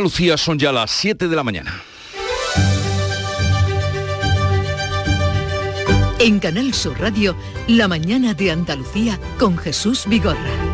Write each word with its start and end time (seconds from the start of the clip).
Lucía 0.00 0.36
son 0.36 0.58
ya 0.58 0.72
las 0.72 0.90
7 0.90 1.28
de 1.28 1.36
la 1.36 1.44
mañana. 1.44 1.82
En 6.18 6.40
Canal 6.40 6.74
Sur 6.74 7.00
Radio, 7.00 7.36
La 7.68 7.86
mañana 7.86 8.34
de 8.34 8.50
Andalucía 8.50 9.20
con 9.38 9.56
Jesús 9.56 10.04
Vigorra. 10.06 10.68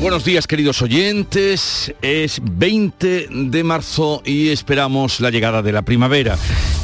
Buenos 0.00 0.24
días 0.24 0.46
queridos 0.46 0.82
oyentes, 0.82 1.92
es 2.00 2.40
20 2.40 3.26
de 3.28 3.64
marzo 3.64 4.22
y 4.24 4.50
esperamos 4.50 5.18
la 5.18 5.30
llegada 5.30 5.62
de 5.62 5.72
la 5.72 5.82
primavera. 5.82 6.38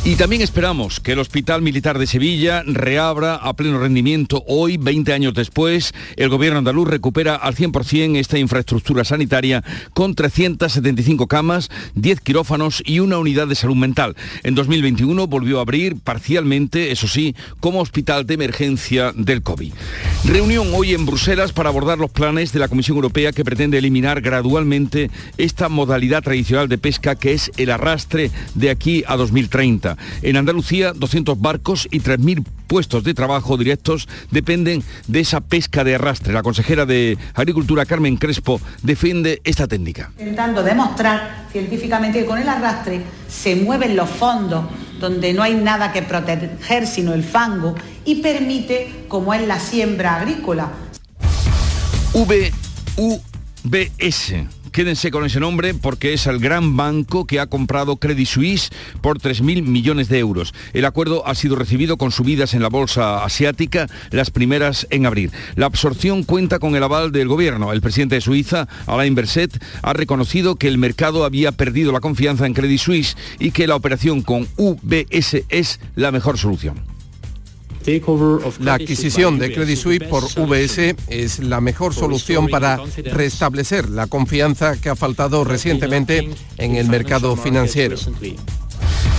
Y 0.04 0.16
también 0.16 0.42
esperamos 0.42 0.98
que 0.98 1.12
el 1.12 1.20
Hospital 1.20 1.62
Militar 1.62 1.96
de 1.96 2.08
Sevilla 2.08 2.64
reabra 2.66 3.36
a 3.36 3.54
pleno 3.54 3.78
rendimiento 3.78 4.42
hoy, 4.48 4.76
20 4.76 5.12
años 5.12 5.32
después. 5.32 5.94
El 6.16 6.28
gobierno 6.28 6.58
andaluz 6.58 6.88
recupera 6.88 7.36
al 7.36 7.54
100% 7.54 8.18
esta 8.18 8.36
infraestructura 8.36 9.04
sanitaria 9.04 9.62
con 9.94 10.16
375 10.16 11.28
camas, 11.28 11.70
10 11.94 12.20
quirófanos 12.20 12.82
y 12.84 12.98
una 12.98 13.18
unidad 13.18 13.46
de 13.46 13.54
salud 13.54 13.76
mental. 13.76 14.16
En 14.42 14.56
2021 14.56 15.28
volvió 15.28 15.58
a 15.58 15.62
abrir 15.62 15.94
parcialmente, 15.94 16.90
eso 16.90 17.06
sí, 17.06 17.36
como 17.60 17.78
hospital 17.78 18.26
de 18.26 18.34
emergencia 18.34 19.12
del 19.14 19.42
COVID. 19.42 19.72
Reunión 20.24 20.66
hoy 20.74 20.94
en 20.94 21.06
Bruselas 21.06 21.52
para 21.52 21.68
abordar 21.68 21.98
los 21.98 22.10
planes 22.10 22.52
de 22.52 22.58
la 22.58 22.66
Comisión 22.66 22.96
Europea 22.96 23.30
que 23.30 23.44
pretende 23.44 23.78
eliminar 23.78 24.20
gradualmente 24.20 25.12
esta 25.38 25.68
modalidad 25.68 26.24
tradicional 26.24 26.68
de 26.68 26.78
pesca 26.78 27.14
que 27.14 27.34
es 27.34 27.52
el 27.56 27.70
arrastre 27.70 28.32
de 28.56 28.70
aquí 28.70 29.04
a 29.06 29.16
2030. 29.16 29.91
En 30.22 30.36
Andalucía, 30.36 30.92
200 30.92 31.40
barcos 31.40 31.88
y 31.90 32.00
3.000 32.00 32.44
puestos 32.66 33.04
de 33.04 33.14
trabajo 33.14 33.56
directos 33.56 34.08
dependen 34.30 34.82
de 35.06 35.20
esa 35.20 35.40
pesca 35.40 35.84
de 35.84 35.94
arrastre. 35.94 36.32
La 36.32 36.42
consejera 36.42 36.86
de 36.86 37.18
Agricultura, 37.34 37.84
Carmen 37.84 38.16
Crespo, 38.16 38.60
defiende 38.82 39.40
esta 39.44 39.68
técnica. 39.68 40.10
Intentando 40.18 40.62
demostrar 40.62 41.46
científicamente 41.52 42.20
que 42.20 42.26
con 42.26 42.38
el 42.38 42.48
arrastre 42.48 43.02
se 43.28 43.56
mueven 43.56 43.96
los 43.96 44.08
fondos 44.08 44.64
donde 44.98 45.34
no 45.34 45.42
hay 45.42 45.54
nada 45.54 45.92
que 45.92 46.02
proteger 46.02 46.86
sino 46.86 47.12
el 47.12 47.24
fango 47.24 47.74
y 48.04 48.22
permite, 48.22 49.04
como 49.08 49.34
es 49.34 49.46
la 49.46 49.58
siembra 49.58 50.16
agrícola. 50.16 50.70
VUBS 52.14 54.34
Quédense 54.72 55.10
con 55.10 55.26
ese 55.26 55.38
nombre 55.38 55.74
porque 55.74 56.14
es 56.14 56.26
el 56.26 56.38
gran 56.38 56.78
banco 56.78 57.26
que 57.26 57.40
ha 57.40 57.46
comprado 57.46 57.96
Credit 57.96 58.26
Suisse 58.26 58.70
por 59.02 59.18
3.000 59.18 59.62
millones 59.62 60.08
de 60.08 60.18
euros. 60.18 60.54
El 60.72 60.86
acuerdo 60.86 61.26
ha 61.26 61.34
sido 61.34 61.56
recibido 61.56 61.98
con 61.98 62.10
subidas 62.10 62.54
en 62.54 62.62
la 62.62 62.70
bolsa 62.70 63.22
asiática, 63.22 63.86
las 64.10 64.30
primeras 64.30 64.86
en 64.88 65.04
abril. 65.04 65.30
La 65.56 65.66
absorción 65.66 66.22
cuenta 66.22 66.58
con 66.58 66.74
el 66.74 66.82
aval 66.82 67.12
del 67.12 67.28
gobierno. 67.28 67.70
El 67.70 67.82
presidente 67.82 68.14
de 68.14 68.22
Suiza, 68.22 68.66
Alain 68.86 69.14
Berset, 69.14 69.62
ha 69.82 69.92
reconocido 69.92 70.56
que 70.56 70.68
el 70.68 70.78
mercado 70.78 71.26
había 71.26 71.52
perdido 71.52 71.92
la 71.92 72.00
confianza 72.00 72.46
en 72.46 72.54
Credit 72.54 72.80
Suisse 72.80 73.16
y 73.38 73.50
que 73.50 73.66
la 73.66 73.76
operación 73.76 74.22
con 74.22 74.48
UBS 74.56 75.44
es 75.50 75.80
la 75.96 76.12
mejor 76.12 76.38
solución. 76.38 76.91
La 78.60 78.74
adquisición 78.74 79.38
de 79.38 79.52
Credit 79.52 79.76
Suisse 79.76 80.04
por 80.08 80.24
VS 80.24 80.94
es 81.08 81.38
la 81.40 81.60
mejor 81.60 81.94
solución 81.94 82.48
para 82.48 82.80
restablecer 83.04 83.88
la 83.88 84.06
confianza 84.06 84.80
que 84.80 84.88
ha 84.88 84.96
faltado 84.96 85.44
recientemente 85.44 86.28
en 86.58 86.76
el 86.76 86.88
mercado 86.88 87.36
financiero. 87.36 87.96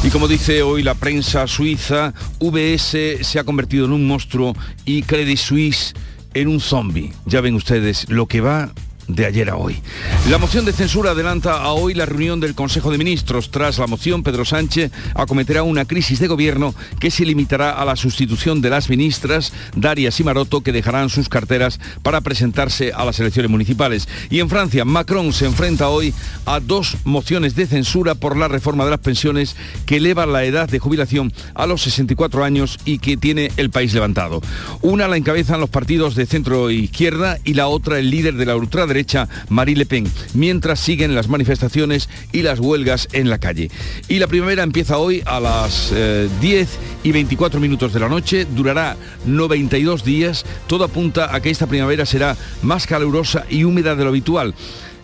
Y 0.03 0.09
como 0.09 0.27
dice 0.27 0.63
hoy 0.63 0.83
la 0.83 0.95
prensa 0.95 1.47
suiza, 1.47 2.13
VS 2.39 3.19
se 3.21 3.39
ha 3.39 3.43
convertido 3.43 3.85
en 3.85 3.93
un 3.93 4.05
monstruo 4.05 4.53
y 4.85 5.03
Credit 5.03 5.37
Suisse 5.37 5.93
en 6.33 6.47
un 6.47 6.59
zombie. 6.59 7.13
Ya 7.25 7.41
ven 7.41 7.55
ustedes 7.55 8.09
lo 8.09 8.27
que 8.27 8.41
va 8.41 8.73
de 9.07 9.25
ayer 9.25 9.49
a 9.49 9.57
hoy. 9.57 9.81
La 10.29 10.37
moción 10.37 10.65
de 10.65 10.73
censura 10.73 11.11
adelanta 11.11 11.57
a 11.61 11.73
hoy 11.73 11.93
la 11.93 12.05
reunión 12.05 12.39
del 12.39 12.55
Consejo 12.55 12.91
de 12.91 12.97
Ministros. 12.97 13.51
Tras 13.51 13.77
la 13.77 13.87
moción, 13.87 14.23
Pedro 14.23 14.45
Sánchez 14.45 14.91
acometerá 15.15 15.63
una 15.63 15.85
crisis 15.85 16.19
de 16.19 16.27
gobierno 16.27 16.73
que 16.99 17.11
se 17.11 17.25
limitará 17.25 17.71
a 17.71 17.85
la 17.85 17.95
sustitución 17.95 18.61
de 18.61 18.69
las 18.69 18.89
ministras 18.89 19.51
Darias 19.75 20.19
y 20.19 20.23
Maroto 20.23 20.61
que 20.61 20.71
dejarán 20.71 21.09
sus 21.09 21.29
carteras 21.29 21.79
para 22.01 22.21
presentarse 22.21 22.93
a 22.93 23.03
las 23.05 23.19
elecciones 23.19 23.51
municipales. 23.51 24.07
Y 24.29 24.39
en 24.39 24.49
Francia, 24.49 24.85
Macron 24.85 25.33
se 25.33 25.45
enfrenta 25.45 25.89
hoy 25.89 26.13
a 26.45 26.59
dos 26.59 26.97
mociones 27.03 27.55
de 27.55 27.67
censura 27.67 28.15
por 28.15 28.37
la 28.37 28.47
reforma 28.47 28.85
de 28.85 28.91
las 28.91 28.99
pensiones 28.99 29.55
que 29.85 29.97
eleva 29.97 30.25
la 30.25 30.43
edad 30.43 30.69
de 30.69 30.79
jubilación 30.79 31.33
a 31.55 31.65
los 31.65 31.81
64 31.81 32.43
años 32.43 32.79
y 32.85 32.99
que 32.99 33.17
tiene 33.17 33.51
el 33.57 33.69
país 33.69 33.93
levantado. 33.93 34.41
Una 34.81 35.07
la 35.07 35.17
encabezan 35.17 35.59
los 35.59 35.69
partidos 35.69 36.15
de 36.15 36.25
centro 36.25 36.69
e 36.69 36.75
izquierda 36.75 37.39
y 37.43 37.55
la 37.55 37.67
otra 37.67 37.99
el 37.99 38.09
líder 38.09 38.35
de 38.35 38.45
la 38.45 38.55
ultraderecha 38.55 38.92
derecha 38.93 39.27
Marie 39.49 39.75
Le 39.75 39.85
Pen, 39.85 40.05
mientras 40.33 40.79
siguen 40.79 41.15
las 41.15 41.27
manifestaciones 41.27 42.09
y 42.31 42.43
las 42.43 42.59
huelgas 42.59 43.07
en 43.11 43.29
la 43.29 43.39
calle. 43.39 43.71
Y 44.07 44.19
la 44.19 44.27
primavera 44.27 44.63
empieza 44.63 44.97
hoy 44.97 45.23
a 45.25 45.39
las 45.39 45.91
10 45.91 45.93
eh, 45.93 46.67
y 47.03 47.11
24 47.11 47.59
minutos 47.59 47.93
de 47.93 47.99
la 47.99 48.09
noche, 48.09 48.45
durará 48.45 48.95
92 49.25 50.03
días, 50.03 50.45
todo 50.67 50.85
apunta 50.85 51.33
a 51.35 51.41
que 51.41 51.49
esta 51.49 51.67
primavera 51.67 52.05
será 52.05 52.37
más 52.61 52.87
calurosa 52.87 53.45
y 53.49 53.63
húmeda 53.63 53.95
de 53.95 54.03
lo 54.03 54.09
habitual 54.09 54.53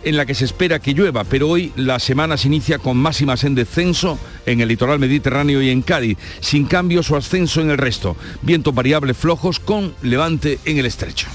en 0.04 0.16
la 0.16 0.26
que 0.26 0.36
se 0.36 0.46
espera 0.46 0.80
que 0.80 0.94
llueva, 0.94 1.24
pero 1.26 1.50
hoy 1.50 1.74
la 1.76 2.00
semana 2.00 2.38
se 2.38 2.48
inicia 2.48 2.80
con 2.80 2.96
máximas 2.96 3.44
en 3.44 3.56
descenso 3.56 4.18
en 4.46 4.62
el 4.62 4.70
litoral 4.70 5.00
mediterráneo 5.00 5.62
y 5.62 5.70
en 5.70 5.82
Cádiz, 5.82 6.18
sin 6.40 6.66
cambios 6.66 7.12
o 7.12 7.18
ascenso 7.18 7.60
en 7.62 7.72
el 7.72 7.78
resto. 7.78 8.16
Vientos 8.42 8.74
variables 8.74 9.18
flojos 9.18 9.60
con 9.60 9.94
levante 10.02 10.60
en 10.66 10.78
el 10.78 10.86
estrecho. 10.86 11.28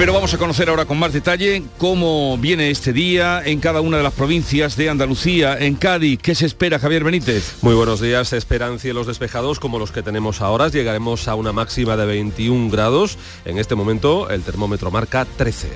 Pero 0.00 0.14
vamos 0.14 0.32
a 0.32 0.38
conocer 0.38 0.70
ahora 0.70 0.86
con 0.86 0.98
más 0.98 1.12
detalle 1.12 1.62
cómo 1.76 2.38
viene 2.38 2.70
este 2.70 2.94
día 2.94 3.42
en 3.44 3.60
cada 3.60 3.82
una 3.82 3.98
de 3.98 4.02
las 4.02 4.14
provincias 4.14 4.74
de 4.74 4.88
Andalucía. 4.88 5.58
En 5.58 5.74
Cádiz, 5.74 6.18
¿qué 6.22 6.34
se 6.34 6.46
espera, 6.46 6.78
Javier 6.78 7.04
Benítez? 7.04 7.56
Muy 7.60 7.74
buenos 7.74 8.00
días. 8.00 8.28
Se 8.28 8.38
esperan 8.38 8.78
cielos 8.78 9.06
despejados 9.06 9.60
como 9.60 9.78
los 9.78 9.92
que 9.92 10.02
tenemos 10.02 10.40
ahora. 10.40 10.68
Llegaremos 10.68 11.28
a 11.28 11.34
una 11.34 11.52
máxima 11.52 11.98
de 11.98 12.06
21 12.06 12.70
grados. 12.70 13.18
En 13.44 13.58
este 13.58 13.74
momento 13.74 14.30
el 14.30 14.40
termómetro 14.40 14.90
marca 14.90 15.26
13. 15.36 15.68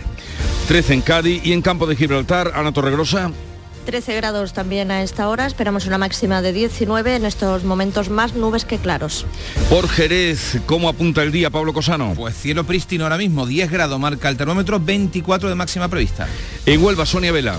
13 0.69 0.95
en 0.95 1.01
Cádiz 1.03 1.45
y 1.45 1.53
en 1.53 1.61
Campo 1.61 1.87
de 1.87 1.95
Gibraltar, 1.95 2.53
Ana 2.55 2.73
Torregrosa. 2.73 3.31
13 3.85 4.17
grados 4.17 4.53
también 4.53 4.91
a 4.91 5.03
esta 5.03 5.29
hora, 5.29 5.47
esperamos 5.47 5.87
una 5.87 5.99
máxima 5.99 6.43
de 6.43 6.53
19, 6.53 7.17
en 7.17 7.25
estos 7.25 7.65
momentos 7.65 8.09
más 8.09 8.35
nubes 8.35 8.65
que 8.65 8.79
claros. 8.79 9.27
Por 9.71 9.89
Jerez, 9.89 10.59
¿cómo 10.67 10.89
apunta 10.89 11.23
el 11.23 11.33
día, 11.33 11.51
Pablo 11.51 11.73
Cosano? 11.73 12.15
Pues 12.17 12.35
cielo 12.35 12.65
prístino 12.65 13.05
ahora 13.05 13.19
mismo, 13.19 13.47
10 13.47 13.71
grados 13.71 14.01
marca 14.01 14.29
el 14.29 14.37
termómetro, 14.37 14.81
24 14.81 15.49
de 15.49 15.55
máxima 15.55 15.89
prevista. 15.89 16.27
En 16.67 16.83
Huelva, 16.83 17.07
Sonia 17.07 17.33
Vela. 17.33 17.59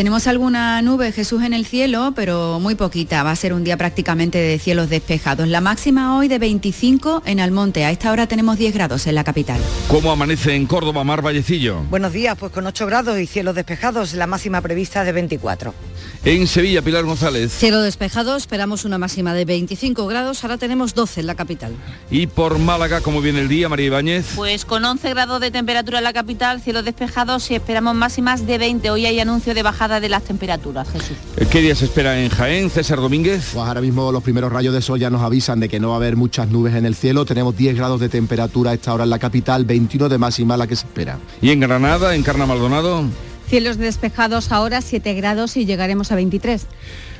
Tenemos 0.00 0.26
alguna 0.26 0.80
nube, 0.80 1.12
Jesús, 1.12 1.42
en 1.42 1.52
el 1.52 1.66
cielo, 1.66 2.14
pero 2.16 2.58
muy 2.58 2.74
poquita. 2.74 3.22
Va 3.22 3.32
a 3.32 3.36
ser 3.36 3.52
un 3.52 3.64
día 3.64 3.76
prácticamente 3.76 4.38
de 4.38 4.58
cielos 4.58 4.88
despejados. 4.88 5.46
La 5.46 5.60
máxima 5.60 6.16
hoy 6.16 6.26
de 6.26 6.38
25 6.38 7.24
en 7.26 7.38
Almonte. 7.38 7.84
A 7.84 7.90
esta 7.90 8.10
hora 8.10 8.26
tenemos 8.26 8.56
10 8.56 8.72
grados 8.72 9.06
en 9.06 9.14
la 9.14 9.24
capital. 9.24 9.60
¿Cómo 9.88 10.10
amanece 10.10 10.54
en 10.54 10.64
Córdoba, 10.64 11.04
Mar 11.04 11.20
Vallecillo? 11.20 11.82
Buenos 11.90 12.14
días, 12.14 12.34
pues 12.40 12.50
con 12.50 12.66
8 12.66 12.86
grados 12.86 13.18
y 13.20 13.26
cielos 13.26 13.54
despejados. 13.54 14.14
La 14.14 14.26
máxima 14.26 14.62
prevista 14.62 15.04
de 15.04 15.12
24. 15.12 15.74
En 16.22 16.46
Sevilla, 16.46 16.82
Pilar 16.82 17.04
González. 17.06 17.50
Cielo 17.50 17.80
despejado, 17.80 18.36
esperamos 18.36 18.84
una 18.84 18.98
máxima 18.98 19.32
de 19.32 19.46
25 19.46 20.06
grados. 20.06 20.44
Ahora 20.44 20.58
tenemos 20.58 20.94
12 20.94 21.20
en 21.20 21.26
la 21.26 21.34
capital. 21.34 21.72
Y 22.10 22.26
por 22.26 22.58
Málaga, 22.58 23.00
¿cómo 23.00 23.22
viene 23.22 23.40
el 23.40 23.48
día, 23.48 23.70
María 23.70 23.86
Ibáñez? 23.86 24.32
Pues 24.36 24.66
con 24.66 24.84
11 24.84 25.08
grados 25.08 25.40
de 25.40 25.50
temperatura 25.50 25.96
en 25.96 26.04
la 26.04 26.12
capital, 26.12 26.60
cielos 26.60 26.84
despejados 26.84 27.50
y 27.50 27.54
esperamos 27.54 27.94
máximas 27.94 28.46
de 28.46 28.58
20. 28.58 28.90
Hoy 28.90 29.06
hay 29.06 29.18
anuncio 29.18 29.54
de 29.54 29.62
bajada 29.62 29.98
de 29.98 30.10
las 30.10 30.22
temperaturas, 30.22 30.90
Jesús. 30.90 31.16
¿Qué 31.50 31.62
día 31.62 31.74
se 31.74 31.86
espera 31.86 32.22
en 32.22 32.28
Jaén, 32.28 32.68
César 32.68 32.98
Domínguez? 33.00 33.52
Pues 33.54 33.66
ahora 33.66 33.80
mismo 33.80 34.12
los 34.12 34.22
primeros 34.22 34.52
rayos 34.52 34.74
de 34.74 34.82
sol 34.82 35.00
ya 35.00 35.08
nos 35.08 35.22
avisan 35.22 35.58
de 35.58 35.70
que 35.70 35.80
no 35.80 35.88
va 35.88 35.94
a 35.94 35.96
haber 35.96 36.16
muchas 36.16 36.50
nubes 36.50 36.74
en 36.74 36.84
el 36.84 36.96
cielo. 36.96 37.24
Tenemos 37.24 37.56
10 37.56 37.76
grados 37.76 37.98
de 37.98 38.10
temperatura 38.10 38.72
a 38.72 38.74
esta 38.74 38.92
hora 38.92 39.04
en 39.04 39.10
la 39.10 39.18
capital, 39.18 39.64
21 39.64 40.10
de 40.10 40.18
máxima 40.18 40.58
la 40.58 40.66
que 40.66 40.76
se 40.76 40.84
espera. 40.84 41.18
¿Y 41.40 41.48
en 41.48 41.60
Granada, 41.60 42.14
en 42.14 42.22
Carna 42.22 42.44
Maldonado? 42.44 43.06
Cielos 43.50 43.78
despejados 43.78 44.52
ahora 44.52 44.80
7 44.80 45.12
grados 45.14 45.56
y 45.56 45.66
llegaremos 45.66 46.12
a 46.12 46.14
23. 46.14 46.68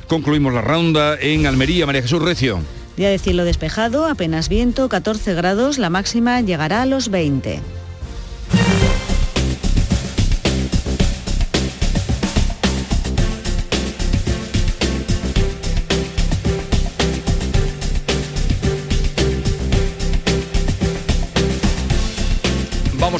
Concluimos 0.07 0.53
la 0.53 0.61
ronda 0.61 1.17
en 1.19 1.45
Almería, 1.45 1.85
María 1.85 2.03
Jesús 2.03 2.21
Recio. 2.21 2.61
Día 2.95 3.09
de 3.09 3.19
cielo 3.19 3.43
despejado, 3.43 4.05
apenas 4.05 4.47
viento, 4.47 4.87
14 4.87 5.33
grados, 5.33 5.77
la 5.77 5.89
máxima 5.89 6.39
llegará 6.39 6.83
a 6.83 6.85
los 6.85 7.09
20. 7.09 7.59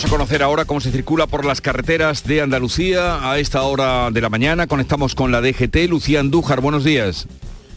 Vamos 0.02 0.14
a 0.14 0.18
conocer 0.18 0.42
ahora 0.42 0.66
cómo 0.66 0.82
se 0.82 0.90
circula 0.90 1.28
por 1.28 1.46
las 1.46 1.62
carreteras 1.62 2.24
de 2.24 2.42
Andalucía 2.42 3.30
a 3.30 3.38
esta 3.38 3.62
hora 3.62 4.10
de 4.10 4.20
la 4.20 4.30
mañana. 4.30 4.66
Conectamos 4.66 5.14
con 5.14 5.32
la 5.32 5.42
DGT. 5.42 5.88
Lucía 5.88 6.22
Andújar, 6.22 6.60
buenos 6.60 6.84
días. 6.84 7.28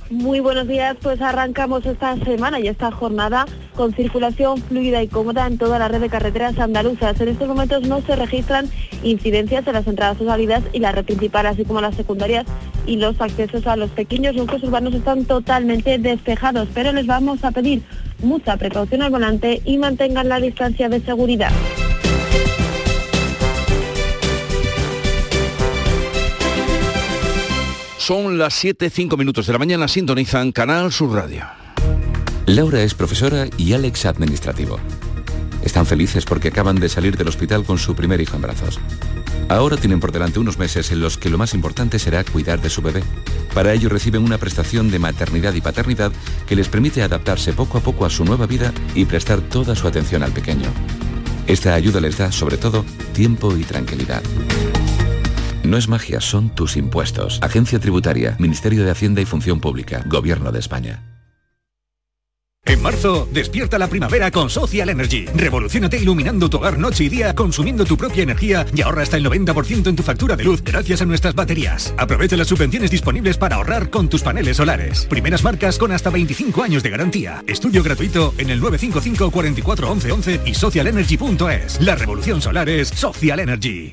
Muy 0.09 0.41
buenos 0.41 0.67
días, 0.67 0.97
pues 1.03 1.21
arrancamos 1.21 1.85
esta 1.85 2.17
semana 2.25 2.61
y 2.61 2.69
esta 2.69 2.91
jornada 2.91 3.45
con 3.77 3.93
circulación 3.93 4.57
fluida 4.63 5.03
y 5.03 5.09
cómoda 5.09 5.47
en 5.47 5.59
toda 5.59 5.79
la 5.79 5.89
red 5.89 6.01
de 6.01 6.09
carreteras 6.09 6.59
andaluzas. 6.59 7.21
En 7.21 7.29
estos 7.29 7.47
momentos 7.47 7.87
no 7.87 8.01
se 8.01 8.17
registran 8.17 8.71
incidencias 9.03 9.67
en 9.67 9.75
las 9.75 9.87
entradas 9.87 10.19
o 10.19 10.25
salidas 10.25 10.63
y 10.73 10.79
la 10.79 10.93
red 10.93 11.05
principal, 11.05 11.45
así 11.45 11.67
como 11.67 11.83
las 11.83 11.95
secundarias 11.95 12.47
y 12.87 12.97
los 12.97 13.21
accesos 13.21 13.67
a 13.67 13.77
los 13.77 13.91
pequeños 13.91 14.35
núcleos 14.35 14.63
urbanos 14.63 14.95
están 14.95 15.27
totalmente 15.27 15.99
despejados, 15.99 16.69
pero 16.73 16.91
les 16.91 17.07
vamos 17.07 17.45
a 17.45 17.51
pedir 17.51 17.83
mucha 18.23 18.57
precaución 18.57 19.03
al 19.03 19.11
volante 19.11 19.61
y 19.67 19.77
mantengan 19.77 20.31
la 20.31 20.41
distancia 20.41 20.89
de 20.89 21.01
seguridad. 21.01 21.53
Son 28.07 28.37
las 28.37 28.53
7, 28.53 28.91
5 28.91 29.17
minutos 29.17 29.47
de 29.47 29.55
la 29.55 29.59
mañana, 29.59 29.89
sintonizan 29.89 30.53
Canal 30.53 30.93
Sur 30.93 31.15
Radio. 31.15 31.47
Laura 32.45 32.83
es 32.83 32.93
profesora 32.93 33.47
y 33.57 33.73
Alex 33.73 34.05
administrativo. 34.05 34.79
Están 35.63 35.87
felices 35.87 36.27
porque 36.27 36.49
acaban 36.49 36.77
de 36.77 36.91
salir 36.91 37.17
del 37.17 37.29
hospital 37.29 37.65
con 37.65 37.79
su 37.79 37.95
primer 37.95 38.21
hijo 38.21 38.37
en 38.37 38.43
brazos. 38.43 38.79
Ahora 39.49 39.79
tienen 39.79 40.01
por 40.01 40.13
delante 40.13 40.39
unos 40.39 40.59
meses 40.59 40.93
en 40.93 41.01
los 41.01 41.17
que 41.17 41.31
lo 41.31 41.39
más 41.39 41.55
importante 41.55 41.99
será 41.99 42.23
cuidar 42.25 42.61
de 42.61 42.69
su 42.69 42.83
bebé. 42.83 43.03
Para 43.55 43.73
ello 43.73 43.89
reciben 43.89 44.23
una 44.23 44.37
prestación 44.37 44.91
de 44.91 44.99
maternidad 44.99 45.55
y 45.55 45.63
paternidad 45.63 46.13
que 46.47 46.57
les 46.57 46.69
permite 46.69 47.03
adaptarse 47.03 47.55
poco 47.55 47.79
a 47.79 47.81
poco 47.81 48.05
a 48.05 48.11
su 48.11 48.27
nueva 48.27 48.47
vida 48.47 48.75
y 48.95 49.07
prestar 49.07 49.41
toda 49.41 49.75
su 49.75 49.89
atención 49.89 50.23
al 50.23 50.33
pequeño. 50.33 50.69
Esta 51.47 51.73
ayuda 51.73 52.03
les 52.03 52.19
da, 52.19 52.31
sobre 52.31 52.59
todo, 52.59 52.85
tiempo 53.15 53.57
y 53.57 53.65
tranquilidad. 53.65 54.23
No 55.65 55.79
es 55.79 55.89
magia, 55.89 56.21
son 56.21 56.51
tus 56.55 56.77
impuestos. 56.77 57.39
Agencia 57.43 57.79
Tributaria, 57.79 58.37
Ministerio 58.39 58.85
de 58.85 58.91
Hacienda 58.91 59.21
y 59.21 59.25
Función 59.25 59.61
Pública, 59.61 60.05
Gobierno 60.07 60.53
de 60.53 60.59
España. 60.61 61.03
En 62.67 62.81
marzo, 62.81 63.29
despierta 63.31 63.79
la 63.79 63.89
primavera 63.89 64.31
con 64.31 64.49
Social 64.49 64.89
Energy. 64.89 65.27
Revolucionate 65.35 65.99
iluminando 65.99 66.49
tu 66.49 66.57
hogar 66.57 66.79
noche 66.79 67.05
y 67.05 67.09
día, 67.11 67.35
consumiendo 67.35 67.85
tu 67.85 67.97
propia 67.97 68.23
energía 68.23 68.65
y 68.75 68.81
ahorra 68.81 69.03
hasta 69.03 69.19
el 69.19 69.27
90% 69.27 69.87
en 69.87 69.97
tu 69.97 70.03
factura 70.03 70.35
de 70.35 70.45
luz 70.45 70.63
gracias 70.63 71.03
a 71.03 71.05
nuestras 71.05 71.35
baterías. 71.35 71.95
Aprovecha 71.99 72.39
las 72.39 72.49
subvenciones 72.49 72.91
disponibles 72.91 73.37
para 73.37 73.57
ahorrar 73.57 73.91
con 73.91 74.09
tus 74.09 74.23
paneles 74.23 74.57
solares. 74.57 75.07
Primeras 75.07 75.45
marcas 75.45 75.79
con 75.79 75.93
hasta 75.93 76.09
25 76.09 76.63
años 76.63 76.83
de 76.83 76.91
garantía. 76.91 77.45
Estudio 77.47 77.83
gratuito 77.83 78.33
en 78.39 78.49
el 78.49 78.61
955 78.61 79.31
44 79.31 79.91
11 79.91 80.13
11 80.13 80.41
y 80.47 80.55
socialenergy.es. 80.55 81.81
La 81.83 81.97
revolución 81.97 82.41
solar 82.41 82.69
es 82.71 82.89
Social 82.89 83.41
Energy. 83.41 83.93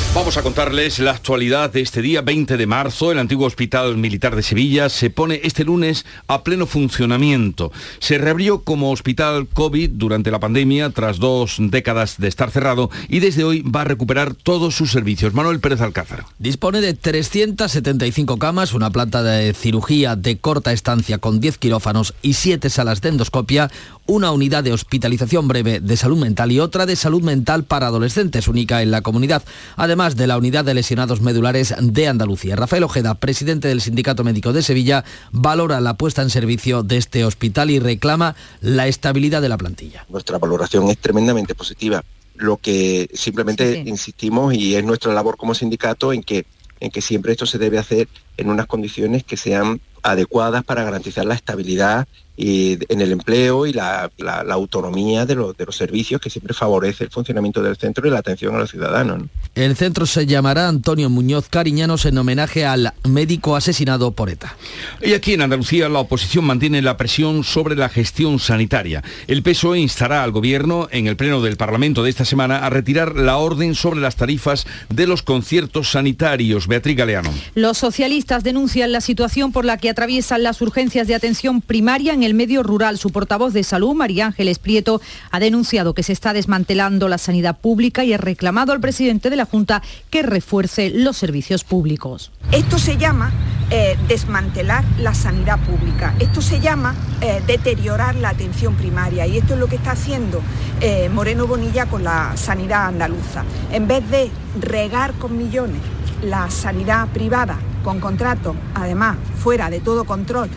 Vamos 0.13 0.35
a 0.35 0.43
contarles 0.43 0.99
la 0.99 1.11
actualidad 1.11 1.71
de 1.71 1.79
este 1.79 2.01
día 2.01 2.21
20 2.21 2.57
de 2.57 2.67
marzo. 2.67 3.13
El 3.13 3.19
antiguo 3.19 3.47
Hospital 3.47 3.95
Militar 3.95 4.35
de 4.35 4.43
Sevilla 4.43 4.89
se 4.89 5.09
pone 5.09 5.39
este 5.45 5.63
lunes 5.63 6.05
a 6.27 6.43
pleno 6.43 6.65
funcionamiento. 6.65 7.71
Se 7.99 8.17
reabrió 8.17 8.61
como 8.61 8.91
hospital 8.91 9.47
COVID 9.47 9.91
durante 9.91 10.29
la 10.29 10.41
pandemia 10.41 10.89
tras 10.89 11.17
dos 11.17 11.55
décadas 11.59 12.17
de 12.17 12.27
estar 12.27 12.51
cerrado 12.51 12.89
y 13.07 13.21
desde 13.21 13.45
hoy 13.45 13.61
va 13.61 13.81
a 13.81 13.85
recuperar 13.85 14.33
todos 14.33 14.75
sus 14.75 14.91
servicios. 14.91 15.33
Manuel 15.33 15.61
Pérez 15.61 15.79
Alcázar. 15.79 16.25
Dispone 16.39 16.81
de 16.81 16.93
375 16.93 18.37
camas, 18.37 18.73
una 18.73 18.89
planta 18.89 19.23
de 19.23 19.53
cirugía 19.53 20.17
de 20.17 20.37
corta 20.39 20.73
estancia 20.73 21.19
con 21.19 21.39
10 21.39 21.57
quirófanos 21.57 22.13
y 22.21 22.33
7 22.33 22.69
salas 22.69 22.99
de 22.99 23.09
endoscopia, 23.09 23.71
una 24.07 24.31
unidad 24.31 24.65
de 24.65 24.73
hospitalización 24.73 25.47
breve 25.47 25.79
de 25.79 25.95
salud 25.95 26.17
mental 26.17 26.51
y 26.51 26.59
otra 26.59 26.85
de 26.85 26.97
salud 26.97 27.23
mental 27.23 27.63
para 27.63 27.87
adolescentes, 27.87 28.49
única 28.49 28.81
en 28.81 28.91
la 28.91 29.01
comunidad, 29.03 29.43
además 29.77 30.00
de 30.09 30.25
la 30.25 30.35
unidad 30.35 30.65
de 30.65 30.73
lesionados 30.73 31.21
medulares 31.21 31.75
de 31.79 32.07
Andalucía. 32.07 32.55
Rafael 32.55 32.81
Ojeda, 32.81 33.13
presidente 33.13 33.67
del 33.67 33.81
Sindicato 33.81 34.23
Médico 34.23 34.51
de 34.51 34.63
Sevilla, 34.63 35.05
valora 35.31 35.79
la 35.79 35.93
puesta 35.93 36.23
en 36.23 36.31
servicio 36.31 36.81
de 36.81 36.97
este 36.97 37.23
hospital 37.23 37.69
y 37.69 37.77
reclama 37.77 38.35
la 38.61 38.87
estabilidad 38.87 39.43
de 39.43 39.49
la 39.49 39.59
plantilla. 39.59 40.03
Nuestra 40.09 40.39
valoración 40.39 40.89
es 40.89 40.97
tremendamente 40.97 41.53
positiva. 41.53 42.03
Lo 42.33 42.57
que 42.57 43.11
simplemente 43.13 43.83
insistimos 43.85 44.55
y 44.55 44.75
es 44.75 44.83
nuestra 44.83 45.13
labor 45.13 45.37
como 45.37 45.53
sindicato 45.53 46.13
en 46.13 46.23
que 46.23 46.45
en 46.79 46.89
que 46.89 47.01
siempre 47.01 47.33
esto 47.33 47.45
se 47.45 47.59
debe 47.59 47.77
hacer 47.77 48.07
en 48.37 48.49
unas 48.49 48.65
condiciones 48.65 49.23
que 49.23 49.37
sean 49.37 49.79
adecuadas 50.03 50.63
para 50.63 50.83
garantizar 50.83 51.25
la 51.25 51.35
estabilidad 51.35 52.07
y 52.37 52.79
en 52.89 53.01
el 53.01 53.11
empleo 53.11 53.67
y 53.67 53.73
la, 53.73 54.09
autonomía 54.49 55.25
de, 55.27 55.35
los 55.35 55.55
servicios 55.75 56.19
que 56.19 56.29
siempre 56.29 56.55
favorece 56.55 57.03
el 57.03 57.11
funcionamiento 57.11 57.61
del 57.61 57.77
centro 57.77 58.07
y 58.07 58.09
la 58.09 58.19
atención 58.19 58.55
a 58.55 58.57
los 58.57 58.71
ciudadanos. 58.71 59.23
El 59.53 59.75
centro 59.75 60.07
se 60.07 60.25
llamará 60.25 60.67
Antonio 60.67 61.09
Muñoz 61.09 61.49
Cariñanos 61.49 62.05
en 62.05 62.17
homenaje 62.17 62.65
al 62.65 62.93
médico 63.07 63.55
asesinado 63.55 64.11
por 64.11 64.29
ETA. 64.29 64.55
Y 65.03 65.13
aquí 65.13 65.33
en 65.33 65.43
Andalucía 65.43 65.87
la 65.87 65.99
oposición 65.99 66.45
mantiene 66.45 66.81
la 66.81 66.97
presión 66.97 67.43
sobre 67.43 67.75
la 67.75 67.89
gestión 67.89 68.39
sanitaria. 68.39 69.03
El 69.27 69.43
PSOE 69.43 69.79
instará 69.79 70.23
al 70.23 70.31
gobierno 70.31 70.87
en 70.91 71.07
el 71.07 71.17
pleno 71.17 71.41
del 71.41 71.57
Parlamento 71.57 72.01
de 72.01 72.09
esta 72.09 72.25
semana 72.25 72.65
a 72.65 72.69
retirar 72.71 73.17
la 73.17 73.37
orden 73.37 73.75
sobre 73.75 73.99
las 73.99 74.15
tarifas 74.15 74.65
de 74.89 75.05
los 75.05 75.21
conciertos 75.21 75.91
sanitarios. 75.91 76.67
Beatriz 76.67 76.97
Galeano. 76.97 77.31
Los 77.53 77.77
socialistas 77.77 78.43
denuncian 78.43 78.91
la 78.91 79.01
situación 79.01 79.51
por 79.51 79.65
la 79.65 79.77
que 79.77 79.90
atraviesan 79.91 80.43
las 80.43 80.61
urgencias 80.61 81.07
de 81.07 81.15
atención 81.15 81.61
primaria 81.61 82.13
en 82.13 82.23
el 82.23 82.33
medio 82.33 82.63
rural. 82.63 82.97
Su 82.97 83.11
portavoz 83.11 83.53
de 83.53 83.63
salud, 83.63 83.93
María 83.93 84.25
Ángeles 84.25 84.59
Prieto, 84.59 85.01
ha 85.29 85.39
denunciado 85.39 85.93
que 85.93 86.03
se 86.03 86.13
está 86.13 86.33
desmantelando 86.33 87.07
la 87.07 87.17
sanidad 87.17 87.59
pública 87.59 88.03
y 88.03 88.13
ha 88.13 88.17
reclamado 88.17 88.73
al 88.73 88.79
presidente 88.79 89.29
de 89.29 89.35
la 89.35 89.45
Junta 89.45 89.81
que 90.09 90.23
refuerce 90.23 90.89
los 90.89 91.17
servicios 91.17 91.63
públicos. 91.63 92.31
Esto 92.51 92.79
se 92.79 92.97
llama 92.97 93.31
eh, 93.69 93.97
desmantelar 94.07 94.83
la 94.99 95.13
sanidad 95.13 95.59
pública. 95.59 96.13
Esto 96.19 96.41
se 96.41 96.59
llama 96.59 96.95
eh, 97.21 97.41
deteriorar 97.47 98.15
la 98.15 98.29
atención 98.29 98.75
primaria 98.75 99.27
y 99.27 99.37
esto 99.37 99.53
es 99.53 99.59
lo 99.59 99.67
que 99.67 99.75
está 99.77 99.91
haciendo 99.91 100.41
eh, 100.81 101.09
Moreno 101.09 101.47
Bonilla 101.47 101.85
con 101.85 102.03
la 102.03 102.35
sanidad 102.35 102.87
andaluza. 102.87 103.43
En 103.71 103.87
vez 103.87 104.09
de 104.09 104.29
regar 104.59 105.13
con 105.13 105.37
millones 105.37 105.79
la 106.21 106.49
sanidad 106.49 107.07
privada 107.09 107.59
con 107.83 107.99
contrato, 107.99 108.55
además 108.75 109.17
fuera 109.41 109.69
de 109.69 109.79
todo 109.79 110.03
control 110.03 110.49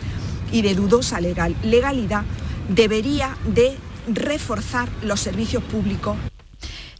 y 0.51 0.61
de 0.61 0.75
dudosa 0.75 1.19
legal, 1.19 1.55
legalidad, 1.63 2.23
debería 2.69 3.35
de 3.45 3.75
reforzar 4.07 4.89
los 5.01 5.19
servicios 5.19 5.63
públicos 5.63 6.15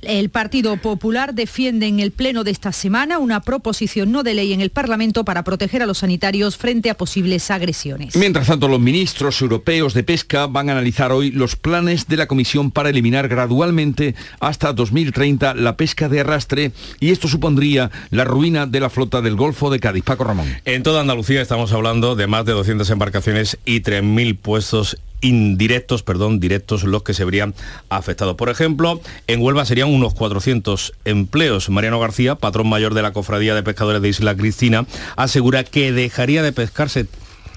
el 0.08 0.30
Partido 0.30 0.78
Popular 0.78 1.34
defiende 1.34 1.88
en 1.88 2.00
el 2.00 2.12
Pleno 2.12 2.44
de 2.44 2.52
esta 2.52 2.72
semana 2.72 3.20
una 3.20 3.42
proposición 3.42 4.12
no 4.12 4.24
de 4.24 4.34
ley 4.34 4.54
en 4.54 4.62
el 4.62 4.70
Parlamento 4.70 5.26
para 5.26 5.44
proteger 5.44 5.82
a 5.82 5.86
los 5.86 6.00
sanitarios 6.00 6.58
frente 6.58 6.90
a 6.90 6.96
posibles 6.96 7.50
agresiones. 7.52 8.16
Mientras 8.16 8.48
tanto, 8.48 8.68
los 8.68 8.80
ministros 8.80 9.42
europeos 9.42 9.94
de 9.94 10.04
pesca 10.04 10.48
van 10.48 10.70
a 10.70 10.74
analizar 10.74 11.12
hoy 11.12 11.32
los 11.32 11.56
planes 11.56 12.08
de 12.08 12.18
la 12.18 12.28
Comisión 12.28 12.72
para 12.72 12.90
eliminar 12.90 13.28
gradualmente 13.28 14.16
hasta 14.40 14.74
2030 14.74 15.56
la 15.56 15.78
pesca 15.78 16.10
de 16.10 16.22
arrastre 16.22 16.72
y 17.00 17.12
esto 17.12 17.28
supondría 17.28 17.92
la 18.10 18.24
ruina 18.24 18.66
de 18.66 18.80
la 18.80 18.90
flota 18.90 19.22
del 19.22 19.36
Golfo 19.36 19.70
de 19.70 19.80
Cádiz. 19.80 20.04
Paco 20.04 20.24
Ramón. 20.24 20.48
En 20.66 20.84
toda 20.84 21.02
Andalucía 21.02 21.42
estamos 21.42 21.72
hablando 21.74 22.16
de 22.16 22.28
más 22.28 22.46
de 22.46 22.54
200 22.54 22.90
embarcaciones 22.90 23.58
y 23.66 23.82
3.000 23.82 24.38
puestos 24.38 24.98
indirectos, 25.22 26.04
perdón, 26.04 26.40
directos 26.40 26.84
los 26.84 27.04
que 27.04 27.14
se 27.14 27.26
verían 27.26 27.54
afectados. 27.90 28.36
Por 28.36 28.50
ejemplo, 28.50 29.02
en 29.28 29.42
Huelva 29.42 29.66
serían 29.66 29.90
unos 29.90 30.14
400 30.14 30.94
empleos. 31.06 31.70
Mariano 31.70 32.00
García, 32.00 32.36
patrón 32.36 32.70
mayor 32.70 32.94
de 32.94 33.02
la 33.02 33.14
Cofradía 33.14 33.56
de 33.56 33.64
Pescadores 33.64 34.02
de 34.02 34.10
Isla 34.10 34.36
Cristina, 34.36 34.86
asegura 35.16 35.64
que 35.64 35.92
dejaría 35.92 36.44
de 36.44 36.52
pescarse 36.52 37.08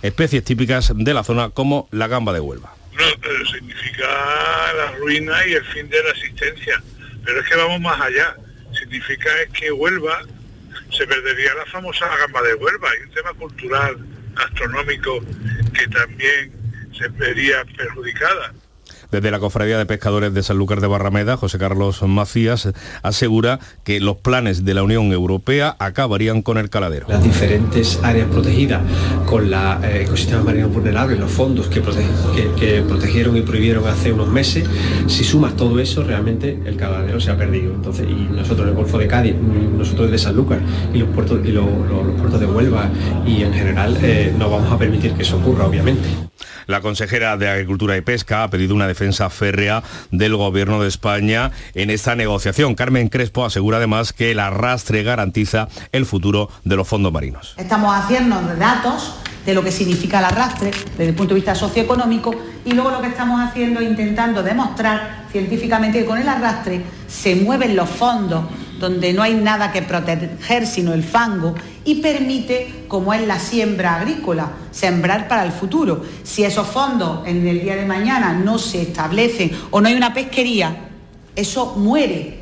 especies 0.03 0.45
típicas 0.45 0.93
de 0.95 1.15
la 1.15 1.25
zona 1.25 1.51
como 1.51 1.89
la 1.91 2.07
gamba 2.07 2.33
de 2.33 2.41
Huelva. 2.41 2.75
No, 2.93 3.05
significa 3.53 4.07
la 4.77 4.93
ruina 4.99 5.47
y 5.47 5.53
el 5.53 5.65
fin 5.67 5.89
de 5.89 6.03
la 6.03 6.11
existencia. 6.11 6.83
Pero 7.25 7.41
es 7.41 7.49
que 7.49 7.57
vamos 7.57 7.81
más 7.81 8.01
allá. 8.01 8.37
Significa 8.73 9.29
es 9.43 9.51
que 9.51 9.71
Huelva 9.73 10.23
se 10.91 11.07
perdería 11.07 11.55
la 11.55 11.67
famosa 11.67 12.07
gamba 12.17 12.43
de 12.43 12.55
Huelva 12.55 12.89
y 12.99 13.05
un 13.05 13.15
tema 13.15 13.33
cultural, 13.35 13.99
astronómico, 14.37 15.21
que 15.75 15.87
también 15.89 16.53
se 16.99 17.09
vería 17.09 17.65
perjudicada. 17.77 18.53
Desde 19.11 19.31
la 19.31 19.39
Cofradía 19.39 19.79
de 19.79 19.87
Pescadores 19.87 20.35
de 20.35 20.43
Sanlúcar 20.43 20.83
de 20.83 20.87
Barrameda, 20.87 21.39
José 21.39 21.57
Carlos 21.59 22.03
Macías 22.03 22.69
asegura 23.03 23.59
que 23.83 24.01
los 24.01 24.19
planes 24.19 24.67
de 24.67 24.75
la 24.75 24.83
Unión 24.83 25.13
Europea 25.13 25.77
acabarían 25.79 26.43
con 26.43 26.59
el 26.59 26.69
caladero. 26.69 27.07
Las 27.09 27.23
diferentes 27.23 28.01
áreas 28.03 28.29
protegidas 28.29 28.83
con 29.25 29.51
los 29.51 29.85
eh, 29.85 30.03
ecosistemas 30.03 30.45
marinos 30.45 30.75
vulnerables, 30.75 31.19
los 31.19 31.31
fondos 31.31 31.69
que, 31.69 31.81
que, 31.81 32.83
protegieron 32.83 33.35
y 33.39 33.41
prohibieron 33.41 33.87
hace 33.87 34.13
unos 34.13 34.29
meses, 34.29 34.69
si 35.07 35.25
sumas 35.25 35.57
todo 35.57 35.81
eso, 35.81 36.05
realmente 36.05 36.61
el 36.67 36.77
caladero 36.77 37.19
se 37.19 37.31
ha 37.31 37.37
perdido. 37.37 37.73
Entonces, 37.73 38.07
y 38.07 38.15
nosotros 38.31 38.67
en 38.67 38.69
el 38.69 38.75
Golfo 38.75 38.99
de 38.99 39.07
Cádiz, 39.07 39.37
nosotros 39.37 40.11
de 40.11 40.19
Sanlúcar 40.19 40.61
y 40.93 40.99
los 40.99 41.09
puertos, 41.09 41.41
y 41.47 41.53
los, 41.53 41.65
puertos 42.19 42.41
de 42.41 42.47
Huelva 42.47 42.91
y 43.27 43.43
en 43.43 43.55
general 43.55 43.97
eh, 44.03 44.35
no 44.37 44.51
vamos 44.51 44.71
a 44.71 44.77
permitir 44.77 45.13
que 45.15 45.23
eso 45.23 45.39
ocurra, 45.39 45.67
obviamente. 45.67 46.09
La 46.69 46.83
consejera 46.83 47.39
de 47.39 47.49
Agricultura 47.49 47.97
y 47.97 48.03
Pesca 48.03 48.43
ha 48.43 48.51
pedido 48.51 48.75
una 48.75 48.87
defensa 48.87 49.31
férrea 49.31 49.83
del 50.11 50.37
Gobierno 50.37 50.83
de 50.83 50.89
España 50.89 51.51
en 51.73 51.89
esta 51.89 52.15
negociación. 52.15 52.75
Carmen 52.75 53.09
Crespo 53.09 53.47
asegura 53.47 53.79
además 53.79 54.13
que 54.13 54.33
el 54.33 54.39
arrastre 54.39 55.03
garantiza 55.03 55.69
el 55.93 56.05
futuro 56.05 56.51
de 56.65 56.77
los 56.77 56.87
fondos 56.87 57.11
marinos. 57.11 57.55
Estamos 57.57 57.97
haciendo 57.97 58.39
datos 58.59 59.15
de 59.47 59.55
lo 59.55 59.65
que 59.65 59.73
significa 59.73 60.19
el 60.19 60.27
arrastre 60.27 60.71
desde 60.71 61.09
el 61.09 61.15
punto 61.15 61.33
de 61.33 61.37
vista 61.37 61.55
socioeconómico 61.55 62.35
y 62.67 62.73
luego 62.73 62.91
lo 62.91 63.01
que 63.01 63.07
estamos 63.09 63.41
haciendo 63.41 63.81
es 63.81 63.89
intentando 63.89 64.43
demostrar 64.43 65.25
científicamente 65.33 66.01
que 66.01 66.05
con 66.05 66.19
el 66.19 66.29
arrastre 66.29 66.83
se 67.07 67.35
mueven 67.35 67.77
los 67.77 67.89
fondos 67.89 68.45
donde 68.79 69.13
no 69.13 69.23
hay 69.23 69.35
nada 69.35 69.73
que 69.73 69.83
proteger 69.83 70.67
sino 70.67 70.93
el 70.93 71.03
fango 71.03 71.55
y 71.85 71.97
permite, 71.97 72.85
como 72.89 73.13
es 73.15 73.27
la 73.27 73.39
siembra 73.39 73.97
agrícola, 73.97 74.53
sembrar 74.71 75.29
para 75.29 75.45
el 75.45 75.53
futuro. 75.53 76.05
Si 76.23 76.45
esos 76.45 76.67
fondos 76.67 77.27
en 77.27 77.47
el 77.47 77.61
día 77.61 77.77
de 77.77 77.87
mañana 77.87 78.33
no 78.33 78.59
se 78.59 78.83
establecen 78.83 79.51
o 79.71 79.81
no 79.81 79.89
hay 79.89 79.95
una 79.95 80.15
pesquería, 80.15 80.89
eso 81.35 81.75
muere 81.77 82.39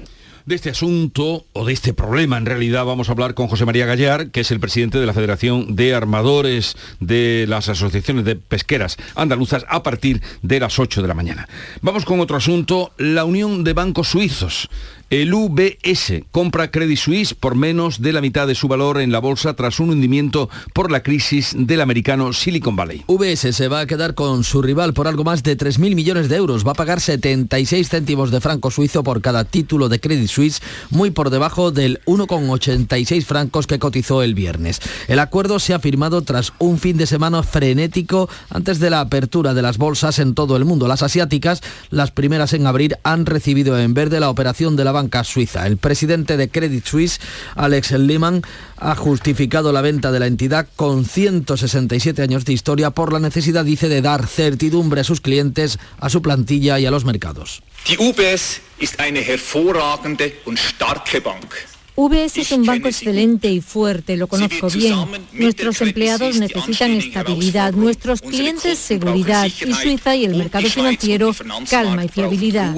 de 0.46 0.54
este 0.54 0.70
asunto 0.70 1.44
o 1.52 1.64
de 1.64 1.72
este 1.72 1.92
problema 1.92 2.38
en 2.38 2.46
realidad 2.46 2.84
vamos 2.84 3.08
a 3.08 3.12
hablar 3.12 3.34
con 3.34 3.48
José 3.48 3.66
María 3.66 3.84
Gallar, 3.84 4.30
que 4.30 4.40
es 4.40 4.52
el 4.52 4.60
presidente 4.60 4.98
de 4.98 5.06
la 5.06 5.12
Federación 5.12 5.74
de 5.74 5.92
Armadores 5.92 6.76
de 7.00 7.46
las 7.48 7.68
Asociaciones 7.68 8.24
de 8.24 8.36
Pesqueras 8.36 8.96
Andaluzas 9.16 9.66
a 9.68 9.82
partir 9.82 10.22
de 10.42 10.60
las 10.60 10.78
8 10.78 11.02
de 11.02 11.08
la 11.08 11.14
mañana. 11.14 11.48
Vamos 11.82 12.04
con 12.04 12.20
otro 12.20 12.36
asunto, 12.36 12.92
la 12.96 13.24
Unión 13.24 13.64
de 13.64 13.72
Bancos 13.72 14.08
Suizos. 14.08 14.70
El 15.08 15.32
UBS 15.32 16.24
compra 16.32 16.72
Credit 16.72 16.98
Suisse 16.98 17.32
por 17.32 17.54
menos 17.54 18.02
de 18.02 18.12
la 18.12 18.20
mitad 18.20 18.48
de 18.48 18.56
su 18.56 18.66
valor 18.66 19.00
en 19.00 19.12
la 19.12 19.20
bolsa 19.20 19.54
tras 19.54 19.78
un 19.78 19.90
hundimiento 19.90 20.50
por 20.74 20.90
la 20.90 21.04
crisis 21.04 21.54
del 21.56 21.80
americano 21.80 22.32
Silicon 22.32 22.74
Valley. 22.74 23.04
UBS 23.06 23.54
se 23.54 23.68
va 23.68 23.78
a 23.78 23.86
quedar 23.86 24.14
con 24.16 24.42
su 24.42 24.62
rival 24.62 24.94
por 24.94 25.06
algo 25.06 25.22
más 25.22 25.44
de 25.44 25.56
3.000 25.56 25.94
millones 25.94 26.28
de 26.28 26.34
euros. 26.34 26.66
Va 26.66 26.72
a 26.72 26.74
pagar 26.74 27.00
76 27.00 27.88
céntimos 27.88 28.32
de 28.32 28.40
franco 28.40 28.72
suizo 28.72 29.04
por 29.04 29.22
cada 29.22 29.44
título 29.44 29.88
de 29.88 30.00
Credit 30.00 30.26
Suisse, 30.26 30.60
muy 30.90 31.12
por 31.12 31.30
debajo 31.30 31.70
del 31.70 32.00
1,86 32.06 33.24
francos 33.24 33.68
que 33.68 33.78
cotizó 33.78 34.24
el 34.24 34.34
viernes. 34.34 34.80
El 35.06 35.20
acuerdo 35.20 35.60
se 35.60 35.72
ha 35.72 35.78
firmado 35.78 36.22
tras 36.22 36.52
un 36.58 36.80
fin 36.80 36.96
de 36.96 37.06
semana 37.06 37.44
frenético 37.44 38.28
antes 38.50 38.80
de 38.80 38.90
la 38.90 39.02
apertura 39.02 39.54
de 39.54 39.62
las 39.62 39.78
bolsas 39.78 40.18
en 40.18 40.34
todo 40.34 40.56
el 40.56 40.64
mundo. 40.64 40.88
Las 40.88 41.04
asiáticas, 41.04 41.62
las 41.90 42.10
primeras 42.10 42.54
en 42.54 42.66
abrir, 42.66 42.98
han 43.04 43.24
recibido 43.24 43.78
en 43.78 43.94
verde 43.94 44.18
la 44.18 44.30
operación 44.30 44.74
de 44.74 44.82
la 44.82 44.95
suiza. 45.24 45.66
El 45.66 45.76
presidente 45.76 46.36
de 46.36 46.48
Credit 46.48 46.84
Suisse, 46.84 47.20
Alex 47.54 47.92
Lehmann, 47.92 48.42
ha 48.78 48.94
justificado 48.94 49.72
la 49.72 49.82
venta 49.82 50.10
de 50.12 50.20
la 50.20 50.26
entidad 50.26 50.66
con 50.76 51.04
167 51.04 52.22
años 52.22 52.44
de 52.44 52.52
historia 52.52 52.90
por 52.90 53.12
la 53.12 53.20
necesidad, 53.20 53.64
dice, 53.64 53.88
de 53.88 54.02
dar 54.02 54.26
certidumbre 54.26 55.02
a 55.02 55.04
sus 55.04 55.20
clientes, 55.20 55.78
a 55.98 56.08
su 56.08 56.22
plantilla 56.22 56.78
y 56.78 56.86
a 56.86 56.90
los 56.90 57.04
mercados. 57.04 57.62
UBS 57.98 58.60
hervorragende 58.80 60.40
starke 60.56 61.20
Bank. 61.20 61.75
UBS 61.96 62.36
es 62.36 62.52
un 62.52 62.66
banco 62.66 62.88
excelente 62.88 63.50
y 63.50 63.62
fuerte, 63.62 64.18
lo 64.18 64.26
conozco 64.26 64.68
bien. 64.68 64.98
Nuestros 65.32 65.80
empleados 65.80 66.38
necesitan 66.38 66.90
estabilidad, 66.90 67.72
nuestros 67.72 68.20
clientes 68.20 68.78
seguridad 68.78 69.46
y 69.46 69.72
Suiza 69.72 70.14
y 70.14 70.26
el 70.26 70.36
mercado 70.36 70.68
financiero 70.68 71.32
calma 71.70 72.04
y 72.04 72.08
fiabilidad. 72.08 72.74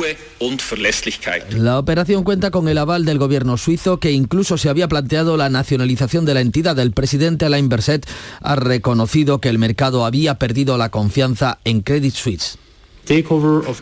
La 1.50 1.78
operación 1.80 2.22
cuenta 2.22 2.52
con 2.52 2.68
el 2.68 2.78
aval 2.78 3.04
del 3.04 3.18
gobierno 3.18 3.56
suizo 3.56 3.98
que 3.98 4.12
incluso 4.12 4.56
se 4.56 4.68
había 4.68 4.86
planteado 4.86 5.36
la 5.36 5.50
nacionalización 5.50 6.24
de 6.24 6.34
la 6.34 6.40
entidad. 6.40 6.78
El 6.78 6.92
presidente 6.92 7.44
Alain 7.44 7.68
Berset 7.68 8.08
ha 8.40 8.54
reconocido 8.54 9.40
que 9.40 9.48
el 9.48 9.58
mercado 9.58 10.04
había 10.04 10.36
perdido 10.38 10.78
la 10.78 10.90
confianza 10.90 11.58
en 11.64 11.80
Credit 11.80 12.14
Suisse. 12.14 12.58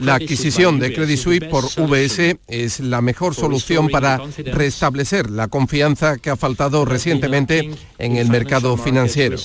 La 0.00 0.14
adquisición 0.14 0.78
de 0.78 0.95
Credit 0.95 1.18
Suisse 1.18 1.45
por 1.45 1.64
VS 1.64 2.38
es 2.47 2.80
la 2.80 3.00
mejor 3.00 3.35
solución 3.35 3.88
para 3.88 4.21
restablecer 4.52 5.30
la 5.30 5.49
confianza 5.49 6.18
que 6.18 6.30
ha 6.30 6.37
faltado 6.37 6.85
recientemente 6.85 7.71
en 7.99 8.16
el 8.16 8.28
mercado 8.28 8.76
financiero. 8.76 9.37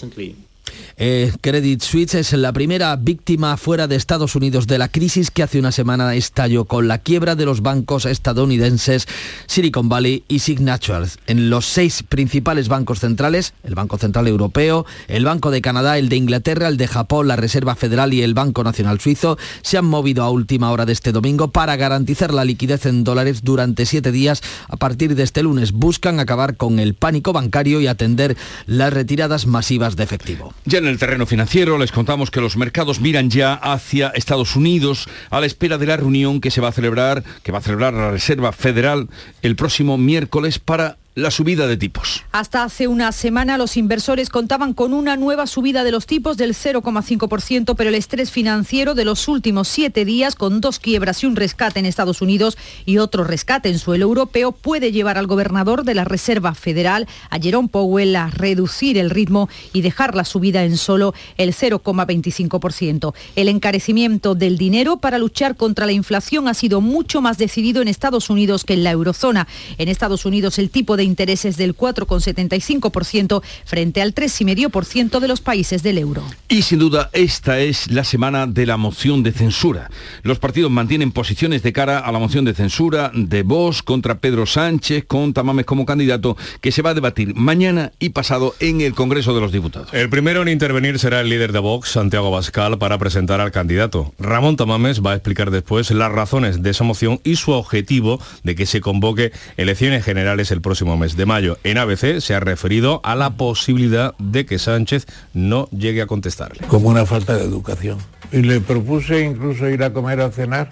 Eh, 0.98 1.32
Credit 1.42 1.82
Suisse 1.82 2.16
es 2.16 2.34
la 2.34 2.54
primera 2.54 2.96
víctima 2.96 3.58
fuera 3.58 3.88
de 3.88 3.96
Estados 3.96 4.36
Unidos 4.36 4.68
de 4.68 4.78
la 4.78 4.88
crisis 4.88 5.32
que 5.32 5.44
hace 5.44 5.60
una 5.60 5.72
semana 5.72 6.14
estalló 6.16 6.66
con 6.66 6.88
la 6.88 7.00
quiebra 7.00 7.36
de 7.36 7.46
los 7.46 7.62
bancos 7.62 8.06
estadounidenses 8.06 9.08
Silicon 9.48 9.90
Valley 9.90 10.24
y 10.28 10.40
Signature. 10.40 11.08
En 11.28 11.50
los 11.50 11.66
seis 11.66 12.04
principales 12.08 12.68
bancos 12.68 13.00
centrales, 13.00 13.54
el 13.64 13.76
Banco 13.76 13.98
Central 13.98 14.28
Europeo, 14.28 14.86
el 15.08 15.26
Banco 15.26 15.50
de 15.50 15.62
Canadá, 15.62 15.98
el 15.98 16.10
de 16.10 16.18
Inglaterra, 16.18 16.68
el 16.68 16.78
de 16.78 16.88
Japón, 16.88 17.28
la 17.28 17.36
Reserva 17.36 17.76
Federal 17.76 18.14
y 18.14 18.22
el 18.22 18.34
Banco 18.34 18.64
Nacional 18.64 19.00
Suizo, 19.00 19.38
se 19.62 19.78
han 19.78 19.86
movido 19.86 20.24
a 20.24 20.30
última 20.30 20.72
hora 20.72 20.86
de 20.86 20.94
este 20.94 21.12
domingo 21.12 21.52
para 21.52 21.76
garantizar 21.78 22.34
la 22.34 22.46
liquidez 22.46 22.86
en 22.86 23.04
dólares 23.04 23.44
durante 23.44 23.86
siete 23.86 24.12
días. 24.12 24.42
A 24.68 24.78
partir 24.78 25.16
de 25.16 25.24
este 25.24 25.44
lunes 25.44 25.72
buscan 25.72 26.20
acabar 26.20 26.58
con 26.58 26.80
el 26.80 26.94
pánico 26.94 27.34
bancario 27.34 27.82
y 27.82 27.88
atender 27.88 28.38
las 28.68 28.94
retiradas 28.94 29.48
masivas 29.48 29.96
de 29.96 30.04
efectivo. 30.04 30.51
Ya 30.66 30.78
en 30.78 30.88
el 30.88 31.00
terreno 31.00 31.26
financiero 31.26 31.78
les 31.78 31.92
contamos 31.92 32.30
que 32.30 32.42
los 32.42 32.56
mercados 32.56 33.02
miran 33.02 33.30
ya 33.30 33.54
hacia 33.54 34.10
Estados 34.10 34.56
Unidos 34.56 35.08
a 35.30 35.40
la 35.40 35.48
espera 35.48 35.78
de 35.78 35.88
la 35.88 35.98
reunión 35.98 36.40
que 36.40 36.52
se 36.52 36.62
va 36.62 36.70
a 36.70 36.72
celebrar, 36.72 37.24
que 37.44 37.52
va 37.52 37.58
a 37.58 37.62
celebrar 37.62 37.94
la 37.94 38.12
Reserva 38.12 38.52
Federal 38.52 39.10
el 39.42 39.56
próximo 39.56 39.98
miércoles 39.98 40.60
para 40.60 40.98
la 41.14 41.30
subida 41.30 41.68
de 41.68 41.76
tipos. 41.76 42.24
Hasta 42.32 42.64
hace 42.64 42.88
una 42.88 43.12
semana 43.12 43.58
los 43.58 43.76
inversores 43.76 44.30
contaban 44.30 44.74
con 44.74 44.94
una 44.94 45.18
nueva 45.18 45.46
subida 45.46 45.84
de 45.84 45.92
los 45.92 46.06
tipos 46.06 46.38
del 46.38 46.54
0,5%, 46.54 47.76
pero 47.76 47.90
el 47.90 47.96
estrés 47.96 48.32
financiero 48.32 48.96
de 48.96 49.04
los 49.04 49.28
últimos 49.28 49.68
siete 49.68 50.06
días, 50.06 50.36
con 50.36 50.62
dos 50.62 50.80
quiebras 50.80 51.24
y 51.24 51.26
un 51.26 51.36
rescate 51.36 51.80
en 51.80 51.86
Estados 51.86 52.22
Unidos 52.22 52.58
y 52.86 52.98
otro 53.00 53.26
rescate 53.26 53.68
en 53.68 53.78
suelo 53.78 54.06
europeo, 54.06 54.54
puede 54.54 54.94
llevar 54.94 55.18
al 55.18 55.28
gobernador 55.28 55.84
de 55.84 55.96
la 55.96 56.06
Reserva 56.06 56.56
Federal, 56.56 57.08
a 57.30 57.40
Jerome 57.40 57.68
Powell, 57.68 58.16
a 58.16 58.30
reducir 58.30 58.98
el 58.98 59.10
ritmo 59.10 59.50
y 59.74 59.82
dejar 59.82 60.16
la 60.16 60.24
subida 60.24 60.64
en 60.64 60.78
solo 60.78 61.14
el 61.38 61.54
0,25%. 61.54 63.14
El 63.36 63.50
encarecimiento 63.50 64.34
del 64.34 64.58
dinero 64.58 64.98
para 64.98 65.18
luchar 65.18 65.58
contra 65.58 65.86
la 65.86 65.92
inflación 65.92 66.48
ha 66.48 66.54
sido 66.54 66.80
mucho 66.80 67.22
más 67.22 67.38
decidido 67.38 67.82
en 67.82 67.90
Estados 67.90 68.30
Unidos 68.30 68.64
que 68.64 68.74
en 68.74 68.86
la 68.86 68.92
eurozona. 68.92 69.48
En 69.78 69.90
Estados 69.90 70.26
Unidos 70.26 70.58
el 70.58 70.70
tipo 70.70 70.96
de 70.96 71.01
de 71.02 71.06
intereses 71.06 71.58
del 71.58 71.76
4,75% 71.76 73.42
frente 73.66 74.04
al 74.04 74.14
3,5% 74.14 75.20
de 75.20 75.28
los 75.28 75.42
países 75.42 75.82
del 75.82 75.98
euro. 75.98 76.24
Y 76.48 76.62
sin 76.62 76.78
duda 76.78 77.10
esta 77.14 77.60
es 77.60 77.90
la 77.90 78.04
semana 78.04 78.46
de 78.46 78.68
la 78.68 78.78
moción 78.78 79.24
de 79.24 79.32
censura. 79.32 79.90
Los 80.22 80.38
partidos 80.38 80.70
mantienen 80.70 81.12
posiciones 81.12 81.64
de 81.64 81.74
cara 81.74 81.98
a 81.98 82.12
la 82.12 82.20
moción 82.20 82.46
de 82.46 82.54
censura 82.54 83.12
de 83.16 83.42
Vox 83.42 83.82
contra 83.82 84.20
Pedro 84.20 84.46
Sánchez, 84.46 85.06
con 85.08 85.34
Tamames 85.34 85.66
como 85.66 85.88
candidato, 85.88 86.38
que 86.62 86.72
se 86.72 86.84
va 86.84 86.92
a 86.92 86.94
debatir 86.94 87.34
mañana 87.34 87.94
y 87.98 88.10
pasado 88.10 88.54
en 88.60 88.82
el 88.82 88.94
Congreso 88.94 89.34
de 89.34 89.42
los 89.42 89.52
Diputados. 89.52 89.92
El 89.94 90.10
primero 90.12 90.44
en 90.44 90.50
intervenir 90.50 91.00
será 91.00 91.22
el 91.22 91.30
líder 91.30 91.52
de 91.52 91.60
Vox, 91.60 91.90
Santiago 91.90 92.30
Bascal, 92.30 92.78
para 92.78 93.00
presentar 93.00 93.42
al 93.42 93.52
candidato. 93.52 94.14
Ramón 94.20 94.56
Tamames 94.56 95.02
va 95.04 95.14
a 95.14 95.16
explicar 95.16 95.50
después 95.50 95.90
las 95.90 96.12
razones 96.12 96.62
de 96.62 96.70
esa 96.70 96.84
moción 96.84 97.20
y 97.24 97.38
su 97.38 97.54
objetivo 97.54 98.22
de 98.44 98.54
que 98.54 98.68
se 98.68 98.82
convoque 98.82 99.32
elecciones 99.58 100.06
generales 100.06 100.52
el 100.52 100.62
próximo 100.62 100.91
mes 100.98 101.16
de 101.16 101.26
mayo. 101.26 101.58
En 101.64 101.78
ABC 101.78 102.20
se 102.20 102.34
ha 102.34 102.40
referido 102.40 103.02
a 103.04 103.16
la 103.16 103.32
posibilidad 103.32 104.16
de 104.18 104.46
que 104.46 104.60
Sánchez 104.60 105.06
no 105.34 105.68
llegue 105.70 106.02
a 106.02 106.08
contestarle. 106.08 106.66
Como 106.68 106.90
una 106.90 107.06
falta 107.06 107.36
de 107.36 107.44
educación. 107.44 107.98
Y 108.32 108.42
le 108.42 108.62
propuse 108.62 109.22
incluso 109.22 109.68
ir 109.70 109.84
a 109.84 109.94
comer 109.94 110.22
a 110.22 110.32
cenar. 110.32 110.72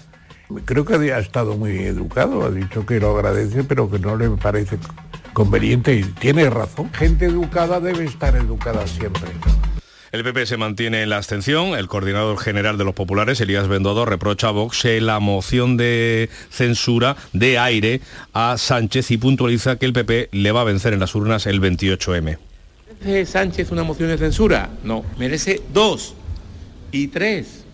Creo 0.65 0.83
que 0.83 1.13
ha 1.13 1.19
estado 1.19 1.57
muy 1.57 1.77
educado, 1.79 2.43
ha 2.43 2.49
dicho 2.49 2.85
que 2.85 2.99
lo 2.99 3.15
agradece, 3.15 3.63
pero 3.63 3.89
que 3.89 3.99
no 3.99 4.15
le 4.15 4.29
parece 4.31 4.79
conveniente 5.33 5.95
y 5.95 6.03
tiene 6.03 6.49
razón. 6.49 6.91
Gente 6.93 7.25
educada 7.25 7.79
debe 7.79 8.05
estar 8.05 8.35
educada 8.35 8.87
siempre. 8.87 9.29
El 10.11 10.23
PP 10.23 10.47
se 10.47 10.57
mantiene 10.57 11.03
en 11.03 11.09
la 11.09 11.17
abstención. 11.17 11.77
El 11.77 11.87
coordinador 11.87 12.39
general 12.39 12.79
de 12.79 12.83
los 12.83 12.95
populares, 12.95 13.39
Elías 13.41 13.67
Bendodo, 13.67 14.05
reprocha 14.05 14.47
a 14.47 14.51
Vox 14.51 14.83
la 14.85 15.19
moción 15.19 15.77
de 15.77 16.31
censura 16.49 17.15
de 17.33 17.59
aire 17.59 18.01
a 18.33 18.57
Sánchez 18.57 19.11
y 19.11 19.17
puntualiza 19.17 19.75
que 19.75 19.85
el 19.85 19.93
PP 19.93 20.29
le 20.31 20.51
va 20.51 20.61
a 20.61 20.63
vencer 20.63 20.93
en 20.93 20.99
las 20.99 21.13
urnas 21.13 21.45
el 21.45 21.61
28M. 21.61 22.39
¿Merece 23.01 23.31
Sánchez 23.31 23.71
una 23.71 23.83
moción 23.83 24.09
de 24.09 24.17
censura? 24.17 24.71
No, 24.83 25.05
merece 25.19 25.61
dos 25.71 26.15
y 26.91 27.09
tres. 27.09 27.65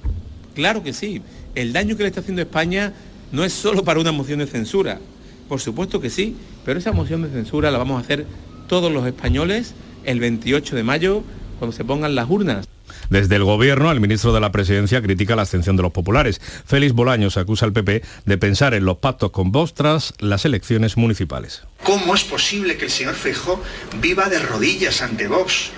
Claro 0.56 0.84
que 0.84 0.92
sí. 0.92 1.22
El 1.56 1.72
daño 1.72 1.96
que 1.96 2.04
le 2.04 2.10
está 2.10 2.20
haciendo 2.20 2.42
España 2.42 2.92
no 3.32 3.46
es 3.46 3.54
solo 3.54 3.86
para 3.86 4.02
una 4.02 4.12
moción 4.12 4.40
de 4.40 4.48
censura. 4.48 5.00
Por 5.48 5.62
supuesto 5.62 6.02
que 6.02 6.10
sí, 6.10 6.36
pero 6.66 6.80
esa 6.80 6.92
moción 6.92 7.22
de 7.22 7.30
censura 7.30 7.72
la 7.72 7.78
vamos 7.78 7.98
a 7.98 8.02
hacer 8.04 8.26
todos 8.68 8.92
los 8.92 9.08
españoles 9.08 9.74
el 10.04 10.20
28 10.20 10.76
de 10.76 10.84
mayo 10.84 11.24
cuando 11.58 11.76
se 11.76 11.84
pongan 11.84 12.16
las 12.16 12.30
urnas. 12.30 12.68
Desde 13.10 13.36
el 13.36 13.44
gobierno, 13.44 13.92
el 13.92 14.00
ministro 14.00 14.34
de 14.34 14.40
la 14.40 14.52
Presidencia 14.52 15.02
critica 15.02 15.36
la 15.36 15.44
abstención 15.44 15.76
de 15.76 15.84
los 15.84 15.92
populares. 15.92 16.42
Félix 16.66 16.94
Bolaños 16.94 17.38
acusa 17.38 17.66
al 17.66 17.74
PP 17.74 18.02
de 18.26 18.38
pensar 18.38 18.74
en 18.74 18.86
los 18.86 18.98
pactos 18.98 19.32
con 19.32 19.52
Vox 19.52 19.74
tras 19.74 20.14
las 20.20 20.46
elecciones 20.46 20.98
municipales. 20.98 21.64
¿Cómo 21.84 22.16
es 22.16 22.24
posible 22.24 22.78
que 22.78 22.86
el 22.86 22.92
señor 22.92 23.16
Feijó 23.16 23.62
viva 24.02 24.28
de 24.30 24.40
rodillas 24.40 25.02
ante 25.02 25.28
Vox? 25.28 25.72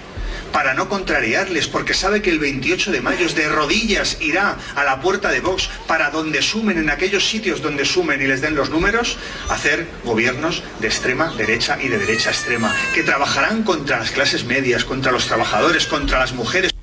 Para 0.57 0.73
no 0.73 0.89
contrariarles, 0.89 1.67
porque 1.67 1.93
sabe 1.93 2.23
que 2.23 2.31
el 2.31 2.39
28 2.39 2.91
de 2.91 2.99
mayo 2.99 3.29
de 3.29 3.47
rodillas 3.47 4.17
irá 4.21 4.57
a 4.73 4.83
la 4.83 4.99
puerta 5.01 5.29
de 5.29 5.39
Vox 5.39 5.69
para 5.85 6.09
donde 6.09 6.41
sumen, 6.41 6.79
en 6.79 6.89
aquellos 6.89 7.29
sitios 7.29 7.61
donde 7.61 7.85
sumen 7.85 8.19
y 8.23 8.25
les 8.25 8.41
den 8.41 8.55
los 8.55 8.71
números, 8.71 9.19
hacer 9.49 9.85
gobiernos 10.03 10.63
de 10.79 10.87
extrema 10.87 11.31
derecha 11.37 11.77
y 11.79 11.89
de 11.89 11.99
derecha 11.99 12.31
extrema, 12.31 12.73
que 12.95 13.03
trabajarán 13.03 13.61
contra 13.61 13.99
las 13.99 14.09
clases 14.09 14.45
medias, 14.45 14.83
contra 14.83 15.11
los 15.11 15.27
trabajadores, 15.27 15.85
contra 15.85 16.17
las 16.17 16.33
mujeres. 16.33 16.73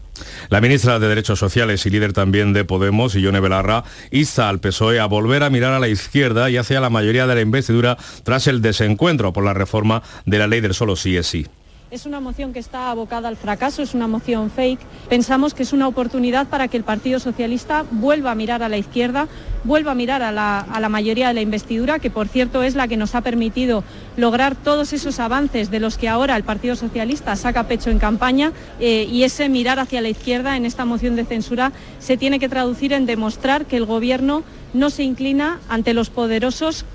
La 0.51 0.61
ministra 0.61 1.01
de 1.01 1.09
Derechos 1.09 1.41
Sociales 1.41 1.85
y 1.85 1.91
líder 1.91 2.13
también 2.13 2.53
de 2.53 2.65
Podemos, 2.65 3.17
Ione 3.17 3.41
Belarra, 3.41 3.83
insta 4.13 4.51
al 4.51 4.61
PSOE 4.61 5.01
a 5.01 5.07
volver 5.07 5.43
a 5.43 5.51
mirar 5.51 5.73
a 5.73 5.81
la 5.81 5.89
izquierda 5.89 6.49
y 6.49 6.59
hacia 6.59 6.81
la 6.81 6.91
mayoría 6.91 7.27
de 7.27 7.35
la 7.35 7.41
investidura 7.41 7.99
tras 8.23 8.47
el 8.47 8.63
desencuentro 8.63 9.33
por 9.33 9.43
la 9.43 9.53
reforma 9.53 10.05
de 10.27 10.39
la 10.39 10.47
ley 10.47 10.61
del 10.61 10.75
solo 10.75 10.95
sí 10.95 11.17
es 11.17 11.27
sí. 11.27 11.49
Es 11.95 12.07
una 12.07 12.19
moción 12.19 12.53
que 12.53 12.59
está 12.59 12.91
abocada 12.91 13.29
al 13.29 13.37
fracaso, 13.37 13.81
es 13.81 13.95
una 13.95 14.09
moción 14.09 14.51
fake. 14.51 14.81
Pensamos 15.09 15.55
que 15.55 15.63
es 15.63 15.73
una 15.73 15.87
oportunidad 15.87 16.49
para 16.49 16.67
que 16.67 16.77
el 16.77 16.83
Partido 16.83 17.21
Socialista 17.21 17.85
vuelva 17.89 18.33
a 18.33 18.35
mirar 18.35 18.65
a 18.65 18.69
la 18.69 18.77
izquierda, 18.77 19.29
vuelva 19.63 19.93
a 19.93 19.95
mirar 19.95 20.21
a 20.21 20.33
la, 20.33 20.89
mayoría 20.89 21.29
de 21.29 21.35
la 21.35 21.41
investidura, 21.41 22.01
que 22.01 22.11
por 22.11 22.27
cierto 22.27 22.65
es 22.65 22.75
la 22.75 22.89
que 22.89 22.97
nos 22.97 23.15
ha 23.15 23.21
permitido 23.21 23.85
lograr 24.17 24.57
todos 24.57 24.93
esos 24.93 25.21
avances 25.21 25.71
de 25.71 25.79
los 25.79 25.97
que 25.97 26.09
ahora 26.09 26.37
el 26.37 26.43
Partido 26.43 26.75
Socialista 26.75 27.37
saca 27.37 27.69
pecho 27.69 27.91
en 27.91 28.01
campaña 28.01 28.51
eh, 28.81 29.07
y 29.09 29.23
ese 29.23 29.49
mirar 29.49 29.79
hacia 29.79 30.01
la 30.01 30.09
izquierda 30.09 30.57
en 30.57 30.67
esta 30.67 30.85
moción 30.85 31.15
de 31.15 31.25
censura 31.25 31.71
se 32.01 32.17
tiene 32.17 32.41
que 32.41 32.49
traducir 32.49 32.93
en 32.93 33.07
demostrar 33.07 33.67
que 33.67 33.77
el 33.77 33.87
Gobierno 33.87 34.43
no 34.73 34.91
se 34.91 35.05
inclina 35.05 35.61
ante 35.69 35.95
los 35.95 36.11
poderosos 36.11 36.87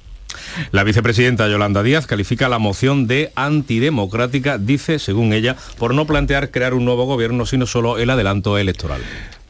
la 0.72 0.84
vicepresidenta 0.84 1.48
Yolanda 1.48 1.84
Díaz 1.84 2.06
califica 2.06 2.50
la 2.50 2.60
moción 2.60 3.08
de 3.08 3.32
antidemocrática, 3.36 4.58
dice, 4.58 5.00
según 5.00 5.34
ella, 5.34 5.56
por 5.78 5.94
no 5.94 6.06
plantear 6.06 6.52
crear 6.52 6.74
un 6.74 6.86
nuevo 6.86 7.06
gobierno, 7.06 7.46
sino 7.46 7.66
solo 7.66 7.98
el 7.98 8.10
adelanto 8.10 8.58
electoral. 8.58 9.02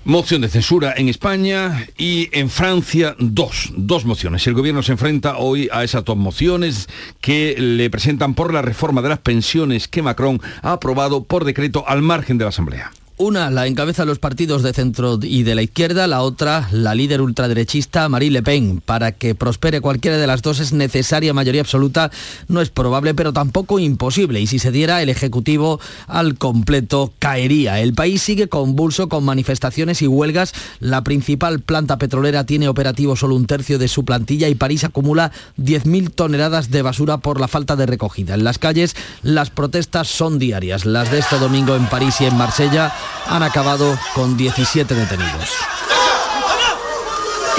Moción 0.06 0.42
de 0.42 0.48
censura 0.48 0.94
en 0.96 1.10
España 1.10 1.86
y 1.98 2.30
en 2.32 2.50
Francia 2.50 3.16
dos, 3.20 3.72
dos 3.76 4.06
mociones. 4.06 4.48
El 4.48 4.54
gobierno 4.54 4.82
se 4.82 4.94
enfrenta 4.94 5.38
hoy 5.38 5.70
a 5.74 5.84
esas 5.84 6.06
dos 6.06 6.16
mociones 6.16 6.88
que 7.20 7.56
le 7.60 7.90
presentan 7.90 8.34
por 8.34 8.54
la 8.54 8.62
reforma 8.62 9.02
de 9.02 9.10
las 9.10 9.20
pensiones 9.20 9.90
que 9.90 10.02
Macron 10.02 10.42
ha 10.62 10.72
aprobado 10.72 11.26
por 11.26 11.44
decreto 11.44 11.84
al 11.86 12.02
margen 12.02 12.38
de 12.38 12.46
la 12.46 12.50
Asamblea. 12.50 12.92
Una 13.22 13.50
la 13.50 13.68
encabeza 13.68 14.06
los 14.06 14.18
partidos 14.18 14.64
de 14.64 14.72
centro 14.72 15.20
y 15.22 15.44
de 15.44 15.54
la 15.54 15.62
izquierda, 15.62 16.08
la 16.08 16.22
otra 16.22 16.70
la 16.72 16.96
líder 16.96 17.20
ultraderechista 17.20 18.08
Marie 18.08 18.32
Le 18.32 18.42
Pen. 18.42 18.80
Para 18.80 19.12
que 19.12 19.36
prospere 19.36 19.82
cualquiera 19.82 20.18
de 20.18 20.26
las 20.26 20.42
dos 20.42 20.62
es 20.62 20.72
necesaria 20.72 21.34
mayoría 21.34 21.60
absoluta, 21.60 22.12
no 22.48 22.62
es 22.62 22.70
probable, 22.70 23.14
pero 23.14 23.34
tampoco 23.34 23.78
imposible. 23.78 24.40
Y 24.40 24.48
si 24.48 24.58
se 24.58 24.72
diera, 24.72 25.02
el 25.02 25.10
Ejecutivo 25.10 25.82
al 26.08 26.38
completo 26.38 27.12
caería. 27.20 27.82
El 27.82 27.94
país 27.94 28.22
sigue 28.22 28.48
convulso 28.48 29.10
con 29.10 29.26
manifestaciones 29.26 30.02
y 30.02 30.08
huelgas. 30.08 30.54
La 30.80 31.04
principal 31.04 31.60
planta 31.60 31.98
petrolera 31.98 32.46
tiene 32.46 32.70
operativo 32.70 33.18
solo 33.18 33.36
un 33.36 33.48
tercio 33.48 33.78
de 33.80 33.90
su 33.90 34.06
plantilla 34.06 34.48
y 34.48 34.56
París 34.56 34.86
acumula 34.86 35.34
10.000 35.58 36.14
toneladas 36.16 36.72
de 36.72 36.84
basura 36.84 37.18
por 37.18 37.42
la 37.42 37.50
falta 37.50 37.76
de 37.76 37.86
recogida. 37.86 38.36
En 38.36 38.46
las 38.46 38.60
calles 38.60 38.96
las 39.24 39.50
protestas 39.50 40.08
son 40.08 40.40
diarias. 40.40 40.86
Las 40.86 41.12
de 41.12 41.20
este 41.20 41.38
domingo 41.38 41.76
en 41.76 41.86
París 41.88 42.16
y 42.22 42.26
en 42.26 42.38
Marsella 42.38 42.94
han 43.28 43.44
acabado 43.44 43.98
con 44.16 44.38
17 44.38 44.94
detenidos. 44.96 45.50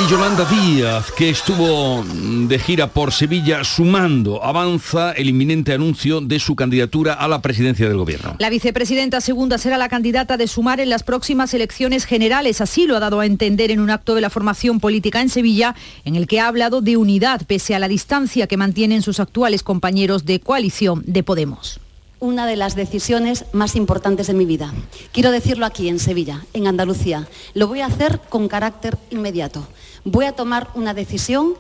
Y 0.01 0.11
Yolanda 0.11 0.47
Díaz, 0.47 1.13
que 1.13 1.29
estuvo 1.29 2.03
de 2.03 2.59
gira 2.59 2.87
por 2.87 3.13
Sevilla 3.13 3.65
sumando, 3.65 4.43
avanza 4.43 5.13
el 5.13 5.29
inminente 5.29 5.75
anuncio 5.75 6.23
de 6.23 6.41
su 6.41 6.57
candidatura 6.57 7.13
a 7.13 7.29
la 7.29 7.43
presidencia 7.43 7.87
del 7.87 7.99
gobierno. 7.99 8.37
La 8.39 8.49
vicepresidenta 8.49 9.21
segunda 9.21 9.59
será 9.59 9.77
la 9.77 9.91
candidata 9.91 10.39
de 10.39 10.49
sumar 10.49 10.81
en 10.81 10.89
las 10.89 11.03
próximas 11.03 11.53
elecciones 11.53 12.07
generales. 12.07 12.63
Así 12.63 12.87
lo 12.87 12.97
ha 12.97 13.01
dado 13.01 13.21
a 13.21 13.27
entender 13.27 13.71
en 13.71 13.81
un 13.81 13.91
acto 13.91 14.15
de 14.15 14.23
la 14.23 14.31
formación 14.31 14.81
política 14.81 15.21
en 15.21 15.29
Sevilla, 15.29 15.75
en 16.07 16.17
el 16.17 16.27
que 16.27 16.41
ha 16.41 16.49
hablado 16.49 16.81
de 16.81 16.97
unidad 16.97 17.43
pese 17.47 17.75
a 17.75 17.79
la 17.79 17.89
distancia 17.89 18.47
que 18.47 18.57
mantienen 18.57 19.03
sus 19.03 19.21
actuales 19.21 19.63
compañeros 19.63 20.25
de 20.25 20.41
coalición 20.41 21.03
de 21.07 21.23
Podemos 21.23 21.79
una 22.21 22.47
de 22.47 22.57
las 22.57 22.77
decisiones 22.77 23.47
más 23.53 23.75
importantes 23.75 24.27
de 24.27 24.35
mi 24.35 24.45
vida. 24.45 24.73
Quiero 25.13 25.31
decirlo 25.31 25.67
aquí, 25.67 25.89
en 25.89 25.99
Sevilla, 25.99 26.45
en 26.53 26.67
Andalucía. 26.67 27.27
Lo 27.55 27.67
voy 27.67 27.81
a 27.81 27.87
hacer 27.87 28.21
con 28.29 28.47
carácter 28.47 28.99
inmediato. 29.11 29.67
Voy 30.05 30.27
a 30.27 30.33
tomar 30.33 30.69
una 30.75 30.95
decisión 30.95 31.55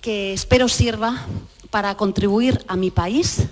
que 0.00 0.34
espero 0.34 0.68
sirva 0.68 1.24
para 1.70 1.96
contribuir 1.96 2.64
a 2.68 2.76
mi 2.76 2.90
país, 2.90 3.44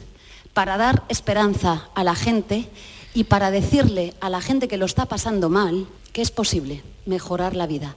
para 0.52 0.76
dar 0.76 1.04
esperanza 1.08 1.88
a 1.94 2.04
la 2.04 2.14
gente 2.14 2.68
y 3.14 3.24
para 3.24 3.50
decirle 3.50 4.14
a 4.20 4.28
la 4.28 4.40
gente 4.40 4.68
que 4.68 4.76
lo 4.76 4.86
está 4.86 5.06
pasando 5.06 5.48
mal 5.48 5.86
que 6.12 6.22
es 6.22 6.30
posible 6.30 6.82
mejorar 7.06 7.56
la 7.56 7.66
vida. 7.66 7.96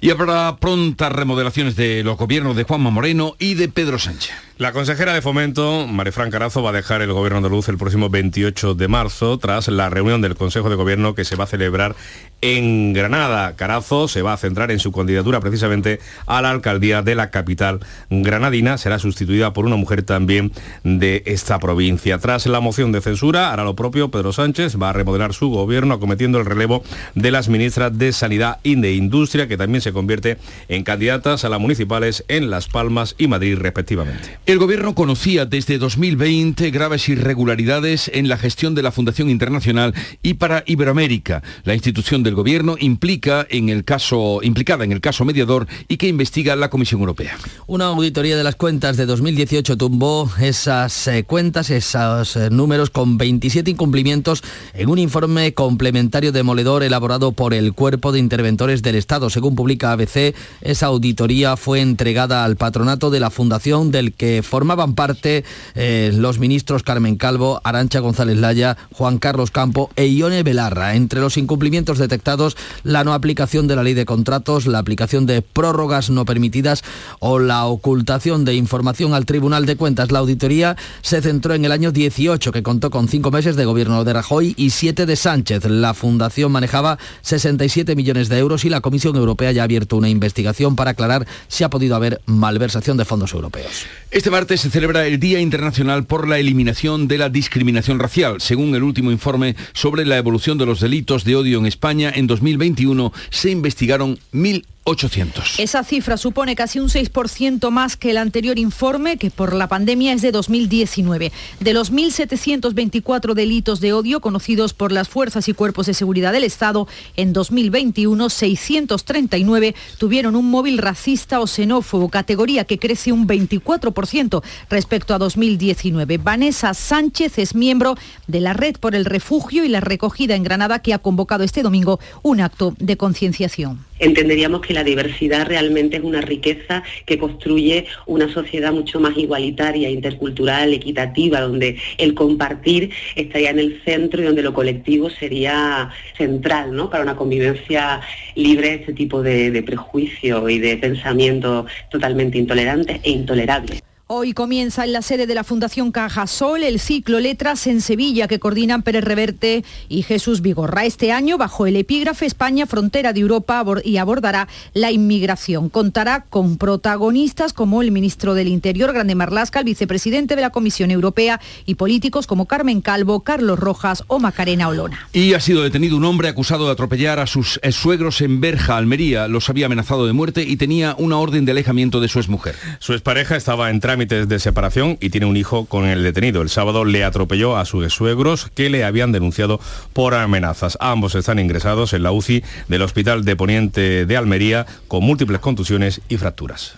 Y 0.00 0.10
habrá 0.10 0.56
prontas 0.56 1.12
remodelaciones 1.12 1.76
de 1.76 2.02
los 2.04 2.16
gobiernos 2.16 2.56
de 2.56 2.64
Juanma 2.64 2.90
Moreno 2.90 3.34
y 3.38 3.54
de 3.54 3.68
Pedro 3.68 3.98
Sánchez. 3.98 4.47
La 4.58 4.72
consejera 4.72 5.14
de 5.14 5.22
Fomento, 5.22 5.86
Marifran 5.86 6.32
Carazo, 6.32 6.64
va 6.64 6.70
a 6.70 6.72
dejar 6.72 7.00
el 7.00 7.12
gobierno 7.12 7.40
de 7.40 7.48
luz 7.48 7.68
el 7.68 7.78
próximo 7.78 8.10
28 8.10 8.74
de 8.74 8.88
marzo 8.88 9.38
tras 9.38 9.68
la 9.68 9.88
reunión 9.88 10.20
del 10.20 10.34
Consejo 10.34 10.68
de 10.68 10.74
Gobierno 10.74 11.14
que 11.14 11.24
se 11.24 11.36
va 11.36 11.44
a 11.44 11.46
celebrar 11.46 11.94
en 12.40 12.92
Granada. 12.92 13.54
Carazo 13.54 14.08
se 14.08 14.20
va 14.20 14.32
a 14.32 14.36
centrar 14.36 14.72
en 14.72 14.80
su 14.80 14.90
candidatura 14.90 15.38
precisamente 15.38 16.00
a 16.26 16.42
la 16.42 16.50
alcaldía 16.50 17.02
de 17.02 17.14
la 17.14 17.30
capital 17.30 17.78
granadina. 18.10 18.78
Será 18.78 18.98
sustituida 18.98 19.52
por 19.52 19.64
una 19.64 19.76
mujer 19.76 20.02
también 20.02 20.50
de 20.82 21.22
esta 21.26 21.60
provincia. 21.60 22.18
Tras 22.18 22.46
la 22.46 22.58
moción 22.58 22.90
de 22.90 23.00
censura, 23.00 23.52
hará 23.52 23.62
lo 23.62 23.76
propio 23.76 24.10
Pedro 24.10 24.32
Sánchez, 24.32 24.76
va 24.76 24.90
a 24.90 24.92
remodelar 24.92 25.34
su 25.34 25.50
gobierno 25.50 25.94
acometiendo 25.94 26.40
el 26.40 26.46
relevo 26.46 26.82
de 27.14 27.30
las 27.30 27.48
ministras 27.48 27.96
de 27.96 28.12
Sanidad 28.12 28.58
y 28.64 28.74
de 28.74 28.92
Industria, 28.92 29.46
que 29.46 29.56
también 29.56 29.82
se 29.82 29.92
convierte 29.92 30.36
en 30.68 30.82
candidatas 30.82 31.44
a 31.44 31.48
las 31.48 31.60
municipales 31.60 32.24
en 32.26 32.50
Las 32.50 32.66
Palmas 32.66 33.14
y 33.18 33.28
Madrid 33.28 33.56
respectivamente. 33.56 34.38
El 34.48 34.58
gobierno 34.58 34.94
conocía 34.94 35.44
desde 35.44 35.76
2020 35.76 36.70
graves 36.70 37.10
irregularidades 37.10 38.10
en 38.14 38.30
la 38.30 38.38
gestión 38.38 38.74
de 38.74 38.82
la 38.82 38.90
Fundación 38.90 39.28
Internacional 39.28 39.92
y 40.22 40.34
para 40.34 40.64
Iberoamérica, 40.64 41.42
la 41.64 41.74
institución 41.74 42.22
del 42.22 42.34
gobierno 42.34 42.76
implica 42.80 43.46
en 43.50 43.68
el 43.68 43.84
caso, 43.84 44.40
implicada 44.42 44.84
en 44.84 44.92
el 44.92 45.02
caso 45.02 45.26
mediador 45.26 45.66
y 45.86 45.98
que 45.98 46.08
investiga 46.08 46.56
la 46.56 46.70
Comisión 46.70 47.02
Europea. 47.02 47.36
Una 47.66 47.88
auditoría 47.88 48.38
de 48.38 48.42
las 48.42 48.56
cuentas 48.56 48.96
de 48.96 49.04
2018 49.04 49.76
tumbó 49.76 50.30
esas 50.40 51.08
eh, 51.08 51.24
cuentas, 51.24 51.68
esos 51.68 52.34
eh, 52.36 52.48
números 52.48 52.88
con 52.88 53.18
27 53.18 53.72
incumplimientos 53.72 54.42
en 54.72 54.88
un 54.88 54.98
informe 54.98 55.52
complementario 55.52 56.32
demoledor 56.32 56.84
elaborado 56.84 57.32
por 57.32 57.52
el 57.52 57.74
Cuerpo 57.74 58.12
de 58.12 58.20
Interventores 58.20 58.80
del 58.80 58.94
Estado. 58.94 59.28
Según 59.28 59.54
publica 59.54 59.92
ABC, 59.92 60.34
esa 60.62 60.86
auditoría 60.86 61.58
fue 61.58 61.82
entregada 61.82 62.46
al 62.46 62.56
patronato 62.56 63.10
de 63.10 63.20
la 63.20 63.28
Fundación 63.28 63.90
del 63.90 64.14
que 64.14 64.37
formaban 64.42 64.94
parte 64.94 65.44
eh, 65.74 66.12
los 66.14 66.38
ministros 66.38 66.82
Carmen 66.82 67.16
Calvo, 67.16 67.60
Arancha 67.64 68.00
González 68.00 68.38
Laya, 68.38 68.76
Juan 68.92 69.18
Carlos 69.18 69.50
Campo 69.50 69.90
e 69.96 70.06
Ione 70.06 70.42
Belarra. 70.42 70.94
Entre 70.94 71.20
los 71.20 71.36
incumplimientos 71.36 71.98
detectados, 71.98 72.56
la 72.82 73.04
no 73.04 73.14
aplicación 73.14 73.66
de 73.68 73.76
la 73.76 73.82
ley 73.82 73.94
de 73.94 74.04
contratos, 74.04 74.66
la 74.66 74.78
aplicación 74.78 75.26
de 75.26 75.42
prórrogas 75.42 76.10
no 76.10 76.24
permitidas 76.24 76.82
o 77.20 77.38
la 77.38 77.66
ocultación 77.66 78.44
de 78.44 78.54
información 78.54 79.14
al 79.14 79.26
Tribunal 79.26 79.66
de 79.66 79.76
Cuentas. 79.76 80.10
La 80.12 80.20
auditoría 80.20 80.76
se 81.02 81.22
centró 81.22 81.54
en 81.54 81.64
el 81.64 81.72
año 81.72 81.92
18, 81.92 82.52
que 82.52 82.62
contó 82.62 82.90
con 82.90 83.08
cinco 83.08 83.30
meses 83.30 83.56
de 83.56 83.64
gobierno 83.64 84.04
de 84.04 84.12
Rajoy 84.12 84.54
y 84.56 84.70
siete 84.70 85.06
de 85.06 85.16
Sánchez. 85.16 85.64
La 85.66 85.94
fundación 85.94 86.52
manejaba 86.52 86.98
67 87.22 87.96
millones 87.96 88.28
de 88.28 88.38
euros 88.38 88.64
y 88.64 88.68
la 88.68 88.80
Comisión 88.80 89.16
Europea 89.16 89.52
ya 89.52 89.62
ha 89.62 89.64
abierto 89.64 89.96
una 89.96 90.08
investigación 90.08 90.76
para 90.76 90.92
aclarar 90.92 91.26
si 91.48 91.64
ha 91.64 91.70
podido 91.70 91.96
haber 91.96 92.20
malversación 92.26 92.96
de 92.96 93.04
fondos 93.04 93.32
europeos. 93.32 93.86
Este 94.10 94.27
martes 94.30 94.60
se 94.60 94.70
celebra 94.70 95.06
el 95.06 95.20
Día 95.20 95.40
Internacional 95.40 96.04
por 96.04 96.28
la 96.28 96.38
Eliminación 96.38 97.08
de 97.08 97.18
la 97.18 97.28
Discriminación 97.28 97.98
Racial. 97.98 98.40
Según 98.40 98.74
el 98.74 98.82
último 98.82 99.10
informe 99.10 99.56
sobre 99.72 100.04
la 100.04 100.16
evolución 100.18 100.58
de 100.58 100.66
los 100.66 100.80
delitos 100.80 101.24
de 101.24 101.36
odio 101.36 101.58
en 101.58 101.66
España, 101.66 102.12
en 102.14 102.26
2021 102.26 103.12
se 103.30 103.50
investigaron 103.50 104.18
mil 104.32 104.66
800. 104.88 105.58
Esa 105.58 105.84
cifra 105.84 106.16
supone 106.16 106.56
casi 106.56 106.80
un 106.80 106.88
6% 106.88 107.70
más 107.70 107.98
que 107.98 108.10
el 108.10 108.16
anterior 108.16 108.58
informe, 108.58 109.18
que 109.18 109.30
por 109.30 109.52
la 109.52 109.68
pandemia 109.68 110.14
es 110.14 110.22
de 110.22 110.32
2019. 110.32 111.30
De 111.60 111.74
los 111.74 111.92
1.724 111.92 113.34
delitos 113.34 113.80
de 113.80 113.92
odio 113.92 114.20
conocidos 114.20 114.72
por 114.72 114.90
las 114.90 115.08
fuerzas 115.08 115.46
y 115.48 115.52
cuerpos 115.52 115.86
de 115.86 115.94
seguridad 115.94 116.32
del 116.32 116.44
Estado, 116.44 116.88
en 117.16 117.34
2021 117.34 118.30
639 118.30 119.74
tuvieron 119.98 120.36
un 120.36 120.50
móvil 120.50 120.78
racista 120.78 121.40
o 121.40 121.46
xenófobo, 121.46 122.08
categoría 122.08 122.64
que 122.64 122.78
crece 122.78 123.12
un 123.12 123.28
24% 123.28 124.42
respecto 124.70 125.14
a 125.14 125.18
2019. 125.18 126.16
Vanessa 126.16 126.72
Sánchez 126.72 127.38
es 127.38 127.54
miembro 127.54 127.94
de 128.26 128.40
la 128.40 128.54
Red 128.54 128.76
por 128.76 128.94
el 128.94 129.04
Refugio 129.04 129.64
y 129.64 129.68
la 129.68 129.80
Recogida 129.80 130.34
en 130.34 130.44
Granada, 130.44 130.80
que 130.80 130.94
ha 130.94 130.98
convocado 130.98 131.44
este 131.44 131.62
domingo 131.62 132.00
un 132.22 132.40
acto 132.40 132.74
de 132.78 132.96
concienciación. 132.96 133.84
Entenderíamos 133.98 134.60
que 134.60 134.77
la 134.78 134.84
diversidad 134.84 135.44
realmente 135.44 135.96
es 135.96 136.04
una 136.04 136.20
riqueza 136.20 136.84
que 137.04 137.18
construye 137.18 137.86
una 138.06 138.32
sociedad 138.32 138.72
mucho 138.72 139.00
más 139.00 139.16
igualitaria, 139.16 139.90
intercultural, 139.90 140.72
equitativa, 140.72 141.40
donde 141.40 141.76
el 141.98 142.14
compartir 142.14 142.90
estaría 143.16 143.50
en 143.50 143.58
el 143.58 143.82
centro 143.84 144.22
y 144.22 144.26
donde 144.26 144.42
lo 144.42 144.54
colectivo 144.54 145.10
sería 145.10 145.90
central 146.16 146.76
¿no? 146.76 146.90
para 146.90 147.02
una 147.02 147.16
convivencia 147.16 148.00
libre 148.36 148.68
de 148.68 148.74
este 148.76 148.92
tipo 148.92 149.20
de, 149.20 149.50
de 149.50 149.62
prejuicio 149.64 150.48
y 150.48 150.60
de 150.60 150.76
pensamiento 150.76 151.66
totalmente 151.90 152.38
intolerantes 152.38 153.00
e 153.02 153.10
intolerables. 153.10 153.87
Hoy 154.10 154.32
comienza 154.32 154.86
en 154.86 154.94
la 154.94 155.02
sede 155.02 155.26
de 155.26 155.34
la 155.34 155.44
Fundación 155.44 155.92
Cajasol 155.92 156.62
el 156.64 156.80
ciclo 156.80 157.20
Letras 157.20 157.66
en 157.66 157.82
Sevilla 157.82 158.26
que 158.26 158.38
coordinan 158.38 158.82
Pérez 158.82 159.04
Reverte 159.04 159.66
y 159.90 160.02
Jesús 160.02 160.40
Vigorra. 160.40 160.86
Este 160.86 161.12
año 161.12 161.36
bajo 161.36 161.66
el 161.66 161.76
epígrafe 161.76 162.24
España, 162.24 162.64
frontera 162.64 163.12
de 163.12 163.20
Europa 163.20 163.62
y 163.84 163.98
abordará 163.98 164.48
la 164.72 164.90
inmigración. 164.90 165.68
Contará 165.68 166.24
con 166.30 166.56
protagonistas 166.56 167.52
como 167.52 167.82
el 167.82 167.90
ministro 167.90 168.32
del 168.32 168.48
Interior, 168.48 168.94
Grande 168.94 169.14
Marlasca, 169.14 169.58
el 169.58 169.66
vicepresidente 169.66 170.36
de 170.36 170.40
la 170.40 170.48
Comisión 170.48 170.90
Europea 170.90 171.38
y 171.66 171.74
políticos 171.74 172.26
como 172.26 172.46
Carmen 172.46 172.80
Calvo, 172.80 173.20
Carlos 173.20 173.58
Rojas 173.58 174.04
o 174.06 174.18
Macarena 174.18 174.68
Olona. 174.68 175.06
Y 175.12 175.34
ha 175.34 175.40
sido 175.40 175.62
detenido 175.62 175.98
un 175.98 176.06
hombre 176.06 176.28
acusado 176.28 176.64
de 176.64 176.72
atropellar 176.72 177.18
a 177.18 177.26
sus 177.26 177.60
suegros 177.72 178.22
en 178.22 178.40
Berja, 178.40 178.78
Almería. 178.78 179.28
Los 179.28 179.50
había 179.50 179.66
amenazado 179.66 180.06
de 180.06 180.14
muerte 180.14 180.44
y 180.44 180.56
tenía 180.56 180.94
una 180.96 181.18
orden 181.18 181.44
de 181.44 181.52
alejamiento 181.52 182.00
de 182.00 182.08
su 182.08 182.20
exmujer. 182.20 182.54
Su 182.78 182.94
expareja 182.94 183.36
estaba 183.36 183.68
en 183.68 183.80
trámites 183.98 184.28
de 184.28 184.38
separación 184.38 184.96
y 185.00 185.10
tiene 185.10 185.26
un 185.26 185.36
hijo 185.36 185.64
con 185.66 185.84
el 185.84 186.04
detenido. 186.04 186.40
El 186.40 186.50
sábado 186.50 186.84
le 186.84 187.02
atropelló 187.02 187.56
a 187.56 187.64
sus 187.64 187.92
suegros 187.92 188.48
que 188.54 188.70
le 188.70 188.84
habían 188.84 189.10
denunciado 189.10 189.58
por 189.92 190.14
amenazas. 190.14 190.78
Ambos 190.80 191.16
están 191.16 191.40
ingresados 191.40 191.92
en 191.94 192.04
la 192.04 192.12
UCI 192.12 192.44
del 192.68 192.82
Hospital 192.82 193.24
de 193.24 193.34
Poniente 193.34 194.06
de 194.06 194.16
Almería 194.16 194.66
con 194.86 195.02
múltiples 195.02 195.40
contusiones 195.40 196.00
y 196.08 196.16
fracturas. 196.16 196.74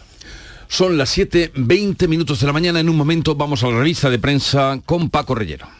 Son 0.69 0.97
las 0.97 1.19
7.20 1.19 2.09
minutos 2.09 2.41
de 2.41 2.47
la 2.47 2.55
mañana. 2.55 2.81
En 2.81 2.89
un 2.89 2.97
momento 2.97 3.35
vamos 3.35 3.63
a 3.65 3.69
la 3.69 3.77
revista 3.77 4.09
de 4.09 4.19
prensa 4.19 4.81
con 4.87 5.11
Paco 5.11 5.35
Rellero. 5.35 5.80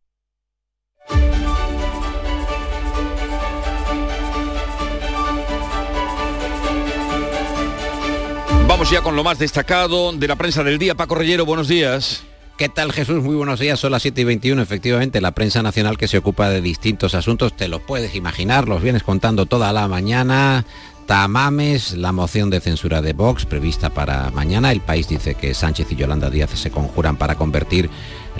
Vamos 8.81 8.93
ya 8.93 9.03
con 9.03 9.15
lo 9.15 9.23
más 9.23 9.37
destacado 9.37 10.11
de 10.11 10.27
la 10.27 10.35
prensa 10.35 10.63
del 10.63 10.79
día. 10.79 10.95
Paco 10.95 11.13
Rellero, 11.13 11.45
buenos 11.45 11.67
días. 11.67 12.23
¿Qué 12.57 12.67
tal 12.67 12.91
Jesús? 12.91 13.21
Muy 13.21 13.35
buenos 13.35 13.59
días, 13.59 13.79
son 13.79 13.91
las 13.91 14.01
7 14.01 14.21
y 14.21 14.23
21, 14.23 14.59
efectivamente, 14.59 15.21
la 15.21 15.33
prensa 15.33 15.61
nacional 15.61 15.99
que 15.99 16.07
se 16.07 16.17
ocupa 16.17 16.49
de 16.49 16.61
distintos 16.61 17.13
asuntos, 17.13 17.55
te 17.55 17.67
los 17.67 17.81
puedes 17.81 18.15
imaginar, 18.15 18.67
los 18.67 18.81
vienes 18.81 19.03
contando 19.03 19.45
toda 19.45 19.71
la 19.71 19.87
mañana, 19.87 20.65
Tamames, 21.05 21.93
la 21.93 22.11
moción 22.11 22.49
de 22.49 22.59
censura 22.59 23.03
de 23.03 23.13
Vox 23.13 23.45
prevista 23.45 23.91
para 23.91 24.31
mañana. 24.31 24.71
El 24.71 24.81
país 24.81 25.07
dice 25.07 25.35
que 25.35 25.53
Sánchez 25.53 25.91
y 25.91 25.95
Yolanda 25.95 26.31
Díaz 26.31 26.49
se 26.51 26.71
conjuran 26.71 27.17
para 27.17 27.35
convertir 27.35 27.87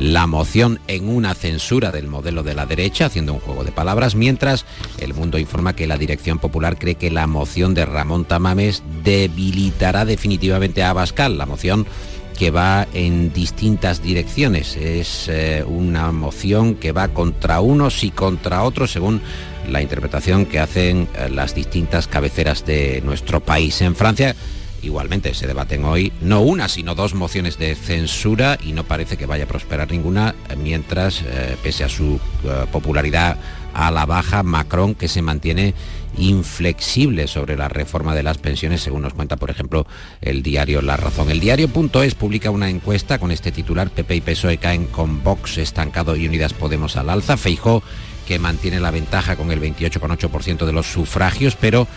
la 0.02 0.26
moción 0.26 0.80
en 0.88 1.08
una 1.08 1.36
censura 1.36 1.92
del 1.92 2.08
modelo 2.08 2.42
de 2.42 2.56
la 2.56 2.66
derecha, 2.66 3.06
haciendo 3.06 3.34
un 3.34 3.40
juego 3.40 3.64
de 3.64 3.72
palabras, 3.72 4.16
mientras 4.16 4.66
el 5.00 5.14
mundo 5.14 5.38
informa 5.38 5.76
que 5.76 5.86
la 5.86 6.00
Dirección 6.00 6.40
Popular 6.40 6.80
cree 6.80 6.96
que 6.96 7.12
la 7.12 7.28
moción 7.28 7.76
de 7.76 7.86
Ramón 7.86 8.26
Tamames 8.26 8.82
debilitará 9.04 10.04
definitivamente 10.04 10.82
a 10.82 10.90
Abascal. 10.90 11.38
La 11.38 11.46
moción 11.46 11.86
que 12.36 12.50
va 12.50 12.88
en 12.96 13.32
distintas 13.32 14.02
direcciones. 14.02 14.76
Es 14.76 15.28
eh, 15.28 15.64
una 15.68 16.12
moción 16.12 16.74
que 16.74 16.92
va 16.94 17.10
contra 17.10 17.62
unos 17.62 18.04
y 18.04 18.10
contra 18.10 18.64
otros 18.64 18.92
según 18.92 19.22
la 19.70 19.84
interpretación 19.84 20.48
que 20.48 20.60
hacen 20.60 21.08
eh, 21.14 21.30
las 21.30 21.54
distintas 21.54 22.08
cabeceras 22.08 22.66
de 22.66 23.04
nuestro 23.06 23.42
país. 23.42 23.82
En 23.82 23.96
Francia 23.96 24.36
igualmente 24.82 25.34
se 25.34 25.48
debaten 25.48 25.86
hoy 25.86 26.12
no 26.22 26.41
una, 26.41 26.67
sino 26.67 26.96
dos 26.96 27.13
mociones 27.13 27.58
de 27.58 27.76
censura 27.76 28.58
y 28.63 28.74
no 28.74 28.84
parece 28.84 29.17
que 29.17 29.26
vaya 29.26 29.46
a 29.46 29.48
prosperar 29.48 29.91
ninguna, 29.91 30.36
mientras, 30.58 31.22
eh, 31.22 31.58
pese 31.62 31.84
a 31.84 31.89
su 31.89 32.20
popularidad 32.72 33.38
a 33.74 33.91
la 33.91 34.06
baja, 34.06 34.44
Macron, 34.44 34.96
que 34.96 35.08
se 35.08 35.22
mantiene 35.22 35.74
inflexible 36.17 37.28
sobre 37.28 37.56
la 37.56 37.70
reforma 37.70 38.15
de 38.15 38.24
las 38.24 38.38
pensiones, 38.38 38.82
según 38.82 39.04
nos 39.04 39.13
cuenta, 39.13 39.38
por 39.38 39.50
ejemplo, 39.50 39.88
el 40.22 40.44
diario 40.44 40.82
La 40.82 40.98
Razón. 40.98 41.30
El 41.32 41.39
diario.es 41.39 42.15
publica 42.15 42.50
una 42.50 42.70
encuesta 42.70 43.17
con 43.17 43.32
este 43.32 43.52
titular, 43.52 43.89
PP 43.89 44.15
y 44.15 44.22
PSOE 44.22 44.58
caen 44.58 44.88
con 44.88 45.24
Vox 45.24 45.58
estancado 45.58 46.15
y 46.15 46.28
Unidas 46.28 46.54
Podemos 46.54 46.98
al 46.98 47.10
alza. 47.10 47.38
Feijó, 47.38 47.82
que 48.28 48.39
mantiene 48.39 48.80
la 48.80 48.91
ventaja 48.91 49.36
con 49.36 49.52
el 49.52 49.62
28,8% 49.62 50.65
de 50.65 50.74
los 50.74 50.88
sufragios, 50.88 51.56
pero 51.60 51.88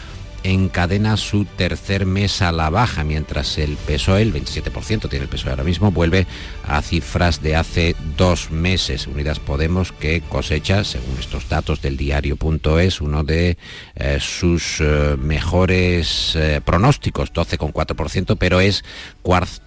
encadena 0.45 1.17
su 1.17 1.47
tercer 1.47 2.07
mes 2.07 2.43
a 2.43 2.53
la 2.53 2.71
baja, 2.71 3.03
mientras 3.03 3.59
el 3.59 3.77
PSOE, 3.77 4.23
el 4.23 4.33
27% 4.33 5.09
tiene 5.09 5.25
el 5.25 5.29
PSOE 5.29 5.51
ahora 5.51 5.65
mismo, 5.65 5.91
vuelve 5.91 6.27
a 6.67 6.81
cifras 6.83 7.43
de 7.43 7.57
hace 7.57 7.97
dos 8.17 8.51
meses. 8.51 9.07
Unidas 9.07 9.41
Podemos 9.41 9.93
que 9.93 10.21
cosecha, 10.21 10.85
según 10.85 11.19
estos 11.19 11.49
datos 11.49 11.81
del 11.81 11.97
diario.es, 11.97 13.01
uno 13.01 13.25
de 13.25 13.57
eh, 13.97 14.19
sus 14.21 14.81
eh, 14.81 15.17
mejores 15.19 16.37
eh, 16.37 16.61
pronósticos, 16.65 17.33
12,4%, 17.33 18.37
pero 18.39 18.61
es 18.61 18.85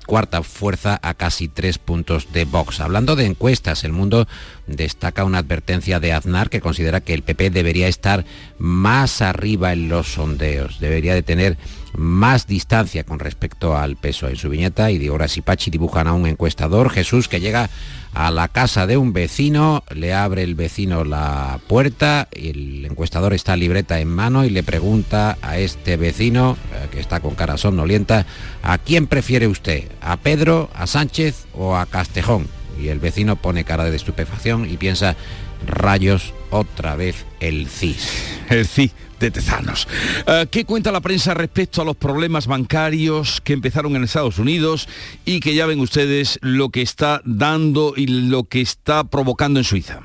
cuarta 0.08 0.42
fuerza 0.42 1.00
a 1.04 1.14
casi 1.14 1.48
tres 1.48 1.78
puntos 1.78 2.34
de 2.34 2.46
Vox. 2.46 2.80
Hablando 2.80 3.16
de 3.16 3.26
encuestas, 3.26 3.84
el 3.84 3.92
mundo 3.92 4.28
destaca 4.66 5.24
una 5.24 5.38
advertencia 5.38 6.00
de 6.00 6.14
Aznar 6.14 6.50
que 6.50 6.62
considera 6.62 7.02
que 7.02 7.14
el 7.14 7.22
PP 7.22 7.52
debería 7.52 7.88
estar 7.88 8.26
más 8.58 9.22
arriba 9.22 9.74
en 9.74 9.90
los 9.90 10.14
sondeos, 10.14 10.80
debería 10.80 11.14
de 11.14 11.22
tener 11.22 11.58
más 11.96 12.48
distancia 12.48 13.04
con 13.04 13.20
respecto 13.20 13.78
al 13.78 13.96
peso 13.96 14.28
en 14.28 14.36
su 14.36 14.50
viñeta 14.50 14.92
y 14.92 14.98
Diego 14.98 15.18
Pachi 15.44 15.72
dibujan 15.72 16.08
a 16.08 16.14
un 16.14 16.28
encuestador, 16.28 16.90
Jesús, 16.90 17.28
que 17.28 17.40
llega 17.40 17.70
a 18.14 18.32
la 18.32 18.48
casa 18.48 18.88
de 18.88 18.98
un 18.98 19.14
vecino, 19.14 19.84
le 19.94 20.14
abre 20.14 20.44
el 20.44 20.56
vecino 20.56 21.04
la 21.04 21.60
puerta, 21.68 22.28
y 22.34 22.50
el 22.50 22.86
encuestador 22.86 23.34
está 23.34 23.56
libreta 23.56 24.00
en 24.00 24.10
mano 24.10 24.44
y 24.44 24.50
le 24.50 24.64
pregunta 24.64 25.38
a 25.42 25.58
este 25.58 25.98
vecino, 25.98 26.58
eh, 26.74 26.88
que 26.92 27.00
está 27.00 27.20
con 27.20 27.36
cara 27.36 27.58
somnolienta, 27.58 28.26
¿a 28.64 28.78
quién 28.78 29.08
prefiere 29.08 29.48
usted? 29.48 29.84
¿A 30.02 30.18
Pedro, 30.18 30.70
a 30.74 30.88
Sánchez 30.88 31.46
o 31.54 31.76
a 31.76 31.86
Castejón? 31.86 32.48
Y 32.82 32.90
el 32.90 33.00
vecino 33.00 33.36
pone 33.36 33.64
cara 33.64 33.86
de 33.86 33.96
estupefacción 33.96 34.70
y 34.70 34.78
piensa, 34.78 35.16
rayos, 35.66 36.34
otra 36.50 36.96
vez 36.96 37.26
el 37.40 37.68
CIS. 37.68 38.10
El 38.50 38.66
CIS 38.66 38.94
de 39.20 39.32
Tezanos. 39.32 39.88
Eh, 40.28 40.46
¿Qué 40.52 40.66
cuenta 40.66 40.92
la 40.92 41.02
prensa 41.02 41.34
respecto 41.34 41.82
a 41.82 41.86
los 41.86 41.96
problemas 41.96 42.48
bancarios 42.48 43.42
que 43.42 43.54
empezaron 43.54 43.96
en 43.96 44.04
Estados 44.04 44.40
Unidos 44.40 44.88
y 45.26 45.40
que 45.40 45.56
ya 45.56 45.66
ven 45.66 45.80
ustedes 45.80 46.40
lo 46.42 46.70
que 46.70 46.82
está 46.82 47.22
dando 47.26 47.94
y 47.96 48.08
lo 48.08 48.44
que 48.44 48.62
está 48.62 49.04
provocando 49.06 49.60
en 49.60 49.64
Suiza? 49.64 50.02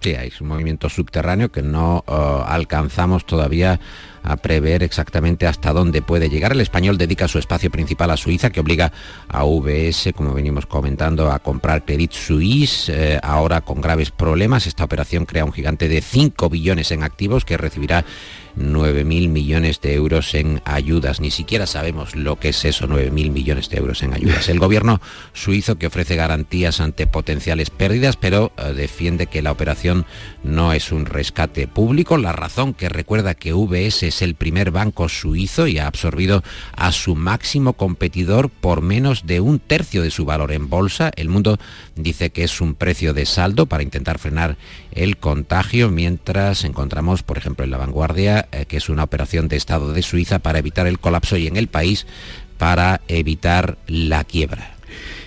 Sí, 0.00 0.16
hay 0.16 0.32
un 0.40 0.48
movimiento 0.48 0.88
subterráneo 0.88 1.52
que 1.52 1.62
no 1.62 2.04
eh, 2.08 2.12
alcanzamos 2.46 3.24
todavía 3.24 3.78
a 4.22 4.36
prever 4.36 4.82
exactamente 4.82 5.46
hasta 5.46 5.72
dónde 5.72 6.02
puede 6.02 6.28
llegar. 6.28 6.52
El 6.52 6.60
español 6.60 6.98
dedica 6.98 7.28
su 7.28 7.38
espacio 7.38 7.70
principal 7.70 8.10
a 8.10 8.16
Suiza, 8.16 8.50
que 8.50 8.60
obliga 8.60 8.92
a 9.28 9.44
VS, 9.44 10.12
como 10.14 10.34
venimos 10.34 10.66
comentando, 10.66 11.30
a 11.30 11.38
comprar 11.38 11.84
Credit 11.84 12.12
Suisse, 12.12 12.88
eh, 12.88 13.20
ahora 13.22 13.60
con 13.60 13.80
graves 13.80 14.10
problemas. 14.10 14.66
Esta 14.66 14.84
operación 14.84 15.26
crea 15.26 15.44
un 15.44 15.52
gigante 15.52 15.88
de 15.88 16.00
5 16.00 16.48
billones 16.48 16.90
en 16.92 17.02
activos 17.02 17.44
que 17.44 17.56
recibirá 17.56 18.04
9.000 18.56 19.28
millones 19.28 19.80
de 19.80 19.94
euros 19.94 20.34
en 20.34 20.62
ayudas. 20.64 21.20
Ni 21.20 21.30
siquiera 21.30 21.66
sabemos 21.66 22.14
lo 22.16 22.38
que 22.38 22.50
es 22.50 22.64
eso, 22.64 22.86
9.000 22.86 23.30
millones 23.30 23.68
de 23.68 23.78
euros 23.78 24.02
en 24.02 24.14
ayudas. 24.14 24.48
El 24.48 24.58
gobierno 24.58 25.00
suizo 25.32 25.76
que 25.76 25.86
ofrece 25.86 26.16
garantías 26.16 26.80
ante 26.80 27.06
potenciales 27.06 27.70
pérdidas, 27.70 28.16
pero 28.16 28.52
eh, 28.56 28.72
defiende 28.72 29.26
que 29.26 29.42
la 29.42 29.52
operación 29.52 30.06
no 30.42 30.72
es 30.72 30.92
un 30.92 31.06
rescate 31.06 31.68
público. 31.68 32.16
La 32.18 32.32
razón 32.32 32.74
que 32.74 32.88
recuerda 32.88 33.34
que 33.34 33.52
VS 33.52 34.04
es 34.04 34.22
el 34.22 34.34
primer 34.34 34.70
banco 34.70 35.08
suizo 35.08 35.66
y 35.66 35.78
ha 35.78 35.86
absorbido 35.86 36.42
a 36.76 36.92
su 36.92 37.14
máximo 37.14 37.74
competidor 37.74 38.50
por 38.50 38.82
menos 38.82 39.26
de 39.26 39.40
un 39.40 39.58
tercio 39.58 40.02
de 40.02 40.10
su 40.10 40.24
valor 40.24 40.52
en 40.52 40.68
bolsa. 40.68 41.10
El 41.16 41.28
mundo 41.28 41.58
dice 41.96 42.30
que 42.30 42.44
es 42.44 42.60
un 42.60 42.74
precio 42.74 43.14
de 43.14 43.26
saldo 43.26 43.66
para 43.66 43.82
intentar 43.82 44.18
frenar 44.18 44.56
el 44.92 45.16
contagio, 45.16 45.90
mientras 45.90 46.64
encontramos, 46.64 47.22
por 47.22 47.38
ejemplo, 47.38 47.64
en 47.64 47.70
la 47.70 47.78
vanguardia, 47.78 48.48
eh, 48.52 48.66
que 48.66 48.76
es 48.76 48.88
una 48.88 49.04
operación 49.04 49.48
de 49.48 49.56
Estado 49.56 49.92
de 49.92 50.02
Suiza 50.02 50.38
para 50.38 50.58
evitar 50.58 50.86
el 50.86 50.98
colapso 50.98 51.36
y 51.36 51.46
en 51.46 51.56
el 51.56 51.68
país 51.68 52.06
para 52.58 53.00
evitar 53.08 53.78
la 53.86 54.24
quiebra. 54.24 54.76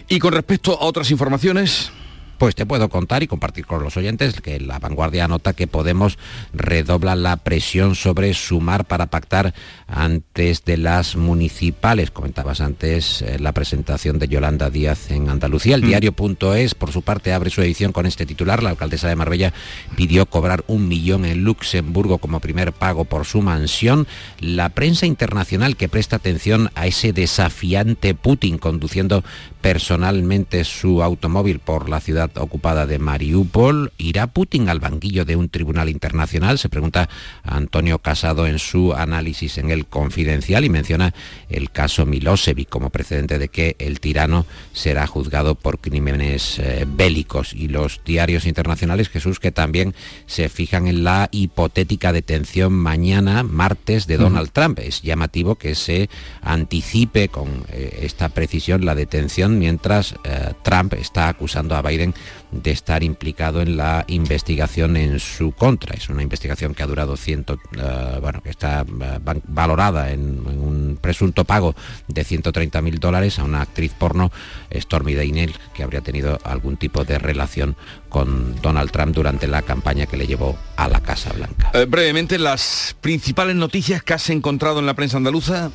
Y 0.08 0.20
con 0.20 0.34
respecto 0.34 0.80
a 0.80 0.86
otras 0.86 1.12
informaciones... 1.12 1.92
Pues 2.38 2.56
te 2.56 2.66
puedo 2.66 2.90
contar 2.90 3.24
y 3.24 3.28
compartir 3.28 3.66
con 3.66 3.84
los 3.84 3.96
oyentes 3.98 4.42
que 4.42 4.60
la 4.60 4.80
vanguardia 4.80 5.26
anota 5.26 5.54
que 5.54 5.68
Podemos 5.68 6.18
redobla 6.54 7.16
la 7.16 7.38
presión 7.38 7.96
sobre 7.96 8.34
sumar 8.34 8.86
para 8.86 9.08
pactar 9.08 9.54
antes 9.88 10.64
de 10.64 10.78
las 10.78 11.16
municipales. 11.16 12.12
Comentabas 12.12 12.62
antes 12.62 13.22
eh, 13.22 13.40
la 13.40 13.52
presentación 13.52 14.20
de 14.20 14.28
Yolanda 14.28 14.70
Díaz 14.70 15.12
en 15.12 15.30
Andalucía. 15.30 15.76
El 15.76 15.84
mm. 15.84 15.88
diario.es, 15.88 16.76
por 16.76 16.92
su 16.92 17.02
parte, 17.02 17.34
abre 17.34 17.50
su 17.50 17.62
edición 17.62 17.92
con 17.92 18.06
este 18.06 18.26
titular. 18.26 18.64
La 18.64 18.70
alcaldesa 18.70 19.08
de 19.08 19.16
Marbella 19.16 19.54
pidió 19.96 20.26
cobrar 20.26 20.64
un 20.68 20.88
millón 20.88 21.26
en 21.26 21.44
Luxemburgo 21.44 22.18
como 22.18 22.40
primer 22.40 22.74
pago 22.74 23.06
por 23.06 23.26
su 23.26 23.42
mansión. 23.42 24.08
La 24.40 24.70
prensa 24.70 25.06
internacional 25.06 25.76
que 25.76 25.90
presta 25.90 26.18
atención 26.18 26.72
a 26.76 26.88
ese 26.88 27.14
desafiante 27.14 28.16
Putin 28.16 28.58
conduciendo 28.58 29.24
personalmente 29.62 30.64
su 30.64 31.02
automóvil 31.02 31.60
por 31.60 31.90
la 31.90 32.00
ciudad 32.00 32.25
ocupada 32.36 32.86
de 32.86 33.00
Mariupol. 33.00 33.92
¿Irá 33.98 34.28
Putin 34.28 34.70
al 34.70 34.80
banquillo 34.80 35.26
de 35.26 35.36
un 35.36 35.50
tribunal 35.50 35.90
internacional? 35.90 36.58
Se 36.58 36.70
pregunta 36.70 37.10
Antonio 37.44 38.00
Casado 38.00 38.48
en 38.48 38.60
su 38.60 38.94
análisis 38.94 39.58
en 39.58 39.72
el 39.72 39.86
Confidencial 39.86 40.66
y 40.66 40.70
menciona 40.70 41.14
el 41.50 41.72
caso 41.72 42.06
Milosevic 42.06 42.70
como 42.70 42.90
precedente 42.90 43.38
de 43.40 43.50
que 43.50 43.76
el 43.80 44.00
tirano 44.00 44.46
será 44.74 45.08
juzgado 45.08 45.56
por 45.56 45.80
crímenes 45.80 46.60
eh, 46.60 46.86
bélicos. 46.88 47.54
Y 47.54 47.68
los 47.68 48.02
diarios 48.04 48.46
internacionales, 48.46 49.10
Jesús, 49.10 49.40
que 49.40 49.52
también 49.52 49.94
se 50.26 50.50
fijan 50.50 50.88
en 50.88 51.04
la 51.04 51.30
hipotética 51.32 52.12
detención 52.12 52.74
mañana, 52.74 53.44
martes, 53.44 54.08
de 54.08 54.18
Donald 54.18 54.52
Trump. 54.52 54.80
Es 54.80 55.02
llamativo 55.02 55.56
que 55.56 55.76
se 55.76 56.10
anticipe 56.42 57.30
con 57.30 57.66
eh, 57.70 58.00
esta 58.02 58.30
precisión 58.30 58.86
la 58.86 58.96
detención 58.96 59.60
mientras 59.60 60.16
eh, 60.24 60.54
Trump 60.64 60.94
está 60.94 61.30
acusando 61.30 61.76
a 61.76 61.82
Biden 61.82 62.15
de 62.52 62.72
estar 62.72 63.04
implicado 63.04 63.62
en 63.62 63.78
la 63.78 64.06
investigación 64.08 64.98
en 64.98 65.20
su 65.20 65.52
contra. 65.52 65.96
Es 65.96 66.10
una 66.10 66.24
investigación 66.24 66.74
que 66.74 66.84
ha 66.84 66.88
durado 66.88 67.18
ciento, 67.18 67.60
eh, 67.78 68.18
bueno, 68.22 68.42
que 68.42 68.50
está 68.50 68.82
eh, 68.82 69.20
valorada 69.48 70.12
en, 70.12 70.46
un 70.46 70.98
presunto 71.02 71.44
pago 71.44 71.76
de 72.08 72.24
130 72.24 72.82
mil 72.82 73.00
dólares 73.00 73.40
a 73.40 73.44
una 73.44 73.62
actriz 73.62 73.94
porno, 73.94 74.32
Stormy 74.74 75.16
Daniel, 75.16 75.54
que 75.74 75.84
habría 75.84 76.02
tenido 76.02 76.40
algún 76.44 76.78
tipo 76.78 77.04
de 77.04 77.20
relación 77.20 77.76
con 78.10 78.60
Donald 78.62 78.92
Trump 78.92 79.14
durante 79.14 79.48
la 79.48 79.62
campaña 79.62 80.06
que 80.06 80.18
le 80.18 80.28
llevó 80.28 80.58
a 80.78 80.88
la 80.88 81.02
Casa 81.02 81.34
Blanca. 81.34 81.72
brevemente, 81.88 82.40
las 82.40 82.96
principales 83.02 83.56
noticias 83.56 84.04
que 84.04 84.14
has 84.14 84.30
encontrado 84.30 84.80
en 84.80 84.86
la 84.86 84.94
prensa 84.94 85.18
andaluza. 85.18 85.72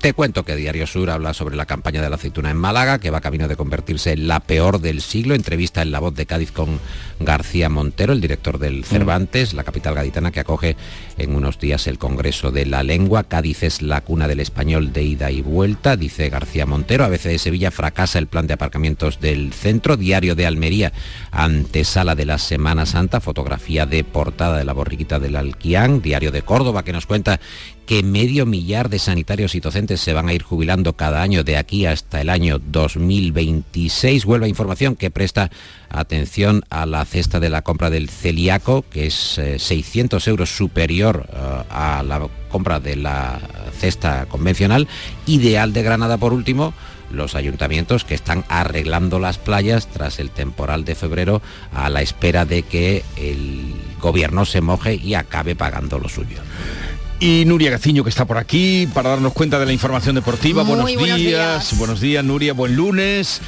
Te 0.00 0.14
cuento 0.14 0.46
que 0.46 0.56
Diario 0.56 0.86
Sur 0.86 1.10
habla 1.10 1.34
sobre 1.34 1.56
la 1.56 1.66
campaña 1.66 2.00
de 2.00 2.08
la 2.08 2.16
aceituna 2.16 2.50
en 2.50 2.56
Málaga, 2.56 3.00
que 3.00 3.10
va 3.10 3.20
camino 3.20 3.48
de 3.48 3.56
convertirse 3.56 4.12
en 4.12 4.28
la 4.28 4.40
peor 4.40 4.80
del 4.80 5.02
siglo. 5.02 5.34
Entrevista 5.34 5.82
en 5.82 5.92
La 5.92 5.98
Voz 5.98 6.14
de 6.14 6.24
Cádiz 6.24 6.52
con 6.52 6.80
García 7.18 7.68
Montero, 7.68 8.14
el 8.14 8.22
director 8.22 8.58
del 8.58 8.80
mm. 8.80 8.84
Cervantes, 8.84 9.52
la 9.52 9.62
capital 9.62 9.94
gaditana 9.94 10.30
que 10.30 10.40
acoge 10.40 10.76
en 11.18 11.34
unos 11.34 11.58
días 11.58 11.86
el 11.86 11.98
Congreso 11.98 12.50
de 12.50 12.64
la 12.64 12.82
Lengua. 12.82 13.24
Cádiz 13.24 13.62
es 13.62 13.82
la 13.82 14.00
cuna 14.00 14.26
del 14.26 14.40
español 14.40 14.94
de 14.94 15.02
ida 15.02 15.30
y 15.30 15.42
vuelta, 15.42 15.98
dice 15.98 16.30
García 16.30 16.64
Montero. 16.64 17.04
A 17.04 17.08
veces 17.08 17.32
de 17.32 17.38
Sevilla 17.38 17.70
fracasa 17.70 18.18
el 18.18 18.26
plan 18.26 18.46
de 18.46 18.54
aparcamientos 18.54 19.20
del 19.20 19.52
centro. 19.52 19.98
Diario 19.98 20.34
de 20.34 20.46
Almería, 20.46 20.94
antesala 21.30 22.14
de 22.14 22.24
la 22.24 22.38
Semana 22.38 22.86
Santa, 22.86 23.20
fotografía 23.20 23.84
de 23.84 24.02
portada 24.02 24.56
de 24.56 24.64
la 24.64 24.72
borriquita 24.72 25.18
del 25.18 25.36
Alquián. 25.36 26.00
Diario 26.00 26.32
de 26.32 26.40
Córdoba, 26.40 26.84
que 26.84 26.94
nos 26.94 27.04
cuenta 27.04 27.38
que 27.90 28.04
medio 28.04 28.46
millar 28.46 28.88
de 28.88 29.00
sanitarios 29.00 29.56
y 29.56 29.58
docentes 29.58 30.00
se 30.00 30.12
van 30.12 30.28
a 30.28 30.32
ir 30.32 30.44
jubilando 30.44 30.92
cada 30.92 31.22
año 31.22 31.42
de 31.42 31.56
aquí 31.56 31.86
hasta 31.86 32.20
el 32.20 32.30
año 32.30 32.60
2026. 32.60 34.26
Vuelve 34.26 34.48
información 34.48 34.94
que 34.94 35.10
presta 35.10 35.50
atención 35.88 36.62
a 36.70 36.86
la 36.86 37.04
cesta 37.04 37.40
de 37.40 37.48
la 37.48 37.62
compra 37.62 37.90
del 37.90 38.08
celíaco, 38.08 38.84
que 38.88 39.08
es 39.08 39.40
600 39.56 40.24
eh, 40.24 40.30
euros 40.30 40.56
superior 40.56 41.28
eh, 41.32 41.62
a 41.68 42.04
la 42.04 42.28
compra 42.48 42.78
de 42.78 42.94
la 42.94 43.40
cesta 43.76 44.26
convencional. 44.26 44.86
Ideal 45.26 45.72
de 45.72 45.82
Granada, 45.82 46.16
por 46.16 46.32
último, 46.32 46.72
los 47.10 47.34
ayuntamientos 47.34 48.04
que 48.04 48.14
están 48.14 48.44
arreglando 48.48 49.18
las 49.18 49.38
playas 49.38 49.88
tras 49.88 50.20
el 50.20 50.30
temporal 50.30 50.84
de 50.84 50.94
febrero 50.94 51.42
a 51.74 51.88
la 51.88 52.02
espera 52.02 52.44
de 52.44 52.62
que 52.62 53.02
el 53.16 53.74
gobierno 54.00 54.44
se 54.44 54.60
moje 54.60 54.94
y 54.94 55.14
acabe 55.14 55.56
pagando 55.56 55.98
lo 55.98 56.08
suyo. 56.08 56.38
Y 57.22 57.44
Nuria 57.44 57.70
Gaciño 57.70 58.02
que 58.02 58.08
está 58.08 58.24
por 58.24 58.38
aquí 58.38 58.88
para 58.94 59.10
darnos 59.10 59.34
cuenta 59.34 59.58
de 59.58 59.66
la 59.66 59.74
información 59.74 60.14
deportiva. 60.14 60.62
buenos, 60.62 60.86
días. 60.86 61.76
buenos 61.76 62.00
días. 62.00 62.24
Nuria, 62.24 62.54
buen 62.54 62.74
lunes. 62.74 63.42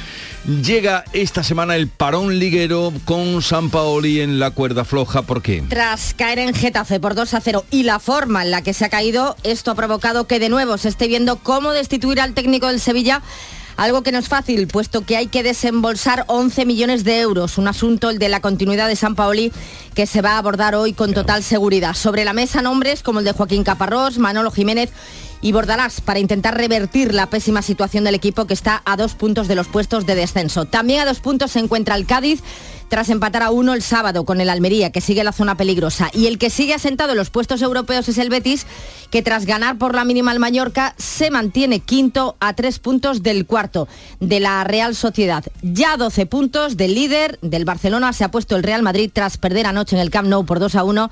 Llega 0.45 1.03
esta 1.11 1.41
semana 1.41 1.75
el 1.75 1.87
parón 1.87 2.37
liguero 2.37 2.93
con 3.05 3.41
San 3.41 3.71
Paoli 3.71 4.21
en 4.21 4.37
la 4.37 4.51
cuerda 4.51 4.85
floja. 4.85 5.23
¿Por 5.23 5.41
qué? 5.41 5.63
Tras 5.69 6.13
caer 6.13 6.37
en 6.37 6.53
Getafe 6.53 6.99
por 6.99 7.15
2 7.15 7.33
a 7.33 7.41
0 7.41 7.65
y 7.71 7.81
la 7.81 7.97
forma 7.97 8.43
en 8.43 8.51
la 8.51 8.61
que 8.61 8.75
se 8.75 8.85
ha 8.85 8.89
caído, 8.89 9.35
esto 9.41 9.71
ha 9.71 9.75
provocado 9.75 10.27
que 10.27 10.39
de 10.39 10.49
nuevo 10.49 10.77
se 10.77 10.89
esté 10.89 11.07
viendo 11.07 11.37
cómo 11.37 11.71
destituir 11.71 12.21
al 12.21 12.35
técnico 12.35 12.67
del 12.67 12.79
Sevilla 12.79 13.23
algo 13.77 14.03
que 14.03 14.11
no 14.11 14.19
es 14.19 14.27
fácil, 14.27 14.67
puesto 14.67 15.01
que 15.01 15.17
hay 15.17 15.27
que 15.27 15.43
desembolsar 15.43 16.25
11 16.27 16.65
millones 16.65 17.03
de 17.03 17.19
euros, 17.19 17.57
un 17.57 17.67
asunto, 17.67 18.09
el 18.09 18.19
de 18.19 18.29
la 18.29 18.39
continuidad 18.39 18.87
de 18.87 18.95
San 18.95 19.15
Paoli, 19.15 19.51
que 19.95 20.05
se 20.05 20.21
va 20.21 20.33
a 20.33 20.37
abordar 20.37 20.75
hoy 20.75 20.93
con 20.93 21.13
total 21.13 21.43
seguridad. 21.43 21.93
Sobre 21.93 22.25
la 22.25 22.33
mesa 22.33 22.61
nombres 22.61 23.03
como 23.03 23.19
el 23.19 23.25
de 23.25 23.33
Joaquín 23.33 23.63
Caparrós, 23.63 24.17
Manolo 24.17 24.51
Jiménez 24.51 24.91
y 25.41 25.51
Bordalás 25.51 26.01
para 26.01 26.19
intentar 26.19 26.57
revertir 26.57 27.13
la 27.13 27.29
pésima 27.29 27.61
situación 27.61 28.05
del 28.05 28.15
equipo 28.15 28.45
que 28.45 28.53
está 28.53 28.81
a 28.85 28.95
dos 28.95 29.13
puntos 29.13 29.47
de 29.47 29.55
los 29.55 29.67
puestos 29.67 30.05
de 30.05 30.15
descenso. 30.15 30.65
También 30.65 31.01
a 31.01 31.05
dos 31.05 31.19
puntos 31.19 31.51
se 31.51 31.59
encuentra 31.59 31.95
el 31.95 32.05
Cádiz 32.05 32.41
tras 32.89 33.09
empatar 33.09 33.43
a 33.43 33.51
uno 33.51 33.73
el 33.73 33.81
sábado 33.81 34.25
con 34.25 34.41
el 34.41 34.49
Almería, 34.49 34.91
que 34.91 35.01
sigue 35.01 35.23
la 35.23 35.31
zona 35.31 35.55
peligrosa. 35.55 36.09
Y 36.13 36.27
el 36.27 36.37
que 36.37 36.49
sigue 36.49 36.73
asentado 36.73 37.11
en 37.11 37.17
los 37.17 37.29
puestos 37.29 37.61
europeos 37.61 38.07
es 38.09 38.17
el 38.17 38.29
Betis, 38.29 38.65
que 39.11 39.21
tras 39.21 39.45
ganar 39.45 39.77
por 39.77 39.95
la 39.95 40.05
mínima 40.05 40.31
al 40.31 40.39
Mallorca 40.39 40.95
se 40.97 41.31
mantiene 41.31 41.79
quinto 41.79 42.35
a 42.39 42.53
tres 42.53 42.79
puntos 42.79 43.23
del 43.23 43.45
cuarto 43.45 43.87
de 44.19 44.39
la 44.39 44.63
Real 44.63 44.95
Sociedad. 44.95 45.43
Ya 45.61 45.97
12 45.97 46.25
puntos 46.25 46.77
del 46.77 46.95
líder 46.95 47.39
del 47.41 47.65
Barcelona 47.65 48.13
se 48.13 48.23
ha 48.23 48.31
puesto 48.31 48.55
el 48.55 48.63
Real 48.63 48.81
Madrid 48.81 49.09
tras 49.11 49.37
perder 49.37 49.67
anoche 49.67 49.95
en 49.95 50.01
el 50.01 50.09
Camp 50.09 50.27
Nou 50.27 50.45
por 50.45 50.59
2 50.59 50.75
a 50.75 50.83
1 50.83 51.09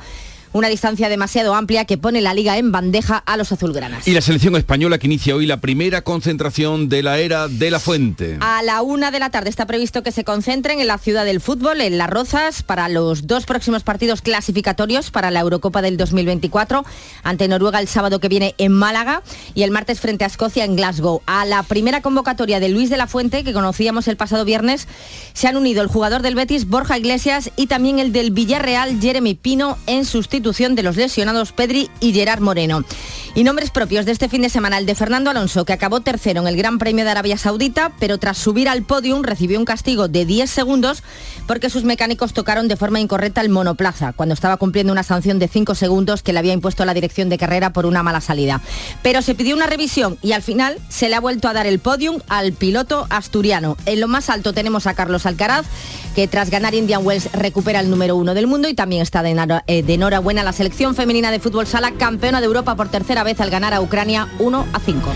una 0.53 0.67
distancia 0.67 1.09
demasiado 1.09 1.55
amplia 1.55 1.85
que 1.85 1.97
pone 1.97 2.21
la 2.21 2.33
liga 2.33 2.57
en 2.57 2.71
bandeja 2.71 3.17
a 3.17 3.37
los 3.37 3.51
azulgranas. 3.51 4.07
Y 4.07 4.11
la 4.11 4.21
selección 4.21 4.55
española 4.55 4.97
que 4.97 5.07
inicia 5.07 5.35
hoy 5.35 5.45
la 5.45 5.61
primera 5.61 6.01
concentración 6.01 6.89
de 6.89 7.03
la 7.03 7.19
era 7.19 7.47
de 7.47 7.71
la 7.71 7.79
Fuente. 7.79 8.37
A 8.41 8.61
la 8.63 8.81
una 8.81 9.11
de 9.11 9.19
la 9.19 9.29
tarde 9.29 9.49
está 9.49 9.65
previsto 9.65 10.03
que 10.03 10.11
se 10.11 10.23
concentren 10.23 10.79
en 10.79 10.87
la 10.87 10.97
ciudad 10.97 11.25
del 11.25 11.39
fútbol, 11.39 11.81
en 11.81 11.97
Las 11.97 12.09
Rozas, 12.09 12.63
para 12.63 12.89
los 12.89 13.27
dos 13.27 13.45
próximos 13.45 13.83
partidos 13.83 14.21
clasificatorios 14.21 15.11
para 15.11 15.31
la 15.31 15.39
Eurocopa 15.39 15.81
del 15.81 15.95
2024, 15.95 16.83
ante 17.23 17.47
Noruega 17.47 17.79
el 17.79 17.87
sábado 17.87 18.19
que 18.19 18.27
viene 18.27 18.55
en 18.57 18.73
Málaga 18.73 19.23
y 19.55 19.63
el 19.63 19.71
martes 19.71 20.01
frente 20.01 20.25
a 20.25 20.27
Escocia 20.27 20.65
en 20.65 20.75
Glasgow. 20.75 21.21
A 21.25 21.45
la 21.45 21.63
primera 21.63 22.01
convocatoria 22.01 22.59
de 22.59 22.69
Luis 22.69 22.89
de 22.89 22.97
la 22.97 23.07
Fuente, 23.07 23.43
que 23.43 23.53
conocíamos 23.53 24.07
el 24.07 24.17
pasado 24.17 24.43
viernes, 24.43 24.87
se 25.33 25.47
han 25.47 25.55
unido 25.55 25.81
el 25.81 25.87
jugador 25.87 26.21
del 26.21 26.35
Betis, 26.35 26.67
Borja 26.67 26.97
Iglesias, 26.97 27.51
y 27.55 27.67
también 27.67 27.99
el 27.99 28.11
del 28.11 28.31
Villarreal, 28.31 28.99
Jeremy 28.99 29.35
Pino, 29.35 29.77
en 29.87 30.03
sustitución 30.03 30.40
de 30.41 30.83
los 30.83 30.97
lesionados 30.97 31.51
Pedri 31.51 31.89
y 31.99 32.13
Gerard 32.13 32.41
Moreno. 32.41 32.83
Y 33.33 33.45
nombres 33.45 33.69
propios 33.69 34.05
de 34.05 34.11
este 34.11 34.27
fin 34.27 34.41
de 34.41 34.49
semana, 34.49 34.77
el 34.77 34.85
de 34.85 34.95
Fernando 34.95 35.29
Alonso, 35.29 35.63
que 35.63 35.71
acabó 35.71 36.01
tercero 36.01 36.41
en 36.41 36.47
el 36.47 36.57
Gran 36.57 36.79
Premio 36.79 37.05
de 37.05 37.11
Arabia 37.11 37.37
Saudita, 37.37 37.93
pero 37.99 38.17
tras 38.17 38.37
subir 38.37 38.67
al 38.67 38.83
podium 38.83 39.23
recibió 39.23 39.57
un 39.57 39.65
castigo 39.65 40.09
de 40.09 40.25
10 40.25 40.49
segundos 40.49 41.03
porque 41.47 41.69
sus 41.69 41.85
mecánicos 41.85 42.33
tocaron 42.33 42.67
de 42.67 42.75
forma 42.75 42.99
incorrecta 42.99 43.39
el 43.39 43.49
monoplaza, 43.49 44.11
cuando 44.13 44.33
estaba 44.33 44.57
cumpliendo 44.57 44.91
una 44.91 45.03
sanción 45.03 45.39
de 45.39 45.47
5 45.47 45.75
segundos 45.75 46.23
que 46.23 46.33
le 46.33 46.39
había 46.39 46.53
impuesto 46.53 46.83
la 46.83 46.93
dirección 46.93 47.29
de 47.29 47.37
carrera 47.37 47.71
por 47.71 47.85
una 47.85 48.03
mala 48.03 48.19
salida. 48.19 48.61
Pero 49.01 49.21
se 49.21 49.35
pidió 49.35 49.55
una 49.55 49.67
revisión 49.67 50.17
y 50.21 50.33
al 50.33 50.41
final 50.41 50.77
se 50.89 51.07
le 51.07 51.15
ha 51.15 51.21
vuelto 51.21 51.47
a 51.47 51.53
dar 51.53 51.67
el 51.67 51.79
podium 51.79 52.19
al 52.27 52.51
piloto 52.51 53.07
asturiano. 53.09 53.77
En 53.85 54.01
lo 54.01 54.09
más 54.09 54.29
alto 54.29 54.53
tenemos 54.53 54.87
a 54.87 54.93
Carlos 54.93 55.25
Alcaraz, 55.25 55.65
que 56.15 56.27
tras 56.27 56.49
ganar 56.49 56.73
Indian 56.73 57.05
Wells 57.05 57.31
recupera 57.31 57.79
el 57.79 57.89
número 57.89 58.17
uno 58.17 58.33
del 58.33 58.47
mundo 58.47 58.67
y 58.67 58.73
también 58.73 59.01
está 59.01 59.23
de, 59.23 59.61
eh, 59.67 59.83
de 59.83 59.97
enhorabuena 60.31 60.41
a 60.41 60.43
la 60.45 60.53
selección 60.53 60.95
femenina 60.95 61.29
de 61.29 61.39
fútbol 61.39 61.67
sala, 61.67 61.91
campeona 61.91 62.39
de 62.39 62.45
Europa 62.45 62.75
por 62.75 62.89
tercera 62.89 63.23
vez 63.23 63.39
al 63.41 63.49
ganar 63.49 63.73
a 63.73 63.81
Ucrania 63.81 64.29
1 64.39 64.67
a 64.71 64.79
5. 64.79 65.13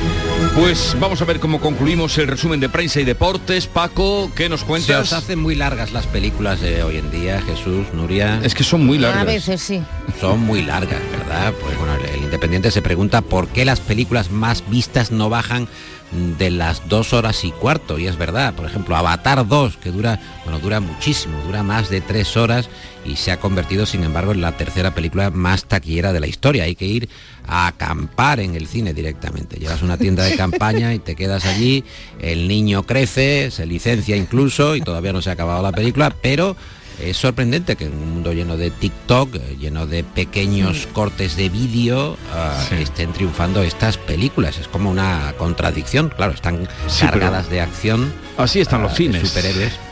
Pues 0.55 0.95
vamos 0.99 1.21
a 1.21 1.25
ver 1.25 1.39
cómo 1.39 1.59
concluimos 1.59 2.17
el 2.17 2.27
resumen 2.27 2.59
de 2.59 2.69
prensa 2.69 2.99
y 2.99 3.05
deportes. 3.05 3.67
Paco, 3.67 4.29
¿qué 4.35 4.49
nos 4.49 4.63
cuentas? 4.63 5.09
Se 5.09 5.15
hacen 5.15 5.39
muy 5.39 5.55
largas 5.55 5.93
las 5.93 6.05
películas 6.07 6.59
de 6.59 6.83
hoy 6.83 6.97
en 6.97 7.11
día, 7.11 7.41
Jesús, 7.41 7.87
Nuria. 7.93 8.39
Es 8.43 8.53
que 8.53 8.63
son 8.63 8.85
muy 8.85 8.97
largas. 8.97 9.21
A 9.21 9.25
veces 9.25 9.61
sí. 9.61 9.81
Son 10.19 10.39
muy 10.39 10.63
largas, 10.63 11.01
¿verdad? 11.11 11.53
Pues 11.61 11.77
bueno, 11.77 11.95
el 12.13 12.23
Independiente 12.23 12.69
se 12.71 12.81
pregunta 12.81 13.21
por 13.21 13.47
qué 13.47 13.63
las 13.63 13.79
películas 13.79 14.31
más 14.31 14.69
vistas 14.69 15.11
no 15.11 15.29
bajan 15.29 15.67
de 16.11 16.49
las 16.49 16.87
dos 16.87 17.13
horas 17.13 17.43
y 17.43 17.51
cuarto, 17.51 17.99
y 17.99 18.07
es 18.07 18.17
verdad, 18.17 18.53
por 18.53 18.65
ejemplo, 18.65 18.95
Avatar 18.95 19.47
2, 19.47 19.77
que 19.77 19.91
dura, 19.91 20.19
bueno, 20.43 20.59
dura 20.59 20.79
muchísimo, 20.79 21.41
dura 21.45 21.63
más 21.63 21.89
de 21.89 22.01
tres 22.01 22.37
horas 22.37 22.69
y 23.03 23.17
se 23.17 23.31
ha 23.31 23.39
convertido, 23.39 23.85
sin 23.85 24.03
embargo, 24.03 24.31
en 24.31 24.41
la 24.41 24.53
tercera 24.53 24.93
película 24.93 25.29
más 25.29 25.65
taquillera 25.65 26.13
de 26.13 26.19
la 26.19 26.27
historia. 26.27 26.63
Hay 26.63 26.75
que 26.75 26.85
ir 26.85 27.09
a 27.47 27.67
acampar 27.67 28.39
en 28.39 28.55
el 28.55 28.67
cine 28.67 28.93
directamente. 28.93 29.57
Llevas 29.57 29.81
una 29.81 29.97
tienda 29.97 30.23
de 30.23 30.35
campaña 30.35 30.93
y 30.93 30.99
te 30.99 31.15
quedas 31.15 31.45
allí, 31.45 31.83
el 32.19 32.47
niño 32.47 32.83
crece, 32.83 33.51
se 33.51 33.65
licencia 33.65 34.15
incluso 34.15 34.75
y 34.75 34.81
todavía 34.81 35.13
no 35.13 35.21
se 35.21 35.29
ha 35.29 35.33
acabado 35.33 35.61
la 35.61 35.71
película, 35.71 36.15
pero 36.21 36.55
es 36.99 37.17
sorprendente 37.17 37.75
que 37.75 37.85
en 37.85 37.93
un 37.93 38.13
mundo 38.13 38.33
lleno 38.33 38.57
de 38.57 38.71
TikTok, 38.71 39.35
lleno 39.59 39.87
de 39.87 40.03
pequeños 40.03 40.87
cortes 40.93 41.35
de 41.35 41.49
vídeo, 41.49 42.17
ah, 42.33 42.63
estén 42.71 43.11
triunfando 43.13 43.63
estas 43.63 43.97
películas. 43.97 44.57
Es 44.57 44.67
como 44.67 44.89
una 44.89 45.33
contradicción. 45.37 46.09
Claro, 46.09 46.33
están 46.33 46.67
cargadas 46.99 47.49
de 47.49 47.61
acción. 47.61 48.13
Así 48.37 48.59
están 48.59 48.81
los 48.81 48.93
ah, 48.93 48.95
cines. 48.95 49.27
superhéroes. 49.27 49.73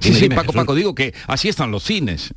Sí, 0.00 0.08
Dime, 0.08 0.16
sí, 0.16 0.22
dime, 0.22 0.34
Paco, 0.36 0.52
Jesús. 0.52 0.62
Paco, 0.62 0.74
digo 0.74 0.94
que 0.94 1.12
así 1.26 1.50
están 1.50 1.70
los 1.70 1.82
cines. 1.84 2.32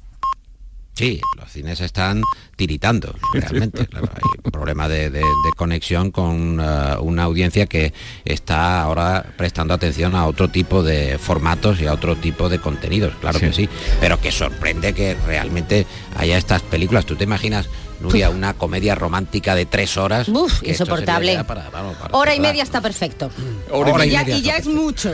Sí, 0.95 1.19
los 1.39 1.51
cines 1.51 1.82
están 1.82 2.21
tiritando, 2.56 3.15
realmente. 3.34 3.88
Claro, 3.88 4.08
hay 4.13 4.21
un 4.43 4.51
problema 4.51 4.88
de, 4.88 5.10
de- 5.10 5.19
de 5.21 5.51
conexión 5.58 6.12
con 6.12 6.60
eh, 6.62 6.95
una 7.01 7.23
audiencia 7.23 7.65
que 7.65 7.93
está 8.25 8.82
ahora 8.82 9.25
prestando 9.36 9.73
atención 9.73 10.15
a 10.15 10.27
otro 10.27 10.49
tipo 10.49 10.84
de 10.84 11.17
formatos 11.17 11.82
y 11.82 11.88
a 11.88 11.93
otro 11.93 12.15
tipo 12.15 12.47
de 12.47 12.60
contenidos, 12.60 13.13
claro 13.19 13.39
que 13.39 13.51
sí. 13.53 13.67
Pero 13.99 14.21
que 14.21 14.32
sorprende 14.32 14.93
que 14.93 15.15
realmente 15.25 15.88
haya 16.15 16.38
estas 16.38 16.62
películas. 16.62 17.06
¿Tú 17.08 17.15
te 17.15 17.23
imaginas, 17.23 17.69
Nuria, 18.04 18.30
una 18.30 18.54
comedia 18.54 18.96
romántica 18.96 19.56
de 19.56 19.66
tres 19.66 19.98
horas? 19.98 20.28
Uf, 20.30 20.62
insoportable. 20.63 21.34
ya 21.34 21.44
para- 21.48 21.70
vamos, 21.70 21.96
para 21.98 22.16
Hora 22.16 22.36
y 22.36 22.39
media 22.39 22.62
está 22.63 22.82
perfecto. 22.82 23.30
Hora 23.72 24.06
y 24.06 24.10
y, 24.10 24.12
ya, 24.12 24.20
media 24.20 24.38
y 24.38 24.42
ya 24.42 24.58
es 24.58 24.68
mucho. 24.68 25.12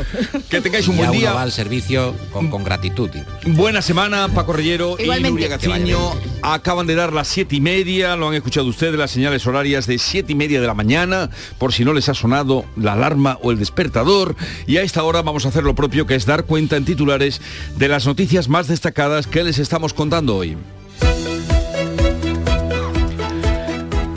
Que 0.49 0.59
tengáis 0.61 0.87
un 0.87 0.95
Ya 0.95 0.99
buen 0.99 1.09
uno 1.11 1.19
día. 1.19 1.33
va 1.33 1.43
al 1.43 1.51
servicio 1.51 2.15
con, 2.33 2.49
con 2.49 2.63
gratitud. 2.63 3.09
Buena 3.45 3.81
semana, 3.81 4.27
Paco 4.33 4.53
Rellero 4.53 4.95
y. 4.99 5.07
Nuria 5.21 5.47
Gaciño. 5.49 6.13
Acaban 6.41 6.87
de 6.87 6.95
dar 6.95 7.13
las 7.13 7.27
siete 7.27 7.55
y 7.57 7.61
media, 7.61 8.15
lo 8.15 8.29
han 8.29 8.33
escuchado 8.33 8.65
ustedes, 8.67 8.95
las 8.95 9.11
señales 9.11 9.45
horarias 9.45 9.85
de 9.87 9.97
siete 9.99 10.31
y 10.31 10.35
media 10.35 10.59
de 10.61 10.67
la 10.67 10.73
mañana, 10.73 11.29
por 11.57 11.73
si 11.73 11.83
no 11.85 11.93
les 11.93 12.09
ha 12.09 12.13
sonado 12.13 12.65
la 12.75 12.93
alarma 12.93 13.37
o 13.41 13.51
el 13.51 13.59
despertador. 13.59 14.35
Y 14.65 14.77
a 14.77 14.81
esta 14.81 15.03
hora 15.03 15.21
vamos 15.21 15.45
a 15.45 15.49
hacer 15.49 15.63
lo 15.63 15.75
propio, 15.75 16.05
que 16.07 16.15
es 16.15 16.25
dar 16.25 16.45
cuenta 16.45 16.77
en 16.77 16.85
titulares 16.85 17.41
de 17.77 17.87
las 17.87 18.05
noticias 18.07 18.47
más 18.47 18.67
destacadas 18.67 19.27
que 19.27 19.43
les 19.43 19.59
estamos 19.59 19.93
contando 19.93 20.35
hoy. 20.37 20.57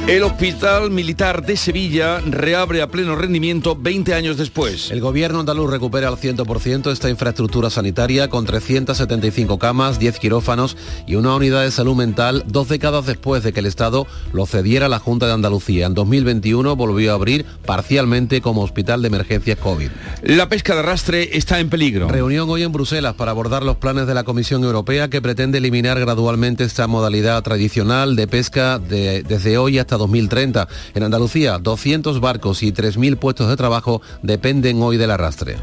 El 0.08 0.24
Hospital 0.24 0.90
Militar 0.90 1.46
de 1.46 1.56
Sevilla 1.56 2.18
reabre 2.26 2.82
a 2.82 2.88
pleno 2.88 3.14
rendimiento 3.14 3.76
20 3.76 4.14
años 4.14 4.36
después. 4.36 4.90
El 4.90 5.00
gobierno 5.00 5.38
andaluz 5.40 5.70
recupera 5.70 6.08
al 6.08 6.16
100% 6.16 6.90
esta 6.90 7.08
infraestructura 7.08 7.70
sanitaria 7.70 8.28
con 8.28 8.44
375 8.44 9.58
camas, 9.60 10.00
10 10.00 10.18
quirófanos 10.18 10.76
y 11.06 11.14
una 11.14 11.34
unidad 11.36 11.62
de 11.62 11.70
salud 11.70 11.94
mental 11.94 12.42
dos 12.48 12.68
décadas 12.68 13.06
después 13.06 13.44
de 13.44 13.52
que 13.52 13.60
el 13.60 13.66
Estado 13.66 14.06
lo 14.32 14.44
cediera 14.44 14.86
a 14.86 14.88
la 14.88 14.98
Junta 14.98 15.26
de 15.26 15.32
Andalucía. 15.34 15.86
En 15.86 15.94
2021 15.94 16.74
volvió 16.74 17.12
a 17.12 17.14
abrir 17.14 17.46
parcialmente 17.64 18.40
como 18.42 18.62
hospital 18.62 19.02
de 19.02 19.08
emergencias 19.08 19.56
COVID. 19.58 19.88
La 20.24 20.48
pesca 20.48 20.74
de 20.74 20.80
arrastre 20.80 21.36
está 21.38 21.60
en 21.60 21.70
peligro. 21.70 22.08
Reunión 22.08 22.50
hoy 22.50 22.64
en 22.64 22.72
Bruselas 22.72 23.14
para 23.14 23.30
abordar 23.30 23.62
los 23.62 23.76
planes 23.76 24.08
de 24.08 24.14
la 24.14 24.24
Comisión 24.24 24.64
Europea 24.64 25.08
que 25.08 25.22
pretende 25.22 25.58
eliminar 25.58 25.98
gradualmente 26.00 26.64
esta 26.64 26.88
modalidad 26.88 27.40
tradicional 27.42 28.16
de 28.16 28.26
pesca 28.26 28.78
de- 28.80 29.22
desde 29.22 29.56
hoy 29.58 29.78
hasta 29.78 29.91
2030. 29.96 30.68
En 30.94 31.02
Andalucía, 31.02 31.58
200 31.58 32.20
barcos 32.20 32.62
y 32.62 32.72
3.000 32.72 33.16
puestos 33.16 33.48
de 33.48 33.56
trabajo 33.56 34.02
dependen 34.22 34.82
hoy 34.82 34.96
del 34.96 35.10
arrastre. 35.10 35.56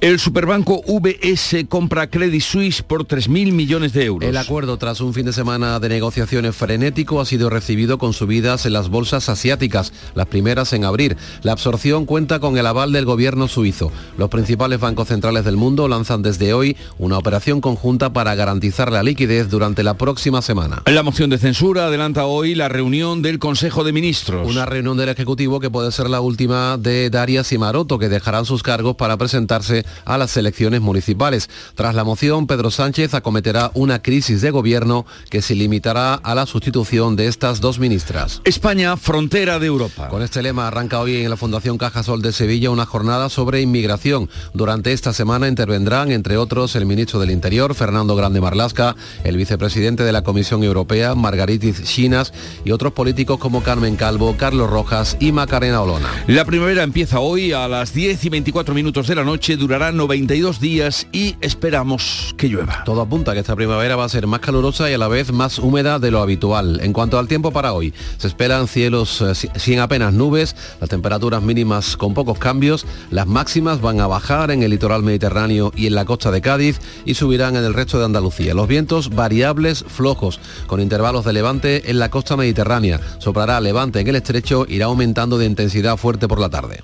El 0.00 0.18
superbanco 0.18 0.82
VS 0.86 1.66
compra 1.68 2.08
Credit 2.08 2.42
Suisse 2.42 2.82
por 2.82 3.06
3.000 3.06 3.52
millones 3.52 3.92
de 3.92 4.04
euros. 4.04 4.28
El 4.28 4.36
acuerdo, 4.36 4.76
tras 4.76 5.00
un 5.00 5.14
fin 5.14 5.26
de 5.26 5.32
semana 5.32 5.78
de 5.80 5.88
negociaciones 5.88 6.54
frenético, 6.54 7.20
ha 7.20 7.24
sido 7.24 7.50
recibido 7.50 7.98
con 7.98 8.12
subidas 8.12 8.66
en 8.66 8.72
las 8.72 8.88
bolsas 8.88 9.28
asiáticas, 9.28 9.92
las 10.14 10.26
primeras 10.26 10.72
en 10.72 10.84
abrir. 10.84 11.16
La 11.42 11.52
absorción 11.52 12.06
cuenta 12.06 12.38
con 12.38 12.58
el 12.58 12.66
aval 12.66 12.92
del 12.92 13.04
gobierno 13.04 13.48
suizo. 13.48 13.92
Los 14.18 14.28
principales 14.28 14.80
bancos 14.80 15.08
centrales 15.08 15.44
del 15.44 15.56
mundo 15.56 15.88
lanzan 15.88 16.22
desde 16.22 16.52
hoy 16.52 16.76
una 16.98 17.18
operación 17.18 17.60
conjunta 17.60 18.12
para 18.12 18.34
garantizar 18.34 18.92
la 18.92 19.02
liquidez 19.02 19.48
durante 19.50 19.82
la 19.82 19.94
próxima 19.94 20.42
semana. 20.42 20.82
La 20.86 21.02
moción 21.02 21.30
de 21.30 21.38
censura 21.38 21.86
adelanta 21.86 22.26
hoy 22.26 22.54
la 22.54 22.68
reunión 22.68 23.22
del 23.22 23.38
Consejo 23.38 23.65
de 23.66 23.92
Ministros. 23.92 24.48
Una 24.48 24.64
reunión 24.64 24.96
del 24.96 25.08
Ejecutivo 25.08 25.58
que 25.58 25.70
puede 25.70 25.90
ser 25.90 26.08
la 26.08 26.20
última 26.20 26.78
de 26.78 27.10
Darias 27.10 27.50
y 27.50 27.58
Maroto, 27.58 27.98
que 27.98 28.08
dejarán 28.08 28.44
sus 28.44 28.62
cargos 28.62 28.94
para 28.94 29.16
presentarse 29.16 29.84
a 30.04 30.16
las 30.18 30.36
elecciones 30.36 30.80
municipales. 30.80 31.50
Tras 31.74 31.96
la 31.96 32.04
moción, 32.04 32.46
Pedro 32.46 32.70
Sánchez 32.70 33.12
acometerá 33.14 33.72
una 33.74 34.02
crisis 34.02 34.40
de 34.40 34.52
gobierno 34.52 35.04
que 35.30 35.42
se 35.42 35.56
limitará 35.56 36.14
a 36.14 36.34
la 36.36 36.46
sustitución 36.46 37.16
de 37.16 37.26
estas 37.26 37.60
dos 37.60 37.80
ministras. 37.80 38.40
España, 38.44 38.96
frontera 38.96 39.58
de 39.58 39.66
Europa. 39.66 40.08
Con 40.08 40.22
este 40.22 40.42
lema 40.42 40.68
arranca 40.68 41.00
hoy 41.00 41.16
en 41.16 41.30
la 41.30 41.36
Fundación 41.36 41.76
Cajasol 41.76 42.22
de 42.22 42.32
Sevilla 42.32 42.70
una 42.70 42.86
jornada 42.86 43.28
sobre 43.28 43.62
inmigración. 43.62 44.30
Durante 44.54 44.92
esta 44.92 45.12
semana 45.12 45.48
intervendrán, 45.48 46.12
entre 46.12 46.36
otros, 46.36 46.76
el 46.76 46.86
ministro 46.86 47.18
del 47.18 47.32
Interior, 47.32 47.74
Fernando 47.74 48.14
Grande 48.14 48.40
Marlasca, 48.40 48.94
el 49.24 49.36
vicepresidente 49.36 50.04
de 50.04 50.12
la 50.12 50.22
Comisión 50.22 50.62
Europea, 50.62 51.16
Margaritis 51.16 51.82
Chinas, 51.82 52.32
y 52.64 52.70
otros 52.70 52.92
políticos 52.92 53.38
como 53.38 53.55
Carmen 53.62 53.96
Calvo, 53.96 54.36
Carlos 54.36 54.68
Rojas 54.70 55.16
y 55.20 55.32
Macarena 55.32 55.80
Olona. 55.82 56.08
La 56.26 56.44
primavera 56.44 56.82
empieza 56.82 57.20
hoy 57.20 57.52
a 57.52 57.68
las 57.68 57.92
10 57.94 58.24
y 58.24 58.28
24 58.28 58.74
minutos 58.74 59.06
de 59.08 59.14
la 59.14 59.24
noche, 59.24 59.56
durará 59.56 59.92
92 59.92 60.60
días 60.60 61.06
y 61.12 61.36
esperamos 61.40 62.34
que 62.36 62.48
llueva. 62.48 62.84
Todo 62.84 63.00
apunta 63.00 63.30
a 63.30 63.34
que 63.34 63.40
esta 63.40 63.56
primavera 63.56 63.96
va 63.96 64.04
a 64.04 64.08
ser 64.08 64.26
más 64.26 64.40
calurosa 64.40 64.90
y 64.90 64.94
a 64.94 64.98
la 64.98 65.08
vez 65.08 65.32
más 65.32 65.58
húmeda 65.58 65.98
de 65.98 66.10
lo 66.10 66.20
habitual. 66.20 66.80
En 66.82 66.92
cuanto 66.92 67.18
al 67.18 67.28
tiempo 67.28 67.50
para 67.52 67.72
hoy, 67.72 67.92
se 68.18 68.28
esperan 68.28 68.68
cielos 68.68 69.20
eh, 69.20 69.34
si- 69.34 69.48
sin 69.56 69.80
apenas 69.80 70.12
nubes, 70.12 70.54
las 70.80 70.88
temperaturas 70.90 71.42
mínimas 71.42 71.96
con 71.96 72.14
pocos 72.14 72.38
cambios, 72.38 72.86
las 73.10 73.26
máximas 73.26 73.80
van 73.80 74.00
a 74.00 74.06
bajar 74.06 74.50
en 74.50 74.62
el 74.62 74.70
litoral 74.70 75.02
mediterráneo 75.02 75.72
y 75.74 75.86
en 75.86 75.94
la 75.94 76.04
costa 76.04 76.30
de 76.30 76.40
Cádiz 76.40 76.78
y 77.04 77.14
subirán 77.14 77.56
en 77.56 77.64
el 77.64 77.74
resto 77.74 77.98
de 77.98 78.04
Andalucía. 78.04 78.54
Los 78.54 78.68
vientos 78.68 79.10
variables 79.14 79.84
flojos, 79.88 80.40
con 80.66 80.80
intervalos 80.80 81.24
de 81.24 81.32
levante 81.32 81.90
en 81.90 81.98
la 81.98 82.10
costa 82.10 82.36
mediterránea. 82.36 83.00
Levante 83.46 84.00
en 84.00 84.08
el 84.08 84.16
estrecho, 84.16 84.66
irá 84.68 84.86
aumentando 84.86 85.38
de 85.38 85.46
intensidad 85.46 85.96
fuerte 85.96 86.26
por 86.26 86.40
la 86.40 86.50
tarde. 86.50 86.82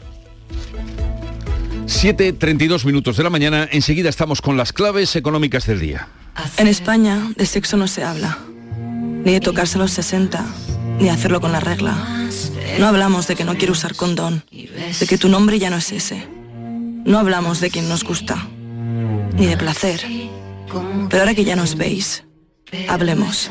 7.32 1.87 2.85
minutos 2.85 3.17
de 3.17 3.25
la 3.25 3.31
mañana, 3.31 3.69
enseguida 3.71 4.09
estamos 4.09 4.41
con 4.41 4.57
las 4.57 4.73
claves 4.73 5.17
económicas 5.17 5.67
del 5.67 5.81
día. 5.81 6.09
En 6.57 6.69
España 6.69 7.31
de 7.37 7.45
sexo 7.45 7.77
no 7.77 7.89
se 7.89 8.05
habla, 8.05 8.39
ni 9.25 9.33
de 9.33 9.41
tocarse 9.41 9.77
a 9.77 9.83
los 9.83 9.91
60, 9.91 10.45
ni 10.99 11.05
de 11.05 11.11
hacerlo 11.11 11.41
con 11.41 11.53
la 11.53 11.61
regla. 11.61 11.95
No 12.79 12.87
hablamos 12.87 13.27
de 13.27 13.35
que 13.35 13.45
no 13.45 13.57
quiero 13.57 13.73
usar 13.73 13.97
condón, 13.97 14.45
de 14.51 15.07
que 15.07 15.19
tu 15.19 15.29
nombre 15.29 15.59
ya 15.59 15.69
no 15.69 15.77
es 15.77 15.93
ese. 15.93 16.27
No 17.05 17.19
hablamos 17.19 17.61
de 17.61 17.71
quien 17.71 17.89
nos 17.89 18.05
gusta, 18.05 18.47
ni 19.35 19.47
de 19.47 19.57
placer. 19.57 20.01
Pero 21.11 21.23
ahora 21.23 21.35
que 21.35 21.45
ya 21.45 21.57
nos 21.57 21.77
veis, 21.77 22.25
hablemos. 22.89 23.51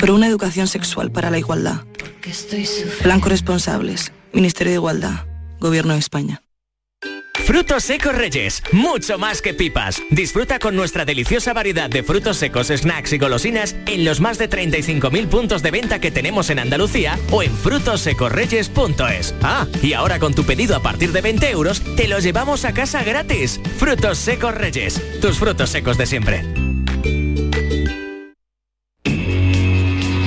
Por 0.00 0.10
una 0.10 0.26
educación 0.26 0.68
sexual 0.68 1.10
para 1.10 1.30
la 1.30 1.38
igualdad. 1.38 1.82
Plan 3.02 3.20
Corresponsables, 3.20 4.12
Ministerio 4.32 4.72
de 4.72 4.76
Igualdad, 4.76 5.26
Gobierno 5.60 5.92
de 5.92 6.00
España. 6.00 6.42
Frutos 7.46 7.84
secos 7.84 8.12
Reyes, 8.12 8.60
mucho 8.72 9.18
más 9.18 9.40
que 9.40 9.54
pipas. 9.54 10.02
Disfruta 10.10 10.58
con 10.58 10.74
nuestra 10.74 11.04
deliciosa 11.04 11.52
variedad 11.52 11.88
de 11.88 12.02
frutos 12.02 12.38
secos, 12.38 12.72
snacks 12.74 13.12
y 13.12 13.18
golosinas 13.18 13.76
en 13.86 14.04
los 14.04 14.20
más 14.20 14.36
de 14.36 14.50
35.000 14.50 15.28
puntos 15.28 15.62
de 15.62 15.70
venta 15.70 16.00
que 16.00 16.10
tenemos 16.10 16.50
en 16.50 16.58
Andalucía 16.58 17.16
o 17.30 17.44
en 17.44 17.56
frutosecorreyes.es. 17.56 19.34
Ah, 19.42 19.68
y 19.80 19.92
ahora 19.92 20.18
con 20.18 20.34
tu 20.34 20.42
pedido 20.42 20.74
a 20.74 20.82
partir 20.82 21.12
de 21.12 21.20
20 21.20 21.48
euros, 21.50 21.82
te 21.94 22.08
los 22.08 22.24
llevamos 22.24 22.64
a 22.64 22.74
casa 22.74 23.04
gratis. 23.04 23.60
Frutos 23.78 24.18
secos 24.18 24.52
Reyes, 24.52 25.00
tus 25.20 25.38
frutos 25.38 25.70
secos 25.70 25.96
de 25.96 26.06
siempre. 26.06 26.44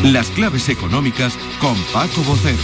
Las 0.03 0.29
claves 0.29 0.69
económicas 0.69 1.37
con 1.59 1.75
Paco 1.93 2.21
Bocero. 2.21 2.57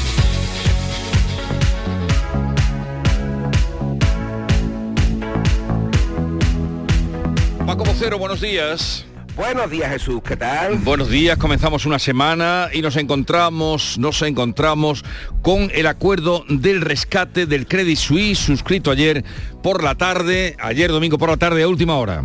Paco 7.66 7.84
Vocero, 7.84 8.18
buenos 8.18 8.40
días. 8.40 9.06
Buenos 9.36 9.70
días 9.70 9.92
Jesús, 9.92 10.22
¿qué 10.26 10.38
tal? 10.38 10.78
Buenos 10.78 11.10
días, 11.10 11.38
comenzamos 11.38 11.86
una 11.86 12.00
semana 12.00 12.70
y 12.72 12.82
nos 12.82 12.96
encontramos, 12.96 13.98
nos 13.98 14.22
encontramos 14.22 15.04
con 15.42 15.70
el 15.74 15.88
acuerdo 15.88 16.46
del 16.48 16.80
rescate 16.80 17.46
del 17.46 17.68
Credit 17.68 17.98
Suisse 17.98 18.40
suscrito 18.40 18.92
ayer 18.92 19.26
por 19.62 19.84
la 19.84 19.96
tarde, 19.96 20.56
ayer 20.58 20.90
domingo 20.90 21.18
por 21.18 21.30
la 21.30 21.38
tarde 21.38 21.64
a 21.64 21.68
última 21.68 21.96
hora. 21.96 22.22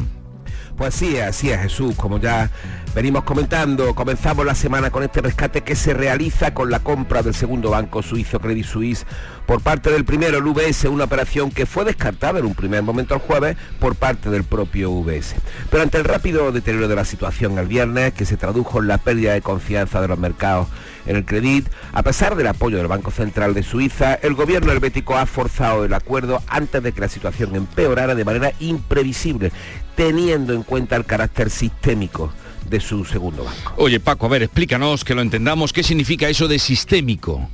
Pues 0.80 0.94
sí, 0.94 1.18
así 1.18 1.50
es 1.50 1.60
Jesús, 1.60 1.94
como 1.94 2.18
ya 2.18 2.48
venimos 2.94 3.24
comentando, 3.24 3.94
comenzamos 3.94 4.46
la 4.46 4.54
semana 4.54 4.90
con 4.90 5.02
este 5.02 5.20
rescate 5.20 5.60
que 5.60 5.76
se 5.76 5.92
realiza 5.92 6.54
con 6.54 6.70
la 6.70 6.78
compra 6.78 7.22
del 7.22 7.34
segundo 7.34 7.68
banco 7.68 8.02
suizo 8.02 8.40
Credit 8.40 8.64
Suisse 8.64 9.04
por 9.44 9.60
parte 9.60 9.90
del 9.90 10.06
primero, 10.06 10.38
el 10.38 10.46
UBS, 10.46 10.84
una 10.86 11.04
operación 11.04 11.50
que 11.50 11.66
fue 11.66 11.84
descartada 11.84 12.38
en 12.38 12.46
un 12.46 12.54
primer 12.54 12.82
momento 12.82 13.14
el 13.14 13.20
jueves 13.20 13.58
por 13.78 13.94
parte 13.94 14.30
del 14.30 14.42
propio 14.42 14.90
UBS. 14.90 15.34
Pero 15.70 15.82
ante 15.82 15.98
el 15.98 16.04
rápido 16.04 16.50
deterioro 16.50 16.88
de 16.88 16.96
la 16.96 17.04
situación 17.04 17.58
el 17.58 17.66
viernes, 17.66 18.14
que 18.14 18.24
se 18.24 18.38
tradujo 18.38 18.80
en 18.80 18.88
la 18.88 18.96
pérdida 18.96 19.34
de 19.34 19.42
confianza 19.42 20.00
de 20.00 20.08
los 20.08 20.18
mercados 20.18 20.66
en 21.10 21.16
el 21.16 21.24
crédito, 21.24 21.70
a 21.92 22.02
pesar 22.02 22.36
del 22.36 22.46
apoyo 22.46 22.78
del 22.78 22.86
Banco 22.86 23.10
Central 23.10 23.54
de 23.54 23.62
Suiza, 23.62 24.14
el 24.14 24.34
gobierno 24.34 24.72
helvético 24.72 25.16
ha 25.16 25.26
forzado 25.26 25.84
el 25.84 25.92
acuerdo 25.92 26.42
antes 26.46 26.82
de 26.82 26.92
que 26.92 27.00
la 27.00 27.08
situación 27.08 27.54
empeorara 27.54 28.14
de 28.14 28.24
manera 28.24 28.52
imprevisible, 28.60 29.52
teniendo 29.96 30.54
en 30.54 30.62
cuenta 30.62 30.96
el 30.96 31.04
carácter 31.04 31.50
sistémico 31.50 32.32
de 32.68 32.80
su 32.80 33.04
segundo 33.04 33.44
banco. 33.44 33.74
Oye, 33.76 34.00
Paco, 34.00 34.26
a 34.26 34.28
ver, 34.28 34.42
explícanos 34.42 35.04
que 35.04 35.14
lo 35.14 35.22
entendamos. 35.22 35.72
¿Qué 35.72 35.82
significa 35.82 36.28
eso 36.28 36.46
de 36.46 36.58
sistémico? 36.58 37.48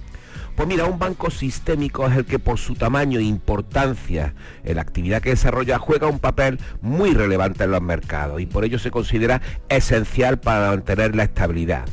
Pues 0.57 0.67
mira, 0.67 0.87
un 0.87 0.99
banco 0.99 1.31
sistémico 1.31 2.07
es 2.07 2.17
el 2.17 2.25
que 2.25 2.39
por 2.39 2.57
su 2.57 2.77
tamaño 2.77 3.21
e 3.21 3.25
importancia 3.25 4.33
en 4.65 4.77
la 4.77 4.83
actividad 4.83 5.21
que 5.21 5.29
desarrolla 5.29 5.79
juega 5.79 6.07
un 6.07 6.19
papel 6.19 6.59
muy 6.81 7.13
relevante 7.13 7.65
en 7.65 7.73
los 7.73 7.83
mercados 7.83 8.41
y 8.41 8.47
por 8.47 8.65
ello 8.65 8.79
se 8.79 8.91
considera 8.91 9.43
esencial 9.69 10.39
para 10.39 10.71
mantener 10.71 11.15
la 11.15 11.25
estabilidad. 11.25 11.85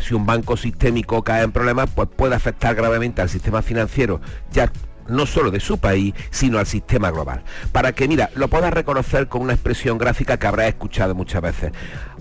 Si 0.00 0.14
un 0.14 0.24
banco 0.24 0.56
sistémico 0.56 1.22
cae 1.24 1.42
en 1.42 1.52
problemas, 1.52 1.90
pues 1.94 2.08
puede 2.08 2.34
afectar 2.34 2.74
gravemente 2.74 3.20
al 3.20 3.28
sistema 3.28 3.60
financiero, 3.60 4.22
ya 4.50 4.72
no 5.08 5.26
solo 5.26 5.50
de 5.50 5.60
su 5.60 5.76
país, 5.76 6.14
sino 6.30 6.58
al 6.58 6.66
sistema 6.66 7.10
global. 7.10 7.42
Para 7.70 7.92
que, 7.92 8.08
mira, 8.08 8.30
lo 8.34 8.48
puedas 8.48 8.72
reconocer 8.72 9.28
con 9.28 9.42
una 9.42 9.52
expresión 9.52 9.98
gráfica 9.98 10.38
que 10.38 10.46
habrás 10.46 10.68
escuchado 10.68 11.14
muchas 11.14 11.42
veces 11.42 11.72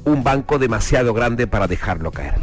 un 0.05 0.23
banco 0.23 0.57
demasiado 0.57 1.13
grande 1.13 1.47
para 1.47 1.67
dejarlo 1.67 2.11
caer. 2.11 2.35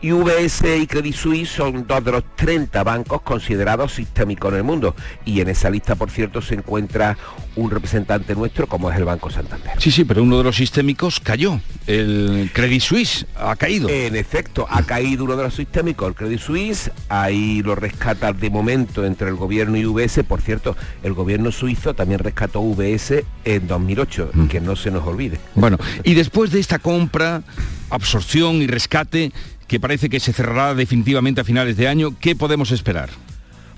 Y 0.00 0.12
VS 0.12 0.78
y 0.80 0.86
Credit 0.86 1.14
Suisse 1.14 1.48
son 1.48 1.86
dos 1.86 2.04
de 2.04 2.12
los 2.12 2.24
30 2.36 2.82
bancos 2.82 3.22
considerados 3.22 3.94
sistémicos 3.94 4.52
en 4.52 4.58
el 4.58 4.64
mundo. 4.64 4.94
Y 5.24 5.40
en 5.40 5.48
esa 5.48 5.70
lista, 5.70 5.94
por 5.94 6.10
cierto, 6.10 6.42
se 6.42 6.54
encuentra 6.54 7.16
un 7.56 7.70
representante 7.70 8.34
nuestro 8.34 8.66
como 8.66 8.90
es 8.90 8.96
el 8.96 9.04
Banco 9.04 9.30
Santander. 9.30 9.72
Sí, 9.78 9.90
sí, 9.90 10.04
pero 10.04 10.22
uno 10.22 10.38
de 10.38 10.44
los 10.44 10.56
sistémicos 10.56 11.20
cayó. 11.20 11.60
El 11.86 12.50
Credit 12.52 12.80
Suisse 12.80 13.26
ha 13.36 13.54
caído. 13.56 13.88
En 13.88 14.16
efecto, 14.16 14.66
ha 14.68 14.82
caído 14.82 15.24
uno 15.24 15.36
de 15.36 15.44
los 15.44 15.54
sistémicos, 15.54 16.08
el 16.08 16.14
Credit 16.14 16.40
Suisse. 16.40 16.90
Ahí 17.08 17.62
lo 17.62 17.74
rescata 17.74 18.32
de 18.32 18.50
momento 18.50 19.04
entre 19.04 19.28
el 19.28 19.36
gobierno 19.36 19.76
y 19.76 19.84
VS. 19.84 20.24
Por 20.24 20.40
cierto, 20.40 20.76
el 21.02 21.12
gobierno 21.12 21.52
suizo 21.52 21.94
también 21.94 22.20
rescató 22.20 22.60
VS 22.60 23.24
en 23.44 23.66
2008, 23.66 24.30
que 24.48 24.60
no 24.60 24.76
se 24.76 24.90
nos 24.90 25.06
olvide. 25.06 25.38
Bueno, 25.54 25.78
y 26.02 26.14
después 26.14 26.50
de 26.50 26.60
esta 26.60 26.78
compra, 26.78 27.42
absorción 27.90 28.56
y 28.56 28.66
rescate 28.66 29.32
que 29.66 29.80
parece 29.80 30.08
que 30.08 30.20
se 30.20 30.32
cerrará 30.32 30.74
definitivamente 30.74 31.40
a 31.40 31.44
finales 31.44 31.76
de 31.76 31.88
año, 31.88 32.14
¿qué 32.20 32.36
podemos 32.36 32.70
esperar? 32.70 33.10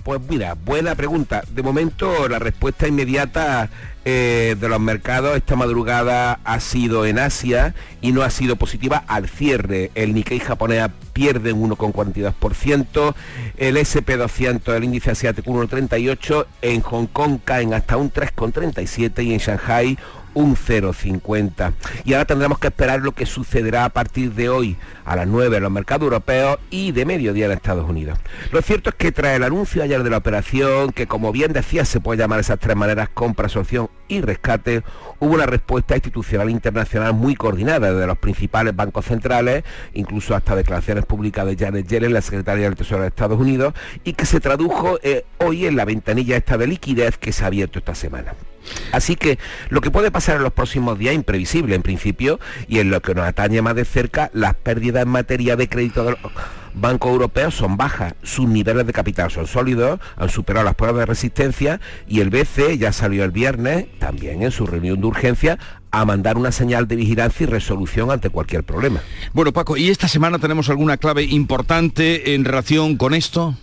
Pues 0.07 0.21
mira, 0.29 0.55
buena 0.55 0.95
pregunta. 0.95 1.43
De 1.51 1.65
momento 1.65 2.29
la 2.29 2.39
respuesta 2.39 2.87
inmediata 2.87 3.71
eh, 4.05 4.55
de 4.57 4.69
los 4.69 4.79
mercados 4.79 5.37
esta 5.37 5.57
madrugada 5.57 6.39
ha 6.45 6.61
sido 6.61 7.07
en 7.07 7.19
Asia 7.19 7.75
y 8.01 8.13
no 8.13 8.23
ha 8.23 8.31
sido 8.31 8.55
positiva 8.55 9.03
al 9.09 9.29
cierre. 9.29 9.91
El 9.97 10.15
Nikkei 10.15 10.39
japonés 10.39 10.91
pierde 11.13 11.53
un 11.53 11.71
1,42%, 11.71 13.15
el 13.57 13.77
SP200, 13.79 14.77
el 14.77 14.85
índice 14.85 15.11
asiático 15.11 15.51
1,38%, 15.51 16.47
en 16.63 16.83
Hong 16.83 17.07
Kong 17.07 17.41
caen 17.45 17.75
hasta 17.75 17.97
un 17.97 18.13
3,37% 18.13 19.25
y 19.25 19.33
en 19.33 19.41
Shanghai 19.41 19.99
un 20.37 20.55
0,50. 20.55 21.72
Y 22.05 22.12
ahora 22.12 22.26
tendremos 22.26 22.59
que 22.59 22.68
esperar 22.68 23.01
lo 23.01 23.12
que 23.12 23.24
sucederá 23.24 23.87
a 23.87 23.89
partir 23.89 24.34
de 24.34 24.51
hoy 24.51 24.76
a 25.07 25.16
las 25.16 25.26
9 25.26 25.57
en 25.57 25.62
los 25.62 25.72
mercados 25.72 26.05
europeos 26.05 26.59
y 26.68 26.93
de 26.93 27.07
mediodía 27.07 27.47
en 27.47 27.53
Estados 27.53 27.89
Unidos. 27.89 28.18
Lo 28.53 28.61
cierto 28.61 28.91
es 28.91 28.97
que 28.97 29.12
tras 29.12 29.34
el 29.34 29.45
anuncio 29.45 29.82
ayer 29.82 30.03
de 30.03 30.11
la 30.11 30.18
operación, 30.18 30.93
que 30.93 31.07
como 31.07 31.32
bien 31.32 31.55
decía 31.55 31.87
se 31.87 32.01
puede 32.01 32.18
llamar 32.18 32.41
esas 32.41 32.59
tres 32.59 32.76
maneras, 32.76 33.09
compra, 33.09 33.47
absorción 33.47 33.89
y 34.09 34.20
rescate, 34.20 34.82
hubo 35.20 35.34
una 35.34 35.47
respuesta 35.47 35.95
institucional 35.95 36.51
internacional 36.51 37.14
muy 37.14 37.34
coordinada 37.34 37.95
de 37.95 38.07
los 38.07 38.18
principales 38.18 38.76
bancos 38.76 39.07
centrales, 39.07 39.64
incluso 39.95 40.34
hasta 40.37 40.55
declaraciones 40.55 41.07
públicas 41.07 41.47
de 41.47 41.57
Janet 41.57 41.89
Yellen, 41.89 42.12
la 42.12 42.20
secretaria 42.20 42.64
del 42.64 42.76
Tesoro 42.76 43.03
de 43.03 43.09
Estados 43.09 43.41
Unidos, 43.41 43.72
y 44.05 44.12
que 44.12 44.26
se 44.26 44.41
tradujo 44.41 44.99
eh, 45.03 45.24
hoy 45.39 45.64
en 45.64 45.76
la 45.76 45.87
ventanilla 45.87 46.37
esta 46.37 46.59
de 46.59 46.66
liquidez 46.66 47.16
que 47.16 47.32
se 47.32 47.43
ha 47.43 47.47
abierto 47.47 47.78
esta 47.78 47.95
semana. 47.95 48.34
Así 48.93 49.17
que 49.17 49.39
lo 49.69 49.81
que 49.81 49.91
puede 49.91 50.11
pasar 50.11 50.37
en 50.37 50.43
los 50.43 50.53
próximos 50.53 50.99
días, 50.99 51.14
imprevisible 51.14 51.75
en 51.75 51.83
principio, 51.83 52.41
y 52.69 52.79
en 52.79 52.91
lo 52.91 53.01
que 53.03 53.14
nos 53.14 53.27
atañe 53.27 53.62
más 53.62 53.75
de 53.75 53.85
cerca, 53.85 54.31
las 54.33 54.55
pérdidas 54.55 55.03
en 55.03 55.09
materia 55.09 55.57
de 55.57 55.69
crédito 55.69 56.05
de 56.05 56.11
los 56.12 56.19
bancos 56.77 57.11
europeos 57.11 57.55
son 57.55 57.77
bajas, 57.77 58.14
sus 58.23 58.47
niveles 58.47 58.87
de 58.87 58.93
capital 58.93 59.31
son 59.31 59.47
sólidos, 59.47 59.99
han 60.17 60.29
superado 60.29 60.64
las 60.64 60.75
pruebas 60.75 61.01
de 61.01 61.07
resistencia 61.07 61.81
y 62.07 62.21
el 62.21 62.31
BCE 62.31 62.79
ya 62.79 62.93
salió 62.93 63.25
el 63.25 63.31
viernes, 63.31 63.87
también 63.99 64.43
en 64.43 64.51
su 64.51 64.67
reunión 64.67 65.01
de 65.01 65.07
urgencia, 65.07 65.59
a 65.91 66.05
mandar 66.05 66.37
una 66.37 66.53
señal 66.53 66.87
de 66.87 66.97
vigilancia 66.97 67.45
y 67.45 67.47
resolución 67.47 68.11
ante 68.11 68.29
cualquier 68.29 68.62
problema. 68.62 69.01
Bueno, 69.33 69.53
Paco, 69.53 69.77
¿y 69.79 69.89
esta 69.89 70.09
semana 70.09 70.39
tenemos 70.39 70.69
alguna 70.69 70.99
clave 70.99 71.23
importante 71.25 72.35
en 72.35 72.45
relación 72.45 72.97
con 72.97 73.14
esto? 73.14 73.57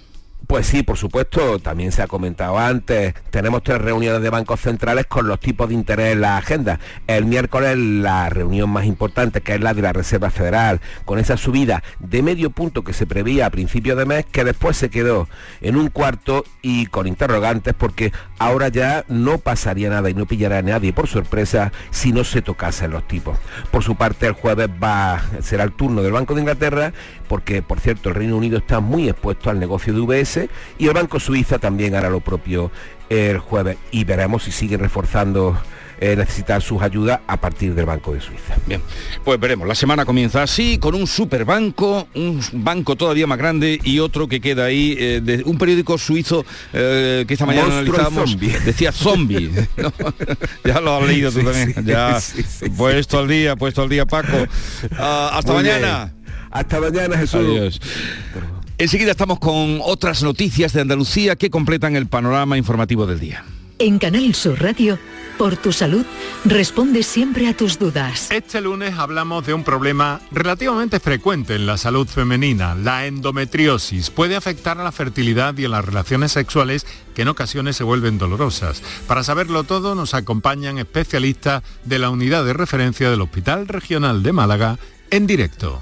Pues 0.48 0.68
sí, 0.68 0.84
por 0.84 0.98
supuesto, 0.98 1.58
también 1.60 1.91
se 1.91 2.02
ha 2.02 2.08
comentado 2.08 2.60
antes, 2.60 3.14
tenemos 3.30 3.64
tres 3.64 3.80
reuniones 3.80 4.22
de 4.22 4.30
bancos 4.30 4.60
centrales 4.60 5.06
con 5.06 5.28
los 5.28 5.39
tipos 5.39 5.70
de 5.70 5.74
interés 5.74 6.14
en 6.14 6.22
la 6.22 6.38
agenda. 6.38 6.80
El 7.08 7.26
miércoles 7.26 7.78
la 7.78 8.30
reunión 8.30 8.70
más 8.70 8.86
importante, 8.86 9.41
que 9.41 9.56
es 9.56 9.62
la 9.62 9.74
de 9.74 9.82
la 9.82 9.94
Reserva 9.94 10.30
Federal, 10.30 10.82
con 11.06 11.18
esa 11.18 11.38
subida 11.38 11.82
de 12.00 12.22
medio 12.22 12.50
punto 12.50 12.84
que 12.84 12.94
se 12.94 13.08
preveía 13.08 13.46
a 13.46 13.52
principio 13.52 13.96
de 13.96 14.06
mes, 14.06 14.26
que 14.26 14.44
después 14.44 14.76
se 14.76 14.89
quedó 14.89 15.30
en 15.62 15.78
un 15.78 15.88
cuarto 15.88 16.44
y 16.62 16.88
con 16.88 17.08
interrogantes, 17.08 17.74
porque 17.74 18.12
ahora 18.38 18.68
ya 18.68 19.06
no 19.08 19.38
pasaría 19.38 19.89
nada 19.89 20.10
y 20.10 20.14
no 20.14 20.26
pillará 20.26 20.58
a 20.58 20.62
nadie 20.62 20.91
por 20.91 21.08
sorpresa 21.08 21.72
si 21.89 22.12
no 22.12 22.26
se 22.26 22.41
tocasen 22.41 22.91
los 22.91 23.08
tipos. 23.08 23.38
Por 23.72 23.84
su 23.84 23.96
parte, 23.96 24.28
el 24.28 24.34
jueves 24.34 24.70
va, 24.82 25.24
será 25.41 25.64
el 25.64 25.72
turno 25.72 26.04
del 26.04 26.12
Banco 26.12 26.36
de 26.36 26.41
Inglaterra, 26.41 26.94
porque 27.28 27.61
por 27.61 27.80
cierto 27.80 28.09
el 28.09 28.15
Reino 28.15 28.38
Unido 28.38 28.57
está 28.57 28.80
muy 28.80 29.09
expuesto 29.09 29.49
al 29.49 29.59
negocio 29.59 29.93
de 29.93 29.99
UBS 29.99 30.49
y 30.78 30.88
el 30.88 30.93
Banco 30.93 31.19
Suiza 31.19 31.59
también 31.59 31.95
hará 31.95 32.09
lo 32.09 32.19
propio 32.19 32.71
el 33.09 33.39
jueves 33.39 33.78
y 33.91 34.03
veremos 34.03 34.43
si 34.43 34.51
sigue 34.51 34.78
reforzando 34.78 35.57
eh, 36.05 36.17
necesitar 36.17 36.61
sus 36.61 36.82
ayudas 36.82 37.21
a 37.28 37.38
partir 37.38 37.74
del 37.76 37.86
Banco 37.86 38.13
de 38.13 38.19
Suiza. 38.19 38.55
Bien, 38.65 38.82
pues 39.24 39.39
veremos. 39.39 39.65
La 39.65 39.76
semana 39.76 40.03
comienza 40.03 40.43
así, 40.43 40.78
con 40.78 40.95
un 40.95 41.07
superbanco, 41.07 42.09
un 42.15 42.41
banco 42.51 42.97
todavía 42.97 43.26
más 43.26 43.38
grande 43.38 43.80
y 43.82 43.99
otro 43.99 44.28
que 44.28 44.41
queda 44.41 44.65
ahí, 44.65 44.97
eh, 44.99 45.21
de 45.24 45.43
un 45.45 45.57
periódico 45.57 45.97
suizo 45.97 46.45
eh, 46.74 47.24
que 47.26 47.34
esta 47.36 47.45
mañana 47.45 47.80
analizábamos, 47.80 48.38
decía 48.65 48.91
zombie. 48.91 49.49
ya 50.65 50.82
lo 50.82 50.97
has 50.97 51.07
leído 51.07 51.32
tú 51.32 51.41
también. 51.41 51.74
ya 51.86 52.19
puesto 52.76 53.19
al 53.19 53.30
día, 53.30 53.55
puesto 53.55 53.84
al 53.84 53.88
día, 53.88 54.05
Paco. 54.05 54.45
Ah, 54.97 55.32
hasta 55.36 55.53
mañana. 55.53 56.11
Hasta 56.54 56.80
mañana, 56.80 57.18
Jesús. 57.18 57.41
Adiós. 57.41 57.82
Enseguida 58.78 59.12
estamos 59.12 59.39
con 59.39 59.80
otras 59.84 60.24
noticias 60.24 60.72
de 60.74 60.82
Andalucía 60.82 61.36
que 61.36 61.49
completan 61.49 61.95
el 61.95 62.08
panorama 62.08 62.58
informativo 62.58 63.06
del 63.06 63.20
día. 63.20 63.43
En 63.80 63.97
Canal 63.97 64.36
Sur 64.36 64.62
Radio, 64.62 64.99
por 65.38 65.58
tu 65.58 65.72
salud, 65.72 66.06
responde 66.45 67.01
siempre 67.01 67.47
a 67.47 67.58
tus 67.58 67.80
dudas. 67.80 68.30
Este 68.32 68.62
lunes 68.62 68.93
hablamos 68.97 69.45
de 69.45 69.54
un 69.54 69.64
problema 69.64 70.22
relativamente 70.32 70.99
frecuente 70.99 71.56
en 71.56 71.66
la 71.66 71.78
salud 71.78 72.08
femenina, 72.08 72.76
la 72.76 73.08
endometriosis. 73.08 74.12
Puede 74.12 74.36
afectar 74.36 74.80
a 74.80 74.84
la 74.84 74.91
fertilidad 74.91 75.58
y 75.58 75.66
a 75.66 75.70
las 75.70 75.84
relaciones 75.84 76.32
sexuales 76.32 76.86
que 77.16 77.24
en 77.24 77.30
ocasiones 77.30 77.76
se 77.76 77.84
vuelven 77.84 78.20
dolorosas. 78.20 78.84
Para 79.08 79.24
saberlo 79.24 79.64
todo 79.64 79.95
nos 79.95 80.14
acompañan 80.14 80.78
especialistas 80.78 81.64
de 81.84 81.99
la 81.99 82.12
unidad 82.12 82.45
de 82.45 82.54
referencia 82.54 83.10
del 83.10 83.22
Hospital 83.22 83.68
Regional 83.68 84.22
de 84.22 84.34
Málaga 84.34 84.78
en 85.10 85.26
directo. 85.26 85.82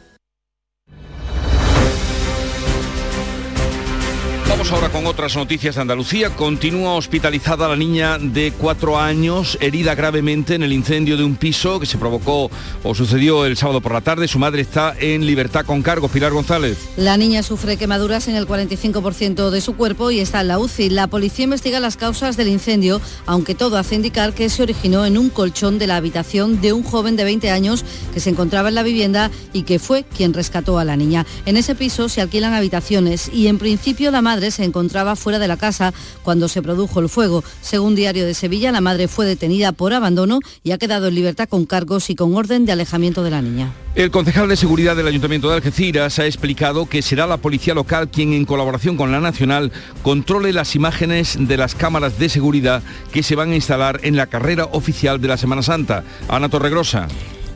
Vamos 4.51 4.69
ahora 4.73 4.89
con 4.89 5.05
otras 5.07 5.37
noticias 5.37 5.75
de 5.75 5.81
Andalucía. 5.81 6.31
Continúa 6.31 6.95
hospitalizada 6.95 7.69
la 7.69 7.77
niña 7.77 8.17
de 8.19 8.51
cuatro 8.51 8.99
años, 8.99 9.57
herida 9.61 9.95
gravemente 9.95 10.55
en 10.55 10.61
el 10.61 10.73
incendio 10.73 11.15
de 11.15 11.23
un 11.23 11.37
piso 11.37 11.79
que 11.79 11.85
se 11.85 11.97
provocó 11.97 12.51
o 12.83 12.93
sucedió 12.93 13.45
el 13.45 13.55
sábado 13.55 13.79
por 13.79 13.93
la 13.93 14.01
tarde. 14.01 14.27
Su 14.27 14.39
madre 14.39 14.61
está 14.61 14.93
en 14.99 15.25
libertad 15.25 15.65
con 15.65 15.81
cargo. 15.81 16.09
Pilar 16.09 16.33
González. 16.33 16.77
La 16.97 17.15
niña 17.15 17.43
sufre 17.43 17.77
quemaduras 17.77 18.27
en 18.27 18.35
el 18.35 18.45
45% 18.45 19.51
de 19.51 19.61
su 19.61 19.77
cuerpo 19.77 20.11
y 20.11 20.19
está 20.19 20.41
en 20.41 20.49
la 20.49 20.59
UCI. 20.59 20.89
La 20.89 21.07
policía 21.07 21.45
investiga 21.45 21.79
las 21.79 21.95
causas 21.95 22.35
del 22.35 22.49
incendio, 22.49 22.99
aunque 23.25 23.55
todo 23.55 23.77
hace 23.77 23.95
indicar 23.95 24.33
que 24.33 24.49
se 24.49 24.63
originó 24.63 25.05
en 25.05 25.17
un 25.17 25.29
colchón 25.29 25.79
de 25.79 25.87
la 25.87 25.95
habitación 25.95 26.59
de 26.59 26.73
un 26.73 26.83
joven 26.83 27.15
de 27.15 27.23
20 27.23 27.51
años 27.51 27.85
que 28.13 28.19
se 28.19 28.29
encontraba 28.31 28.67
en 28.67 28.75
la 28.75 28.83
vivienda 28.83 29.31
y 29.53 29.63
que 29.63 29.79
fue 29.79 30.03
quien 30.03 30.33
rescató 30.33 30.77
a 30.77 30.83
la 30.83 30.97
niña. 30.97 31.25
En 31.45 31.55
ese 31.55 31.73
piso 31.73 32.09
se 32.09 32.19
alquilan 32.19 32.53
habitaciones 32.53 33.31
y 33.33 33.47
en 33.47 33.57
principio 33.57 34.11
la 34.11 34.21
madre 34.21 34.40
se 34.49 34.63
encontraba 34.63 35.15
fuera 35.15 35.37
de 35.37 35.47
la 35.47 35.57
casa 35.57 35.93
cuando 36.23 36.47
se 36.47 36.63
produjo 36.63 36.99
el 36.99 37.09
fuego. 37.09 37.43
Según 37.61 37.93
Diario 37.93 38.25
de 38.25 38.33
Sevilla, 38.33 38.71
la 38.71 38.81
madre 38.81 39.07
fue 39.07 39.27
detenida 39.27 39.73
por 39.73 39.93
abandono 39.93 40.39
y 40.63 40.71
ha 40.71 40.79
quedado 40.79 41.09
en 41.09 41.15
libertad 41.15 41.47
con 41.47 41.65
cargos 41.65 42.09
y 42.09 42.15
con 42.15 42.33
orden 42.35 42.65
de 42.65 42.71
alejamiento 42.71 43.23
de 43.23 43.29
la 43.29 43.43
niña. 43.43 43.73
El 43.93 44.09
concejal 44.09 44.47
de 44.47 44.55
seguridad 44.55 44.95
del 44.95 45.07
Ayuntamiento 45.07 45.49
de 45.49 45.55
Algeciras 45.55 46.17
ha 46.17 46.25
explicado 46.25 46.85
que 46.85 47.01
será 47.01 47.27
la 47.27 47.37
policía 47.37 47.73
local 47.73 48.09
quien 48.09 48.31
en 48.31 48.45
colaboración 48.45 48.95
con 48.95 49.11
la 49.11 49.19
nacional 49.19 49.73
controle 50.01 50.53
las 50.53 50.75
imágenes 50.75 51.35
de 51.37 51.57
las 51.57 51.75
cámaras 51.75 52.17
de 52.17 52.29
seguridad 52.29 52.83
que 53.11 53.21
se 53.21 53.35
van 53.35 53.51
a 53.51 53.55
instalar 53.55 53.99
en 54.03 54.15
la 54.15 54.27
carrera 54.27 54.65
oficial 54.71 55.19
de 55.19 55.27
la 55.27 55.37
Semana 55.37 55.61
Santa. 55.61 56.05
Ana 56.29 56.47
Torregrosa. 56.47 57.09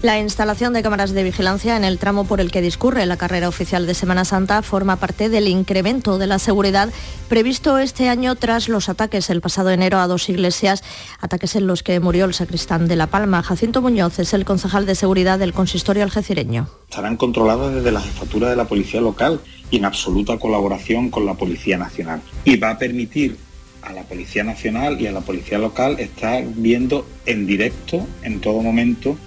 La 0.05 0.19
instalación 0.19 0.71
de 0.73 0.83
cámaras 0.83 1.13
de 1.13 1.23
vigilancia 1.23 1.75
en 1.75 1.83
el 1.83 1.97
tramo 1.97 2.25
por 2.25 2.39
el 2.39 2.51
que 2.51 2.61
discurre 2.61 3.07
la 3.07 3.17
carrera 3.17 3.49
oficial 3.49 3.87
de 3.87 3.95
Semana 3.95 4.23
Santa 4.23 4.61
forma 4.61 4.97
parte 4.97 5.29
del 5.29 5.47
incremento 5.47 6.19
de 6.19 6.27
la 6.27 6.37
seguridad 6.37 6.93
previsto 7.27 7.79
este 7.79 8.07
año 8.07 8.35
tras 8.35 8.69
los 8.69 8.87
ataques 8.87 9.31
el 9.31 9.41
pasado 9.41 9.71
enero 9.71 9.97
a 9.97 10.05
dos 10.05 10.29
iglesias, 10.29 10.83
ataques 11.21 11.55
en 11.55 11.65
los 11.65 11.81
que 11.81 11.99
murió 11.99 12.25
el 12.25 12.35
sacristán 12.35 12.87
de 12.87 12.95
La 12.95 13.07
Palma. 13.07 13.41
Jacinto 13.41 13.81
Muñoz 13.81 14.19
es 14.19 14.35
el 14.35 14.45
concejal 14.45 14.85
de 14.85 14.93
seguridad 14.93 15.39
del 15.39 15.53
consistorio 15.53 16.03
algecireño. 16.03 16.69
Estarán 16.87 17.17
controladas 17.17 17.73
desde 17.73 17.91
la 17.91 18.01
jefatura 18.01 18.51
de 18.51 18.57
la 18.57 18.65
policía 18.65 19.01
local 19.01 19.41
y 19.71 19.77
en 19.77 19.85
absoluta 19.85 20.37
colaboración 20.37 21.09
con 21.09 21.25
la 21.25 21.33
Policía 21.33 21.79
Nacional. 21.79 22.21
Y 22.43 22.57
va 22.57 22.69
a 22.69 22.77
permitir 22.77 23.37
a 23.81 23.91
la 23.91 24.03
Policía 24.03 24.43
Nacional 24.43 25.01
y 25.01 25.07
a 25.07 25.11
la 25.11 25.21
Policía 25.21 25.57
Local 25.57 25.99
estar 25.99 26.43
viendo 26.55 27.07
en 27.25 27.47
directo, 27.47 28.05
en 28.21 28.39
todo 28.39 28.61
momento, 28.61 29.17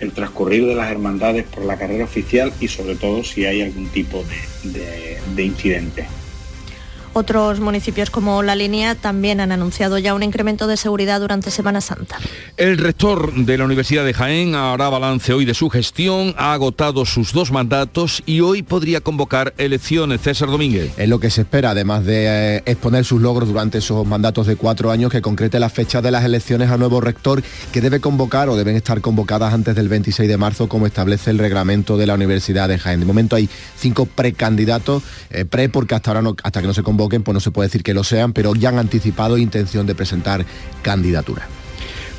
el 0.00 0.12
transcurrir 0.12 0.66
de 0.66 0.74
las 0.74 0.90
hermandades 0.90 1.44
por 1.44 1.64
la 1.64 1.76
carrera 1.76 2.04
oficial 2.04 2.52
y 2.60 2.68
sobre 2.68 2.94
todo 2.94 3.24
si 3.24 3.44
hay 3.44 3.62
algún 3.62 3.88
tipo 3.88 4.24
de, 4.62 5.18
de, 5.34 5.42
incidente. 5.42 6.06
Otros 7.18 7.58
municipios 7.58 8.10
como 8.10 8.44
La 8.44 8.54
Línea 8.54 8.94
también 8.94 9.40
han 9.40 9.50
anunciado 9.50 9.98
ya 9.98 10.14
un 10.14 10.22
incremento 10.22 10.68
de 10.68 10.76
seguridad 10.76 11.18
durante 11.20 11.50
Semana 11.50 11.80
Santa. 11.80 12.16
El 12.56 12.78
rector 12.78 13.34
de 13.34 13.58
la 13.58 13.64
Universidad 13.64 14.04
de 14.04 14.14
Jaén 14.14 14.54
hará 14.54 14.88
balance 14.88 15.32
hoy 15.32 15.44
de 15.44 15.52
su 15.52 15.68
gestión, 15.68 16.32
ha 16.38 16.52
agotado 16.52 17.04
sus 17.04 17.32
dos 17.32 17.50
mandatos 17.50 18.22
y 18.24 18.38
hoy 18.38 18.62
podría 18.62 19.00
convocar 19.00 19.52
elecciones. 19.58 20.20
César 20.20 20.48
Domínguez. 20.48 20.92
Es 20.96 21.08
lo 21.08 21.18
que 21.18 21.30
se 21.30 21.40
espera, 21.40 21.70
además 21.70 22.04
de 22.04 22.58
eh, 22.58 22.62
exponer 22.66 23.04
sus 23.04 23.20
logros 23.20 23.48
durante 23.48 23.78
esos 23.78 24.06
mandatos 24.06 24.46
de 24.46 24.54
cuatro 24.54 24.92
años, 24.92 25.10
que 25.10 25.20
concrete 25.20 25.58
la 25.58 25.70
fecha 25.70 26.00
de 26.00 26.12
las 26.12 26.24
elecciones 26.24 26.70
a 26.70 26.76
nuevo 26.76 27.00
rector, 27.00 27.42
que 27.72 27.80
debe 27.80 27.98
convocar 27.98 28.48
o 28.48 28.54
deben 28.54 28.76
estar 28.76 29.00
convocadas 29.00 29.52
antes 29.52 29.74
del 29.74 29.88
26 29.88 30.28
de 30.28 30.36
marzo, 30.36 30.68
como 30.68 30.86
establece 30.86 31.32
el 31.32 31.38
reglamento 31.38 31.96
de 31.96 32.06
la 32.06 32.14
Universidad 32.14 32.68
de 32.68 32.78
Jaén. 32.78 33.00
De 33.00 33.06
momento 33.06 33.34
hay 33.34 33.48
cinco 33.76 34.06
precandidatos, 34.06 35.02
eh, 35.30 35.44
pre 35.44 35.68
porque 35.68 35.96
hasta 35.96 36.12
ahora 36.12 36.22
no, 36.22 36.36
hasta 36.44 36.60
que 36.60 36.68
no 36.68 36.74
se 36.74 36.84
convoque 36.84 37.07
pues 37.08 37.34
no 37.34 37.40
se 37.40 37.50
puede 37.50 37.68
decir 37.68 37.82
que 37.82 37.94
lo 37.94 38.04
sean, 38.04 38.32
pero 38.32 38.54
ya 38.54 38.68
han 38.68 38.78
anticipado 38.78 39.38
intención 39.38 39.86
de 39.86 39.94
presentar 39.94 40.44
candidatura. 40.82 41.48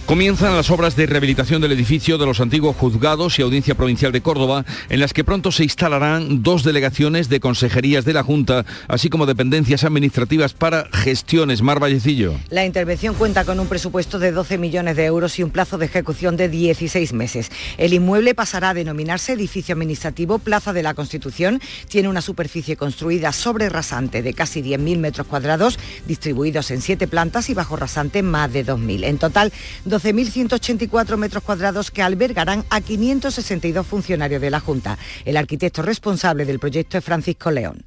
Comienzan 0.10 0.56
las 0.56 0.72
obras 0.72 0.96
de 0.96 1.06
rehabilitación 1.06 1.62
del 1.62 1.72
edificio 1.72 2.18
de 2.18 2.26
los 2.26 2.40
antiguos 2.40 2.76
juzgados 2.76 3.38
y 3.38 3.44
Audiencia 3.44 3.76
Provincial 3.76 4.12
de 4.12 4.22
Córdoba, 4.22 4.66
en 4.90 5.02
las 5.02 5.14
que 5.14 5.24
pronto 5.24 5.52
se 5.52 5.62
instalarán 5.62 6.42
dos 6.42 6.64
delegaciones 6.64 7.30
de 7.30 7.40
consejerías 7.40 8.06
de 8.06 8.14
la 8.14 8.24
Junta, 8.24 8.66
así 8.88 9.10
como 9.10 9.28
dependencias 9.28 9.84
administrativas 9.84 10.54
para 10.54 10.88
gestiones. 10.92 11.62
Mar 11.62 11.80
Vallecillo. 11.80 12.34
La 12.50 12.66
intervención 12.66 13.14
cuenta 13.14 13.46
con 13.46 13.60
un 13.60 13.68
presupuesto 13.68 14.18
de 14.18 14.32
12 14.32 14.58
millones 14.58 14.96
de 14.96 15.06
euros 15.06 15.38
y 15.38 15.44
un 15.44 15.52
plazo 15.52 15.78
de 15.78 15.86
ejecución 15.86 16.38
de 16.38 16.50
16 16.50 17.14
meses. 17.14 17.52
El 17.78 17.94
inmueble 17.94 18.34
pasará 18.34 18.72
a 18.72 18.74
denominarse 18.74 19.34
edificio 19.34 19.74
administrativo 19.74 20.40
Plaza 20.40 20.74
de 20.74 20.82
la 20.82 20.96
Constitución. 20.96 21.62
Tiene 21.88 22.10
una 22.10 22.22
superficie 22.22 22.78
construida 22.78 23.32
sobre 23.32 23.70
rasante 23.70 24.24
de 24.24 24.34
casi 24.34 24.64
10.000 24.64 24.98
metros 24.98 25.28
cuadrados, 25.28 25.78
distribuidos 26.08 26.72
en 26.72 26.82
siete 26.82 27.08
plantas 27.08 27.52
y 27.52 27.54
bajo 27.54 27.76
rasante 27.76 28.24
más 28.24 28.52
de 28.52 28.66
2.000. 28.66 29.04
En 29.04 29.20
total, 29.20 29.54
12.184 30.02 31.18
metros 31.18 31.44
cuadrados 31.44 31.92
que 31.92 32.02
albergarán 32.02 32.64
a 32.70 32.80
562 32.80 33.86
funcionarios 33.86 34.42
de 34.42 34.50
la 34.50 34.60
Junta. 34.60 34.98
El 35.26 35.36
arquitecto 35.36 35.82
responsable 35.82 36.46
del 36.46 36.60
proyecto 36.60 36.98
es 36.98 37.04
Francisco 37.04 37.52
León. 37.52 37.84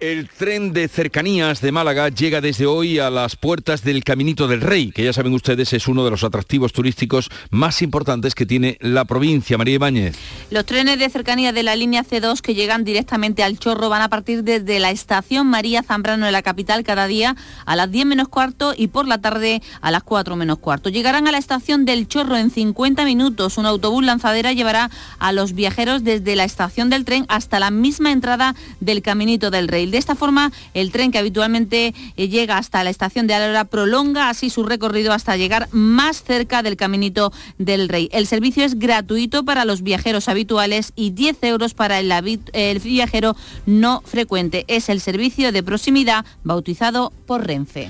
El 0.00 0.30
tren 0.30 0.72
de 0.72 0.88
cercanías 0.88 1.60
de 1.60 1.72
Málaga 1.72 2.08
llega 2.08 2.40
desde 2.40 2.64
hoy 2.64 2.98
a 2.98 3.10
las 3.10 3.36
puertas 3.36 3.84
del 3.84 4.02
Caminito 4.02 4.48
del 4.48 4.62
Rey, 4.62 4.92
que 4.92 5.04
ya 5.04 5.12
saben 5.12 5.34
ustedes 5.34 5.74
es 5.74 5.88
uno 5.88 6.06
de 6.06 6.10
los 6.10 6.24
atractivos 6.24 6.72
turísticos 6.72 7.28
más 7.50 7.82
importantes 7.82 8.34
que 8.34 8.46
tiene 8.46 8.78
la 8.80 9.04
provincia. 9.04 9.58
María 9.58 9.74
Ibáñez. 9.74 10.16
Los 10.50 10.64
trenes 10.64 10.98
de 10.98 11.10
cercanías 11.10 11.52
de 11.52 11.64
la 11.64 11.76
línea 11.76 12.02
C2 12.02 12.40
que 12.40 12.54
llegan 12.54 12.82
directamente 12.82 13.42
al 13.42 13.58
Chorro 13.58 13.90
van 13.90 14.00
a 14.00 14.08
partir 14.08 14.42
desde 14.42 14.80
la 14.80 14.90
estación 14.90 15.46
María 15.46 15.82
Zambrano 15.82 16.24
de 16.24 16.32
la 16.32 16.40
capital 16.40 16.82
cada 16.82 17.06
día 17.06 17.36
a 17.66 17.76
las 17.76 17.90
10 17.90 18.06
menos 18.06 18.28
cuarto 18.28 18.72
y 18.74 18.86
por 18.86 19.06
la 19.06 19.18
tarde 19.18 19.60
a 19.82 19.90
las 19.90 20.02
4 20.02 20.34
menos 20.34 20.60
cuarto. 20.60 20.88
Llegarán 20.88 21.28
a 21.28 21.30
la 21.30 21.36
estación 21.36 21.84
del 21.84 22.08
Chorro 22.08 22.38
en 22.38 22.50
50 22.50 23.04
minutos. 23.04 23.58
Un 23.58 23.66
autobús 23.66 24.02
lanzadera 24.02 24.54
llevará 24.54 24.90
a 25.18 25.32
los 25.32 25.52
viajeros 25.52 26.04
desde 26.04 26.36
la 26.36 26.44
estación 26.44 26.88
del 26.88 27.04
tren 27.04 27.26
hasta 27.28 27.60
la 27.60 27.70
misma 27.70 28.12
entrada 28.12 28.54
del 28.80 29.02
Caminito 29.02 29.50
del 29.50 29.68
Rey. 29.68 29.89
De 29.90 29.98
esta 29.98 30.14
forma, 30.14 30.52
el 30.74 30.90
tren 30.92 31.10
que 31.10 31.18
habitualmente 31.18 31.94
eh, 32.16 32.28
llega 32.28 32.58
hasta 32.58 32.84
la 32.84 32.90
estación 32.90 33.26
de 33.26 33.34
Alora 33.34 33.64
prolonga 33.64 34.28
así 34.28 34.50
su 34.50 34.64
recorrido 34.64 35.12
hasta 35.12 35.36
llegar 35.36 35.68
más 35.72 36.22
cerca 36.22 36.62
del 36.62 36.76
Caminito 36.76 37.32
del 37.58 37.88
Rey. 37.88 38.08
El 38.12 38.26
servicio 38.26 38.64
es 38.64 38.78
gratuito 38.78 39.44
para 39.44 39.64
los 39.64 39.82
viajeros 39.82 40.28
habituales 40.28 40.92
y 40.96 41.10
10 41.10 41.42
euros 41.42 41.74
para 41.74 41.98
el, 41.98 42.80
viajero 42.82 43.36
no 43.66 44.02
frecuente. 44.04 44.64
Es 44.68 44.88
el 44.88 45.00
servicio 45.00 45.52
de 45.52 45.62
proximidad 45.62 46.24
bautizado 46.44 47.12
por 47.26 47.46
Renfe. 47.46 47.88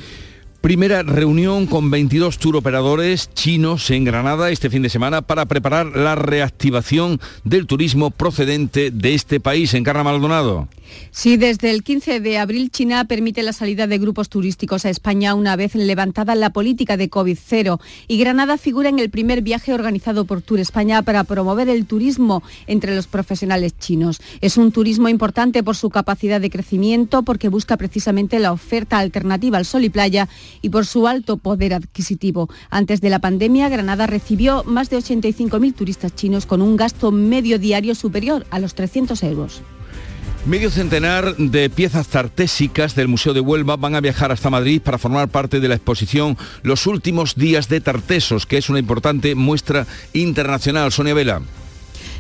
Primera 0.60 1.02
reunión 1.02 1.66
con 1.66 1.90
22 1.90 2.36
turoperadores 2.36 3.30
chinos 3.32 3.90
en 3.90 4.04
Granada 4.04 4.50
este 4.50 4.68
fin 4.68 4.82
de 4.82 4.90
semana 4.90 5.22
para 5.22 5.46
preparar 5.46 5.96
la 5.96 6.16
reactivación 6.16 7.18
del 7.44 7.66
turismo 7.66 8.10
procedente 8.10 8.90
de 8.90 9.14
este 9.14 9.40
país. 9.40 9.72
En 9.72 9.84
Carna 9.84 10.04
Maldonado. 10.04 10.68
Sí, 11.10 11.36
desde 11.36 11.70
el 11.70 11.82
15 11.82 12.20
de 12.20 12.38
abril 12.38 12.70
China 12.70 13.04
permite 13.04 13.42
la 13.42 13.52
salida 13.52 13.86
de 13.86 13.98
grupos 13.98 14.28
turísticos 14.28 14.84
a 14.84 14.90
España 14.90 15.34
una 15.34 15.56
vez 15.56 15.74
levantada 15.74 16.34
la 16.34 16.50
política 16.50 16.96
de 16.96 17.10
COVID-0 17.10 17.80
y 18.08 18.18
Granada 18.18 18.56
figura 18.58 18.88
en 18.88 18.98
el 18.98 19.10
primer 19.10 19.42
viaje 19.42 19.74
organizado 19.74 20.24
por 20.24 20.42
Tour 20.42 20.60
España 20.60 21.02
para 21.02 21.24
promover 21.24 21.68
el 21.68 21.86
turismo 21.86 22.42
entre 22.66 22.94
los 22.94 23.06
profesionales 23.06 23.76
chinos. 23.78 24.20
Es 24.40 24.56
un 24.56 24.72
turismo 24.72 25.08
importante 25.08 25.62
por 25.62 25.76
su 25.76 25.90
capacidad 25.90 26.40
de 26.40 26.50
crecimiento, 26.50 27.22
porque 27.22 27.48
busca 27.48 27.76
precisamente 27.76 28.38
la 28.38 28.52
oferta 28.52 28.98
alternativa 28.98 29.58
al 29.58 29.64
sol 29.64 29.84
y 29.84 29.90
playa 29.90 30.28
y 30.62 30.70
por 30.70 30.86
su 30.86 31.06
alto 31.06 31.36
poder 31.36 31.74
adquisitivo. 31.74 32.48
Antes 32.70 33.00
de 33.00 33.10
la 33.10 33.18
pandemia, 33.18 33.68
Granada 33.68 34.06
recibió 34.06 34.64
más 34.64 34.90
de 34.90 34.98
85.000 34.98 35.74
turistas 35.74 36.14
chinos 36.14 36.46
con 36.46 36.62
un 36.62 36.76
gasto 36.76 37.10
medio 37.10 37.58
diario 37.58 37.94
superior 37.94 38.46
a 38.50 38.58
los 38.58 38.74
300 38.74 39.22
euros. 39.22 39.62
Medio 40.46 40.70
centenar 40.70 41.36
de 41.36 41.68
piezas 41.68 42.08
tartésicas 42.08 42.94
del 42.94 43.08
Museo 43.08 43.34
de 43.34 43.40
Huelva 43.40 43.76
van 43.76 43.94
a 43.94 44.00
viajar 44.00 44.32
hasta 44.32 44.48
Madrid 44.48 44.80
para 44.80 44.96
formar 44.96 45.28
parte 45.28 45.60
de 45.60 45.68
la 45.68 45.74
exposición 45.74 46.38
Los 46.62 46.86
últimos 46.86 47.34
días 47.34 47.68
de 47.68 47.82
Tartesos, 47.82 48.46
que 48.46 48.56
es 48.56 48.70
una 48.70 48.78
importante 48.78 49.34
muestra 49.34 49.86
internacional. 50.14 50.92
Sonia 50.92 51.12
Vela. 51.12 51.42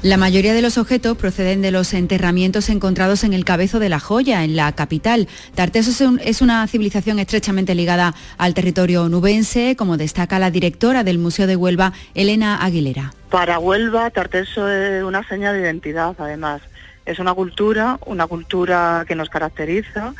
La 0.02 0.18
mayoría 0.18 0.52
de 0.52 0.60
los 0.60 0.76
objetos 0.76 1.16
proceden 1.16 1.62
de 1.62 1.70
los 1.70 1.94
enterramientos 1.94 2.68
encontrados 2.68 3.24
en 3.24 3.32
el 3.32 3.46
Cabezo 3.46 3.78
de 3.78 3.88
la 3.88 4.00
Joya, 4.00 4.44
en 4.44 4.54
la 4.54 4.72
capital. 4.72 5.26
Tartesos 5.54 6.02
es 6.22 6.42
una 6.42 6.66
civilización 6.66 7.18
estrechamente 7.18 7.74
ligada 7.74 8.14
al 8.36 8.52
territorio 8.52 9.08
nubense, 9.08 9.76
como 9.76 9.96
destaca 9.96 10.38
la 10.38 10.50
directora 10.50 11.04
del 11.04 11.18
Museo 11.18 11.46
de 11.46 11.56
Huelva, 11.56 11.94
Elena 12.14 12.62
Aguilera. 12.62 13.14
Para 13.30 13.58
Huelva, 13.58 14.10
Tarteso 14.10 14.68
es 14.68 15.02
una 15.02 15.26
señal 15.26 15.54
de 15.54 15.62
identidad, 15.62 16.14
además 16.18 16.60
es 17.06 17.18
una 17.18 17.34
cultura, 17.34 17.98
una 18.06 18.26
cultura 18.26 19.04
que 19.06 19.14
nos 19.14 19.28
caracteriza, 19.28 20.14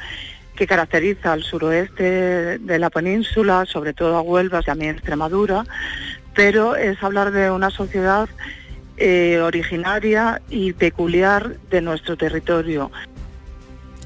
que 0.56 0.66
caracteriza 0.66 1.32
al 1.32 1.42
suroeste 1.42 2.58
de 2.58 2.78
la 2.78 2.90
península, 2.90 3.64
sobre 3.66 3.92
todo 3.92 4.16
a 4.16 4.20
Huelva, 4.20 4.62
también 4.62 4.96
Extremadura, 4.96 5.64
pero 6.34 6.76
es 6.76 7.02
hablar 7.02 7.32
de 7.32 7.50
una 7.50 7.70
sociedad 7.70 8.28
eh, 8.96 9.40
originaria 9.40 10.42
y 10.50 10.72
peculiar 10.74 11.56
de 11.70 11.80
nuestro 11.80 12.16
territorio. 12.16 12.90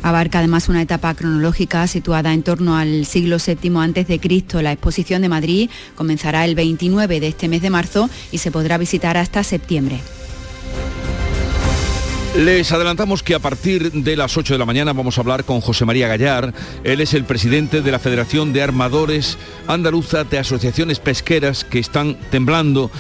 Abarca 0.03 0.39
además 0.39 0.69
una 0.69 0.83
etapa 0.83 1.15
cronológica 1.15 1.87
situada 1.87 2.35
en 2.35 2.43
torno 2.43 2.77
al 2.77 3.07
siglo 3.07 3.39
VII 3.45 3.77
a.C. 3.79 4.63
La 4.63 4.73
exposición 4.73 5.23
de 5.23 5.31
Madrid 5.31 5.71
comenzará 5.95 6.45
el 6.45 6.55
29 6.55 7.21
de 7.21 7.29
este 7.29 7.49
mes 7.49 7.63
de 7.63 7.71
marzo 7.71 8.11
y 8.31 8.39
se 8.39 8.51
podrá 8.51 8.77
visitar 8.77 9.17
hasta 9.17 9.43
septiembre. 9.43 10.01
Les 12.37 12.73
adelantamos 12.73 13.23
que 13.23 13.37
a 13.37 13.39
partir 13.39 13.93
de 13.93 14.17
las 14.17 14.37
8 14.37 14.55
de 14.55 14.59
la 14.59 14.67
mañana 14.67 14.93
vamos 14.93 15.17
a 15.17 15.21
hablar 15.21 15.45
con 15.45 15.61
José 15.61 15.85
María 15.85 16.09
Gallar. 16.09 16.53
Él 16.83 17.01
es 17.01 17.15
el 17.15 17.23
presidente 17.23 17.81
de 17.81 17.93
la 17.93 18.01
Federación 18.01 18.53
de 18.53 18.61
Armadores 18.61 19.39
Andaluza 19.69 20.25
de 20.25 20.39
Asociaciones 20.39 20.99
Pesqueras 20.99 21.63
que 21.63 21.79
están 21.79 22.17
temblando 22.33 22.91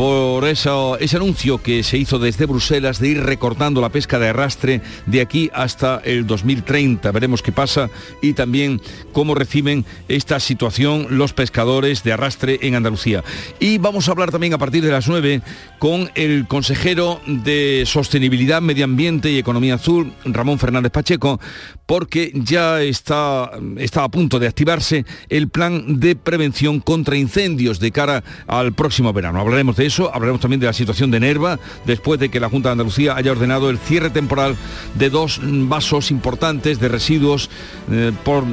por 0.00 0.46
eso, 0.46 0.96
ese 0.98 1.18
anuncio 1.18 1.62
que 1.62 1.82
se 1.82 1.98
hizo 1.98 2.18
desde 2.18 2.46
Bruselas 2.46 3.00
de 3.00 3.08
ir 3.08 3.22
recortando 3.22 3.82
la 3.82 3.90
pesca 3.90 4.18
de 4.18 4.30
arrastre 4.30 4.80
de 5.04 5.20
aquí 5.20 5.50
hasta 5.52 6.00
el 6.02 6.26
2030. 6.26 7.12
Veremos 7.12 7.42
qué 7.42 7.52
pasa 7.52 7.90
y 8.22 8.32
también 8.32 8.80
cómo 9.12 9.34
reciben 9.34 9.84
esta 10.08 10.40
situación 10.40 11.06
los 11.10 11.34
pescadores 11.34 12.02
de 12.02 12.14
arrastre 12.14 12.60
en 12.62 12.76
Andalucía. 12.76 13.22
Y 13.58 13.76
vamos 13.76 14.08
a 14.08 14.12
hablar 14.12 14.30
también 14.30 14.54
a 14.54 14.58
partir 14.58 14.82
de 14.82 14.90
las 14.90 15.06
9 15.06 15.42
con 15.78 16.10
el 16.14 16.46
consejero 16.48 17.20
de 17.26 17.84
Sostenibilidad, 17.84 18.62
Medio 18.62 18.86
Ambiente 18.86 19.30
y 19.30 19.36
Economía 19.36 19.74
Azul, 19.74 20.14
Ramón 20.24 20.58
Fernández 20.58 20.92
Pacheco, 20.92 21.40
porque 21.90 22.30
ya 22.36 22.82
está, 22.82 23.50
está 23.78 24.04
a 24.04 24.08
punto 24.08 24.38
de 24.38 24.46
activarse 24.46 25.04
el 25.28 25.48
plan 25.48 25.98
de 25.98 26.14
prevención 26.14 26.78
contra 26.78 27.16
incendios 27.16 27.80
de 27.80 27.90
cara 27.90 28.22
al 28.46 28.72
próximo 28.74 29.12
verano. 29.12 29.40
Hablaremos 29.40 29.74
de 29.74 29.86
eso, 29.86 30.08
hablaremos 30.14 30.40
también 30.40 30.60
de 30.60 30.68
la 30.68 30.72
situación 30.72 31.10
de 31.10 31.18
Nerva, 31.18 31.58
después 31.86 32.20
de 32.20 32.28
que 32.28 32.38
la 32.38 32.48
Junta 32.48 32.68
de 32.68 32.74
Andalucía 32.74 33.16
haya 33.16 33.32
ordenado 33.32 33.70
el 33.70 33.78
cierre 33.78 34.10
temporal 34.10 34.54
de 34.94 35.10
dos 35.10 35.40
vasos 35.42 36.12
importantes 36.12 36.78
de 36.78 36.86
residuos 36.86 37.50
eh, 37.90 38.12
por 38.22 38.44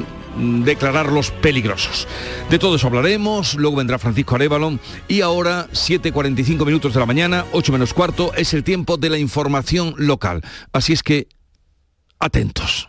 declararlos 0.64 1.30
peligrosos. 1.30 2.08
De 2.50 2.58
todo 2.58 2.74
eso 2.74 2.88
hablaremos, 2.88 3.54
luego 3.54 3.76
vendrá 3.76 4.00
Francisco 4.00 4.34
Arevalo 4.34 4.80
y 5.06 5.20
ahora 5.20 5.68
7.45 5.70 6.66
minutos 6.66 6.92
de 6.92 6.98
la 6.98 7.06
mañana, 7.06 7.44
8 7.52 7.70
menos 7.70 7.94
cuarto, 7.94 8.34
es 8.34 8.52
el 8.52 8.64
tiempo 8.64 8.96
de 8.96 9.10
la 9.10 9.18
información 9.18 9.94
local. 9.96 10.42
Así 10.72 10.92
es 10.92 11.04
que, 11.04 11.28
atentos. 12.18 12.88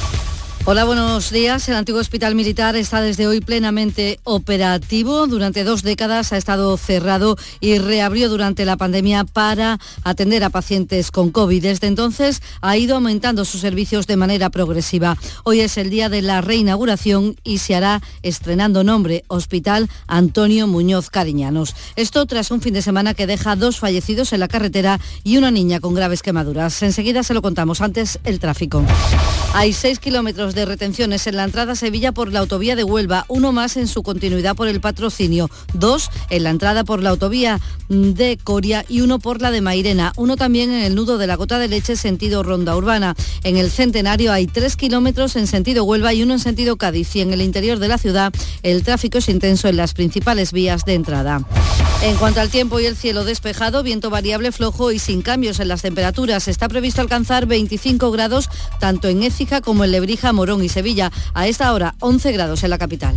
Hola, 0.63 0.83
buenos 0.83 1.31
días. 1.31 1.67
El 1.69 1.75
antiguo 1.75 1.99
hospital 1.99 2.35
militar 2.35 2.75
está 2.75 3.01
desde 3.01 3.25
hoy 3.25 3.41
plenamente 3.41 4.19
operativo. 4.23 5.25
Durante 5.25 5.63
dos 5.63 5.81
décadas 5.81 6.31
ha 6.33 6.37
estado 6.37 6.77
cerrado 6.77 7.35
y 7.59 7.79
reabrió 7.79 8.29
durante 8.29 8.63
la 8.63 8.77
pandemia 8.77 9.23
para 9.23 9.79
atender 10.03 10.43
a 10.43 10.51
pacientes 10.51 11.09
con 11.09 11.31
COVID. 11.31 11.63
Desde 11.63 11.87
entonces 11.87 12.43
ha 12.61 12.77
ido 12.77 12.95
aumentando 12.95 13.43
sus 13.43 13.59
servicios 13.59 14.05
de 14.05 14.17
manera 14.17 14.51
progresiva. 14.51 15.17
Hoy 15.45 15.61
es 15.61 15.77
el 15.77 15.89
día 15.89 16.09
de 16.09 16.21
la 16.21 16.41
reinauguración 16.41 17.35
y 17.43 17.57
se 17.57 17.73
hará 17.73 17.99
estrenando 18.21 18.83
nombre 18.83 19.23
Hospital 19.29 19.89
Antonio 20.05 20.67
Muñoz 20.67 21.09
Cariñanos. 21.09 21.75
Esto 21.95 22.27
tras 22.27 22.51
un 22.51 22.61
fin 22.61 22.75
de 22.75 22.83
semana 22.83 23.15
que 23.15 23.25
deja 23.25 23.55
dos 23.55 23.79
fallecidos 23.79 24.31
en 24.31 24.39
la 24.39 24.47
carretera 24.47 24.99
y 25.23 25.37
una 25.37 25.49
niña 25.49 25.79
con 25.79 25.95
graves 25.95 26.21
quemaduras. 26.21 26.83
Enseguida 26.83 27.23
se 27.23 27.33
lo 27.33 27.41
contamos. 27.41 27.81
Antes 27.81 28.19
el 28.25 28.39
tráfico. 28.39 28.85
Hay 29.53 29.73
seis 29.73 29.99
kilómetros 29.99 30.50
de 30.53 30.65
retenciones 30.65 31.27
en 31.27 31.35
la 31.35 31.43
entrada 31.43 31.73
a 31.73 31.75
Sevilla 31.75 32.11
por 32.11 32.31
la 32.31 32.39
autovía 32.39 32.75
de 32.75 32.83
Huelva, 32.83 33.25
uno 33.27 33.51
más 33.51 33.77
en 33.77 33.87
su 33.87 34.03
continuidad 34.03 34.55
por 34.55 34.67
el 34.67 34.81
patrocinio, 34.81 35.49
dos 35.73 36.09
en 36.29 36.43
la 36.43 36.49
entrada 36.49 36.83
por 36.83 37.01
la 37.01 37.11
autovía 37.11 37.59
de 37.89 38.37
Coria 38.43 38.85
y 38.87 39.01
uno 39.01 39.19
por 39.19 39.41
la 39.41 39.51
de 39.51 39.61
Mairena, 39.61 40.13
uno 40.15 40.37
también 40.37 40.71
en 40.71 40.83
el 40.83 40.95
nudo 40.95 41.17
de 41.17 41.27
la 41.27 41.35
Gota 41.35 41.59
de 41.59 41.67
Leche 41.67 41.95
sentido 41.95 42.43
Ronda 42.43 42.75
Urbana. 42.75 43.15
En 43.43 43.57
el 43.57 43.71
Centenario 43.71 44.31
hay 44.31 44.47
tres 44.47 44.75
kilómetros 44.75 45.35
en 45.35 45.47
sentido 45.47 45.83
Huelva 45.83 46.13
y 46.13 46.23
uno 46.23 46.33
en 46.33 46.39
sentido 46.39 46.77
Cádiz. 46.77 47.15
Y 47.15 47.21
en 47.21 47.33
el 47.33 47.41
interior 47.41 47.79
de 47.79 47.87
la 47.87 47.97
ciudad 47.97 48.33
el 48.63 48.83
tráfico 48.83 49.17
es 49.17 49.29
intenso 49.29 49.67
en 49.67 49.77
las 49.77 49.93
principales 49.93 50.51
vías 50.51 50.85
de 50.85 50.93
entrada. 50.93 51.41
En 52.03 52.15
cuanto 52.15 52.41
al 52.41 52.49
tiempo 52.49 52.79
y 52.79 52.85
el 52.87 52.95
cielo 52.95 53.25
despejado, 53.25 53.83
viento 53.83 54.09
variable 54.09 54.51
flojo 54.51 54.91
y 54.91 54.97
sin 54.97 55.21
cambios 55.21 55.59
en 55.59 55.67
las 55.67 55.83
temperaturas, 55.83 56.47
está 56.47 56.67
previsto 56.67 56.99
alcanzar 56.99 57.45
25 57.45 58.09
grados 58.09 58.49
tanto 58.79 59.07
en 59.07 59.21
Écija 59.21 59.61
como 59.61 59.83
en 59.83 59.91
Lebrija, 59.91 60.33
Morón 60.41 60.63
y 60.63 60.69
Sevilla. 60.69 61.11
A 61.35 61.47
esta 61.47 61.71
hora 61.71 61.93
11 61.99 62.31
grados 62.31 62.63
en 62.63 62.71
la 62.71 62.79
capital. 62.79 63.15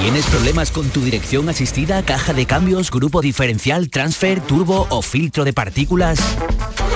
¿Tienes 0.00 0.24
problemas 0.26 0.70
con 0.70 0.88
tu 0.88 1.02
dirección 1.02 1.50
asistida, 1.50 2.02
caja 2.02 2.32
de 2.32 2.46
cambios, 2.46 2.90
grupo 2.90 3.20
diferencial, 3.20 3.90
transfer, 3.90 4.40
turbo 4.40 4.86
o 4.88 5.02
filtro 5.02 5.44
de 5.44 5.52
partículas? 5.52 6.18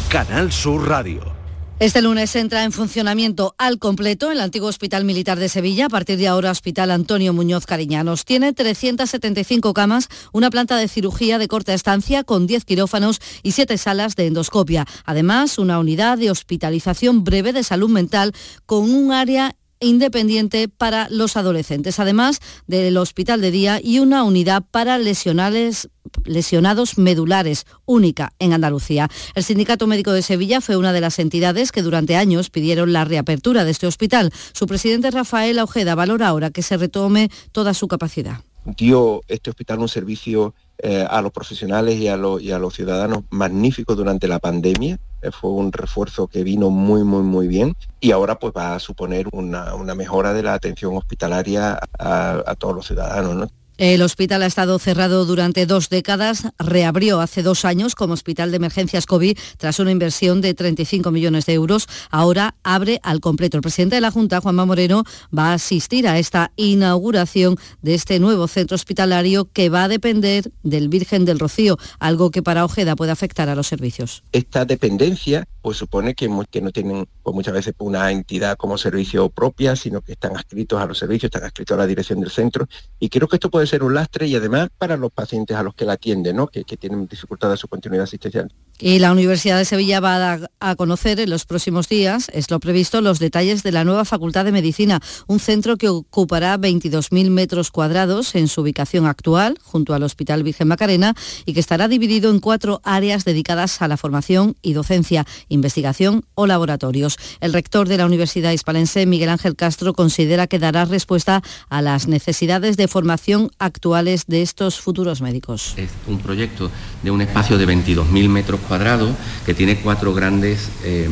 Canal 0.08 0.52
Sur 0.52 0.86
Radio. 0.88 1.35
Este 1.78 2.00
lunes 2.00 2.34
entra 2.36 2.64
en 2.64 2.72
funcionamiento 2.72 3.54
al 3.58 3.78
completo 3.78 4.32
el 4.32 4.40
antiguo 4.40 4.70
Hospital 4.70 5.04
Militar 5.04 5.38
de 5.38 5.50
Sevilla, 5.50 5.86
a 5.86 5.88
partir 5.90 6.16
de 6.16 6.26
ahora 6.26 6.50
Hospital 6.50 6.90
Antonio 6.90 7.34
Muñoz 7.34 7.66
Cariñanos. 7.66 8.24
Tiene 8.24 8.54
375 8.54 9.74
camas, 9.74 10.08
una 10.32 10.48
planta 10.48 10.78
de 10.78 10.88
cirugía 10.88 11.38
de 11.38 11.48
corta 11.48 11.74
estancia 11.74 12.24
con 12.24 12.46
10 12.46 12.64
quirófanos 12.64 13.20
y 13.42 13.52
7 13.52 13.76
salas 13.76 14.16
de 14.16 14.24
endoscopia. 14.24 14.86
Además, 15.04 15.58
una 15.58 15.78
unidad 15.78 16.16
de 16.16 16.30
hospitalización 16.30 17.24
breve 17.24 17.52
de 17.52 17.62
salud 17.62 17.90
mental 17.90 18.32
con 18.64 18.90
un 18.90 19.12
área 19.12 19.54
independiente 19.80 20.68
para 20.68 21.08
los 21.10 21.36
adolescentes, 21.36 22.00
además 22.00 22.40
del 22.66 22.96
hospital 22.96 23.40
de 23.40 23.50
día 23.50 23.80
y 23.82 23.98
una 23.98 24.24
unidad 24.24 24.62
para 24.70 24.98
lesionales 24.98 25.88
lesionados 26.24 26.98
medulares, 26.98 27.66
única 27.84 28.32
en 28.38 28.52
Andalucía. 28.52 29.08
El 29.34 29.44
Sindicato 29.44 29.86
Médico 29.86 30.12
de 30.12 30.22
Sevilla 30.22 30.60
fue 30.60 30.76
una 30.76 30.92
de 30.92 31.00
las 31.00 31.18
entidades 31.18 31.72
que 31.72 31.82
durante 31.82 32.16
años 32.16 32.50
pidieron 32.50 32.92
la 32.92 33.04
reapertura 33.04 33.64
de 33.64 33.72
este 33.72 33.86
hospital. 33.86 34.32
Su 34.52 34.66
presidente 34.66 35.10
Rafael 35.10 35.58
Ojeda 35.58 35.94
valora 35.94 36.28
ahora 36.28 36.50
que 36.50 36.62
se 36.62 36.76
retome 36.76 37.28
toda 37.52 37.74
su 37.74 37.88
capacidad. 37.88 38.40
Dio 38.64 39.22
este 39.28 39.50
hospital 39.50 39.78
un 39.78 39.88
servicio 39.88 40.54
eh, 40.78 41.06
a 41.08 41.22
los 41.22 41.32
profesionales 41.32 41.96
y 41.98 42.08
a, 42.08 42.18
y 42.40 42.50
a 42.50 42.58
los 42.58 42.74
ciudadanos 42.74 43.24
magnífico 43.30 43.94
durante 43.94 44.28
la 44.28 44.38
pandemia. 44.38 44.98
Eh, 45.22 45.30
fue 45.30 45.50
un 45.50 45.72
refuerzo 45.72 46.26
que 46.26 46.44
vino 46.44 46.70
muy, 46.70 47.04
muy, 47.04 47.22
muy 47.22 47.48
bien 47.48 47.74
y 48.00 48.10
ahora 48.10 48.38
pues 48.38 48.52
va 48.56 48.74
a 48.74 48.78
suponer 48.78 49.26
una, 49.32 49.74
una 49.74 49.94
mejora 49.94 50.32
de 50.32 50.42
la 50.42 50.54
atención 50.54 50.96
hospitalaria 50.96 51.80
a, 51.98 52.54
todos 52.58 52.74
los 52.74 52.86
ciudadanos. 52.86 53.34
¿no? 53.34 53.48
El 53.78 54.00
hospital 54.00 54.42
ha 54.42 54.46
estado 54.46 54.78
cerrado 54.78 55.26
durante 55.26 55.66
dos 55.66 55.90
décadas, 55.90 56.48
reabrió 56.58 57.20
hace 57.20 57.42
dos 57.42 57.66
años 57.66 57.94
como 57.94 58.14
hospital 58.14 58.50
de 58.50 58.56
emergencias 58.56 59.04
COVID 59.04 59.36
tras 59.58 59.78
una 59.80 59.90
inversión 59.90 60.40
de 60.40 60.54
35 60.54 61.10
millones 61.10 61.44
de 61.44 61.52
euros. 61.52 61.86
Ahora 62.10 62.54
abre 62.62 63.00
al 63.02 63.20
completo. 63.20 63.58
El 63.58 63.62
presidente 63.62 63.96
de 63.96 64.00
la 64.00 64.10
Junta, 64.10 64.40
Juanma 64.40 64.64
Moreno, 64.64 65.04
va 65.36 65.50
a 65.50 65.54
asistir 65.54 66.08
a 66.08 66.18
esta 66.18 66.52
inauguración 66.56 67.58
de 67.82 67.94
este 67.94 68.18
nuevo 68.18 68.48
centro 68.48 68.76
hospitalario 68.76 69.50
que 69.52 69.68
va 69.68 69.84
a 69.84 69.88
depender 69.88 70.50
del 70.62 70.88
Virgen 70.88 71.26
del 71.26 71.38
Rocío, 71.38 71.76
algo 71.98 72.30
que 72.30 72.42
para 72.42 72.64
Ojeda 72.64 72.96
puede 72.96 73.12
afectar 73.12 73.50
a 73.50 73.54
los 73.54 73.66
servicios. 73.66 74.22
Esta 74.32 74.64
dependencia 74.64 75.46
pues 75.66 75.78
supone 75.78 76.14
que, 76.14 76.28
no 76.28 76.44
tienen 76.70 77.08
pues, 77.24 77.34
muchas 77.34 77.52
veces 77.52 77.74
una 77.78 78.12
entidad 78.12 78.56
como 78.56 78.78
servicio 78.78 79.28
propia, 79.30 79.74
sino 79.74 80.00
que 80.00 80.12
están 80.12 80.36
adscritos 80.36 80.80
a 80.80 80.86
los 80.86 80.96
servicios, 80.96 81.24
están 81.24 81.42
adscritos 81.42 81.74
a 81.74 81.78
la 81.78 81.88
dirección 81.88 82.20
del 82.20 82.30
centro 82.30 82.68
y 83.00 83.08
creo 83.08 83.26
que 83.26 83.34
esto 83.34 83.50
puede 83.50 83.65
ser 83.66 83.82
un 83.82 83.94
lastre 83.94 84.26
y 84.26 84.36
además 84.36 84.68
para 84.76 84.96
los 84.96 85.12
pacientes 85.12 85.56
a 85.56 85.62
los 85.62 85.74
que 85.74 85.84
la 85.84 85.94
atienden, 85.94 86.36
¿no? 86.36 86.46
que, 86.46 86.64
tienen 86.76 87.06
dificultad 87.06 87.50
de 87.50 87.56
su 87.56 87.68
continuidad 87.68 88.04
asistencial. 88.04 88.52
Y 88.78 88.98
la 88.98 89.10
Universidad 89.12 89.56
de 89.56 89.64
Sevilla 89.64 90.00
va 90.00 90.34
a 90.34 90.36
a 90.60 90.76
conocer 90.76 91.20
en 91.20 91.30
los 91.30 91.44
próximos 91.44 91.88
días, 91.88 92.28
es 92.32 92.50
lo 92.50 92.60
previsto, 92.60 93.00
los 93.00 93.18
detalles 93.18 93.62
de 93.62 93.72
la 93.72 93.84
nueva 93.84 94.04
Facultad 94.04 94.44
de 94.44 94.52
Medicina, 94.52 95.00
un 95.26 95.38
centro 95.38 95.76
que 95.76 95.88
ocupará 95.88 96.58
22.000 96.58 97.30
metros 97.30 97.70
cuadrados 97.70 98.34
en 98.34 98.48
su 98.48 98.62
ubicación 98.62 99.06
actual, 99.06 99.58
junto 99.62 99.94
al 99.94 100.02
Hospital 100.02 100.42
Virgen 100.42 100.68
Macarena, 100.68 101.14
y 101.44 101.54
que 101.54 101.60
estará 101.60 101.88
dividido 101.88 102.30
en 102.30 102.40
cuatro 102.40 102.80
áreas 102.84 103.24
dedicadas 103.24 103.80
a 103.82 103.88
la 103.88 103.96
formación 103.96 104.56
y 104.62 104.72
docencia, 104.72 105.26
investigación 105.48 106.24
o 106.34 106.46
laboratorios. 106.46 107.16
El 107.40 107.52
rector 107.52 107.88
de 107.88 107.98
la 107.98 108.06
Universidad 108.06 108.52
Hispalense, 108.52 109.06
Miguel 109.06 109.28
Ángel 109.28 109.56
Castro, 109.56 109.92
considera 109.92 110.46
que 110.46 110.58
dará 110.58 110.84
respuesta 110.84 111.42
a 111.68 111.82
las 111.82 112.08
necesidades 112.08 112.76
de 112.76 112.88
formación 112.88 113.50
actuales 113.58 114.24
de 114.26 114.42
estos 114.42 114.80
futuros 114.80 115.20
médicos. 115.20 115.74
Es 115.76 115.90
un 116.06 116.18
proyecto 116.18 116.70
de 117.02 117.10
un 117.10 117.20
espacio 117.20 117.58
de 117.58 117.66
22.000 117.66 118.28
metros 118.28 118.60
cuadrados 118.60 119.14
que 119.44 119.54
tiene 119.54 119.80
cuatro 119.80 120.14
grandes 120.14 120.68
eh, 120.84 121.08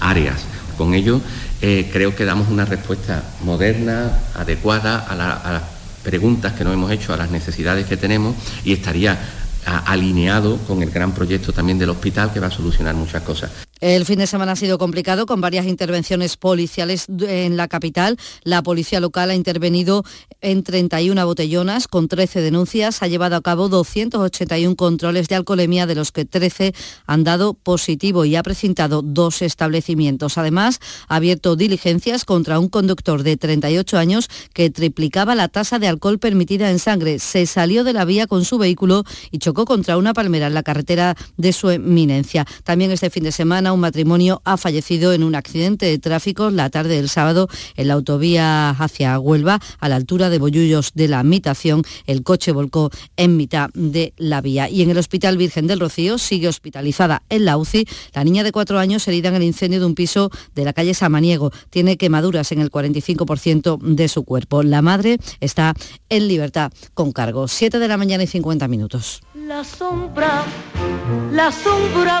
áreas. 0.00 0.44
Con 0.76 0.94
ello 0.94 1.20
eh, 1.60 1.88
creo 1.92 2.14
que 2.14 2.24
damos 2.24 2.48
una 2.48 2.64
respuesta 2.64 3.24
moderna, 3.44 4.12
adecuada 4.34 4.98
a, 4.98 5.12
a 5.12 5.52
las 5.52 5.62
preguntas 6.02 6.52
que 6.52 6.64
nos 6.64 6.74
hemos 6.74 6.90
hecho, 6.90 7.12
a 7.12 7.16
las 7.16 7.30
necesidades 7.30 7.86
que 7.86 7.96
tenemos 7.96 8.34
y 8.64 8.72
estaría 8.72 9.18
alineado 9.86 10.56
con 10.58 10.82
el 10.82 10.90
gran 10.90 11.12
proyecto 11.12 11.52
también 11.52 11.78
del 11.78 11.90
hospital 11.90 12.32
que 12.32 12.40
va 12.40 12.46
a 12.46 12.50
solucionar 12.50 12.94
muchas 12.94 13.22
cosas. 13.22 13.50
El 13.80 14.04
fin 14.04 14.18
de 14.18 14.26
semana 14.26 14.52
ha 14.52 14.56
sido 14.56 14.76
complicado 14.76 15.24
con 15.24 15.40
varias 15.40 15.66
intervenciones 15.66 16.36
policiales 16.36 17.06
en 17.20 17.56
la 17.56 17.68
capital. 17.68 18.18
La 18.42 18.60
policía 18.60 18.98
local 18.98 19.30
ha 19.30 19.36
intervenido 19.36 20.04
en 20.40 20.64
31 20.64 21.24
botellonas 21.24 21.86
con 21.86 22.08
13 22.08 22.40
denuncias. 22.40 23.02
Ha 23.04 23.06
llevado 23.06 23.36
a 23.36 23.40
cabo 23.40 23.68
281 23.68 24.74
controles 24.74 25.28
de 25.28 25.36
alcoholemia, 25.36 25.86
de 25.86 25.94
los 25.94 26.10
que 26.10 26.24
13 26.24 26.74
han 27.06 27.22
dado 27.22 27.54
positivo 27.54 28.24
y 28.24 28.34
ha 28.34 28.42
precintado 28.42 29.00
dos 29.02 29.42
establecimientos. 29.42 30.38
Además, 30.38 30.80
ha 31.06 31.14
abierto 31.14 31.54
diligencias 31.54 32.24
contra 32.24 32.58
un 32.58 32.68
conductor 32.68 33.22
de 33.22 33.36
38 33.36 33.96
años 33.96 34.28
que 34.54 34.70
triplicaba 34.70 35.36
la 35.36 35.46
tasa 35.46 35.78
de 35.78 35.86
alcohol 35.86 36.18
permitida 36.18 36.70
en 36.72 36.80
sangre. 36.80 37.20
Se 37.20 37.46
salió 37.46 37.84
de 37.84 37.92
la 37.92 38.04
vía 38.04 38.26
con 38.26 38.44
su 38.44 38.58
vehículo 38.58 39.04
y 39.30 39.38
chocó 39.38 39.66
contra 39.66 39.98
una 39.98 40.14
palmera 40.14 40.48
en 40.48 40.54
la 40.54 40.64
carretera 40.64 41.16
de 41.36 41.52
su 41.52 41.70
eminencia. 41.70 42.44
También 42.64 42.90
este 42.90 43.10
fin 43.10 43.22
de 43.22 43.30
semana 43.30 43.67
un 43.72 43.80
matrimonio 43.80 44.42
ha 44.44 44.56
fallecido 44.56 45.12
en 45.12 45.22
un 45.22 45.34
accidente 45.34 45.86
de 45.86 45.98
tráfico 45.98 46.50
la 46.50 46.70
tarde 46.70 46.96
del 46.96 47.08
sábado 47.08 47.48
en 47.76 47.88
la 47.88 47.94
autovía 47.94 48.70
hacia 48.70 49.18
Huelva, 49.18 49.60
a 49.80 49.88
la 49.88 49.96
altura 49.96 50.30
de 50.30 50.38
Bollullos 50.38 50.92
de 50.94 51.08
la 51.08 51.22
Mitación. 51.22 51.82
El 52.06 52.22
coche 52.22 52.52
volcó 52.52 52.90
en 53.16 53.36
mitad 53.36 53.70
de 53.74 54.12
la 54.16 54.40
vía. 54.40 54.68
Y 54.68 54.82
en 54.82 54.90
el 54.90 54.98
Hospital 54.98 55.36
Virgen 55.36 55.66
del 55.66 55.80
Rocío 55.80 56.18
sigue 56.18 56.48
hospitalizada 56.48 57.22
en 57.28 57.44
la 57.44 57.56
UCI 57.56 57.86
la 58.14 58.24
niña 58.24 58.44
de 58.44 58.52
cuatro 58.52 58.78
años 58.78 59.06
herida 59.08 59.28
en 59.28 59.36
el 59.36 59.42
incendio 59.42 59.80
de 59.80 59.86
un 59.86 59.94
piso 59.94 60.30
de 60.54 60.64
la 60.64 60.72
calle 60.72 60.94
Samaniego. 60.94 61.50
Tiene 61.70 61.96
quemaduras 61.96 62.52
en 62.52 62.60
el 62.60 62.70
45% 62.70 63.78
de 63.80 64.08
su 64.08 64.24
cuerpo. 64.24 64.62
La 64.62 64.82
madre 64.82 65.18
está 65.40 65.74
en 66.08 66.28
libertad 66.28 66.72
con 66.94 67.12
cargo. 67.12 67.48
7 67.48 67.78
de 67.78 67.88
la 67.88 67.96
mañana 67.96 68.22
y 68.22 68.26
50 68.26 68.68
minutos. 68.68 69.22
La 69.34 69.64
sombra, 69.64 70.44
la 71.32 71.50
sombra 71.52 72.20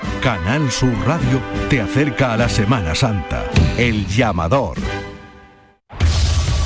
Canal 0.21 0.71
Sur 0.71 0.93
Radio 1.07 1.41
te 1.67 1.81
acerca 1.81 2.33
a 2.33 2.37
la 2.37 2.47
Semana 2.47 2.93
Santa. 2.93 3.43
El 3.75 4.05
llamador. 4.05 4.77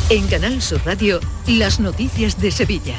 En 0.09 0.27
Canal 0.27 0.61
Sur 0.61 0.85
Radio, 0.85 1.21
las 1.47 1.79
noticias 1.79 2.41
de 2.41 2.51
Sevilla. 2.51 2.97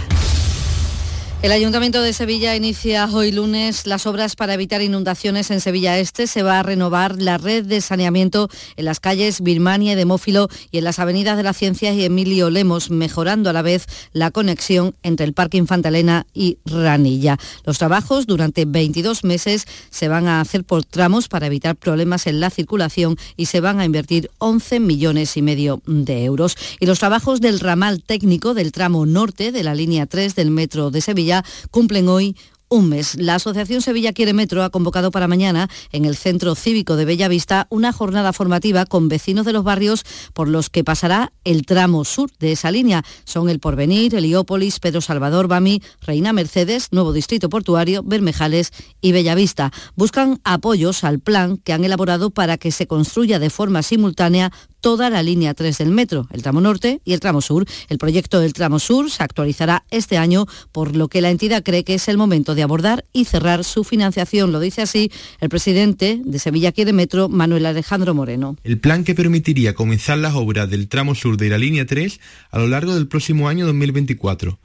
El 1.46 1.52
Ayuntamiento 1.52 2.02
de 2.02 2.12
Sevilla 2.12 2.56
inicia 2.56 3.06
hoy 3.06 3.30
lunes 3.30 3.86
las 3.86 4.06
obras 4.06 4.34
para 4.34 4.54
evitar 4.54 4.82
inundaciones 4.82 5.52
en 5.52 5.60
Sevilla 5.60 5.96
Este. 5.96 6.26
Se 6.26 6.42
va 6.42 6.58
a 6.58 6.64
renovar 6.64 7.22
la 7.22 7.38
red 7.38 7.64
de 7.64 7.80
saneamiento 7.80 8.48
en 8.74 8.84
las 8.84 8.98
calles 8.98 9.40
Birmania 9.40 9.92
y 9.92 9.94
Demófilo 9.94 10.48
y 10.72 10.78
en 10.78 10.84
las 10.84 10.98
avenidas 10.98 11.36
de 11.36 11.44
las 11.44 11.56
Ciencias 11.56 11.94
y 11.94 12.04
Emilio 12.04 12.50
Lemos, 12.50 12.90
mejorando 12.90 13.48
a 13.48 13.52
la 13.52 13.62
vez 13.62 13.86
la 14.12 14.32
conexión 14.32 14.96
entre 15.04 15.24
el 15.24 15.34
Parque 15.34 15.56
Infantalena 15.56 16.26
y 16.34 16.58
Ranilla. 16.64 17.38
Los 17.64 17.78
trabajos 17.78 18.26
durante 18.26 18.64
22 18.64 19.22
meses 19.22 19.66
se 19.88 20.08
van 20.08 20.26
a 20.26 20.40
hacer 20.40 20.64
por 20.64 20.84
tramos 20.84 21.28
para 21.28 21.46
evitar 21.46 21.76
problemas 21.76 22.26
en 22.26 22.40
la 22.40 22.50
circulación 22.50 23.16
y 23.36 23.46
se 23.46 23.60
van 23.60 23.78
a 23.78 23.84
invertir 23.84 24.32
11 24.38 24.80
millones 24.80 25.36
y 25.36 25.42
medio 25.42 25.80
de 25.86 26.24
euros. 26.24 26.56
Y 26.80 26.86
los 26.86 26.98
trabajos 26.98 27.40
del 27.40 27.60
ramal 27.60 28.02
técnico 28.02 28.52
del 28.52 28.72
tramo 28.72 29.06
norte 29.06 29.52
de 29.52 29.62
la 29.62 29.76
línea 29.76 30.06
3 30.06 30.34
del 30.34 30.50
metro 30.50 30.90
de 30.90 31.00
Sevilla 31.00 31.35
cumplen 31.70 32.08
hoy 32.08 32.36
un 32.68 32.88
mes. 32.88 33.14
La 33.16 33.36
Asociación 33.36 33.80
Sevilla 33.80 34.12
Quiere 34.12 34.32
Metro 34.32 34.62
ha 34.62 34.70
convocado 34.70 35.10
para 35.10 35.28
mañana 35.28 35.68
en 35.92 36.04
el 36.04 36.16
Centro 36.16 36.54
Cívico 36.54 36.96
de 36.96 37.04
Bellavista 37.04 37.66
una 37.70 37.92
jornada 37.92 38.32
formativa 38.32 38.86
con 38.86 39.08
vecinos 39.08 39.46
de 39.46 39.52
los 39.52 39.64
barrios 39.64 40.04
por 40.32 40.48
los 40.48 40.68
que 40.68 40.84
pasará 40.84 41.32
el 41.44 41.64
tramo 41.64 42.04
sur 42.04 42.30
de 42.38 42.52
esa 42.52 42.70
línea. 42.70 43.04
Son 43.24 43.48
el 43.48 43.60
Porvenir, 43.60 44.14
Heliópolis, 44.14 44.80
Pedro 44.80 45.00
Salvador, 45.00 45.46
Bami, 45.46 45.82
Reina 46.00 46.32
Mercedes, 46.32 46.88
Nuevo 46.90 47.12
Distrito 47.12 47.48
Portuario, 47.48 48.02
Bermejales 48.02 48.72
y 49.00 49.12
Bellavista. 49.12 49.72
Buscan 49.94 50.40
apoyos 50.44 51.04
al 51.04 51.20
plan 51.20 51.58
que 51.58 51.72
han 51.72 51.84
elaborado 51.84 52.30
para 52.30 52.58
que 52.58 52.72
se 52.72 52.86
construya 52.86 53.38
de 53.38 53.50
forma 53.50 53.82
simultánea 53.82 54.52
toda 54.86 55.10
la 55.10 55.24
línea 55.24 55.52
3 55.52 55.78
del 55.78 55.90
metro, 55.90 56.28
el 56.30 56.42
tramo 56.42 56.60
norte 56.60 57.00
y 57.04 57.12
el 57.12 57.18
tramo 57.18 57.40
sur. 57.40 57.66
El 57.88 57.98
proyecto 57.98 58.38
del 58.38 58.52
tramo 58.52 58.78
sur 58.78 59.10
se 59.10 59.24
actualizará 59.24 59.82
este 59.90 60.16
año, 60.16 60.46
por 60.70 60.94
lo 60.94 61.08
que 61.08 61.20
la 61.20 61.30
entidad 61.30 61.64
cree 61.64 61.82
que 61.82 61.94
es 61.94 62.06
el 62.06 62.16
momento 62.16 62.54
de 62.54 62.62
abordar 62.62 63.04
y 63.12 63.24
cerrar 63.24 63.64
su 63.64 63.82
financiación. 63.82 64.52
Lo 64.52 64.60
dice 64.60 64.82
así 64.82 65.10
el 65.40 65.48
presidente 65.48 66.20
de 66.24 66.38
Sevilla 66.38 66.70
Quiere 66.70 66.92
Metro, 66.92 67.28
Manuel 67.28 67.66
Alejandro 67.66 68.14
Moreno. 68.14 68.54
El 68.62 68.78
plan 68.78 69.02
que 69.02 69.16
permitiría 69.16 69.74
comenzar 69.74 70.18
las 70.18 70.36
obras 70.36 70.70
del 70.70 70.86
tramo 70.86 71.16
sur 71.16 71.36
de 71.36 71.48
la 71.48 71.58
línea 71.58 71.84
3 71.84 72.20
a 72.52 72.58
lo 72.60 72.68
largo 72.68 72.94
del 72.94 73.08
próximo 73.08 73.48
año 73.48 73.66
2024 73.66 74.56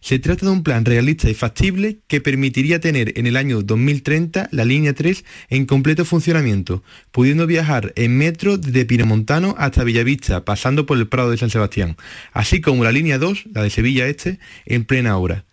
se 0.00 0.18
trata 0.18 0.46
de 0.46 0.52
un 0.52 0.62
plan 0.62 0.84
realista 0.84 1.28
y 1.28 1.34
factible 1.34 2.00
que 2.06 2.20
permitiría 2.20 2.80
tener 2.80 3.18
en 3.18 3.26
el 3.26 3.36
año 3.36 3.62
2030 3.62 4.48
la 4.52 4.64
línea 4.64 4.94
3 4.94 5.24
en 5.50 5.66
completo 5.66 6.04
funcionamiento, 6.04 6.82
pudiendo 7.10 7.46
viajar 7.46 7.92
en 7.96 8.16
metro 8.16 8.58
desde 8.58 8.84
Pinamontano 8.84 9.54
hasta 9.58 9.84
Villavista, 9.84 10.44
pasando 10.44 10.86
por 10.86 10.98
el 10.98 11.08
Prado 11.08 11.30
de 11.30 11.38
San 11.38 11.50
Sebastián, 11.50 11.96
así 12.32 12.60
como 12.60 12.84
la 12.84 12.92
línea 12.92 13.18
2, 13.18 13.46
la 13.54 13.62
de 13.62 13.70
Sevilla 13.70 14.06
Este, 14.06 14.38
en 14.66 14.84
plena 14.84 15.16
obra. 15.16 15.44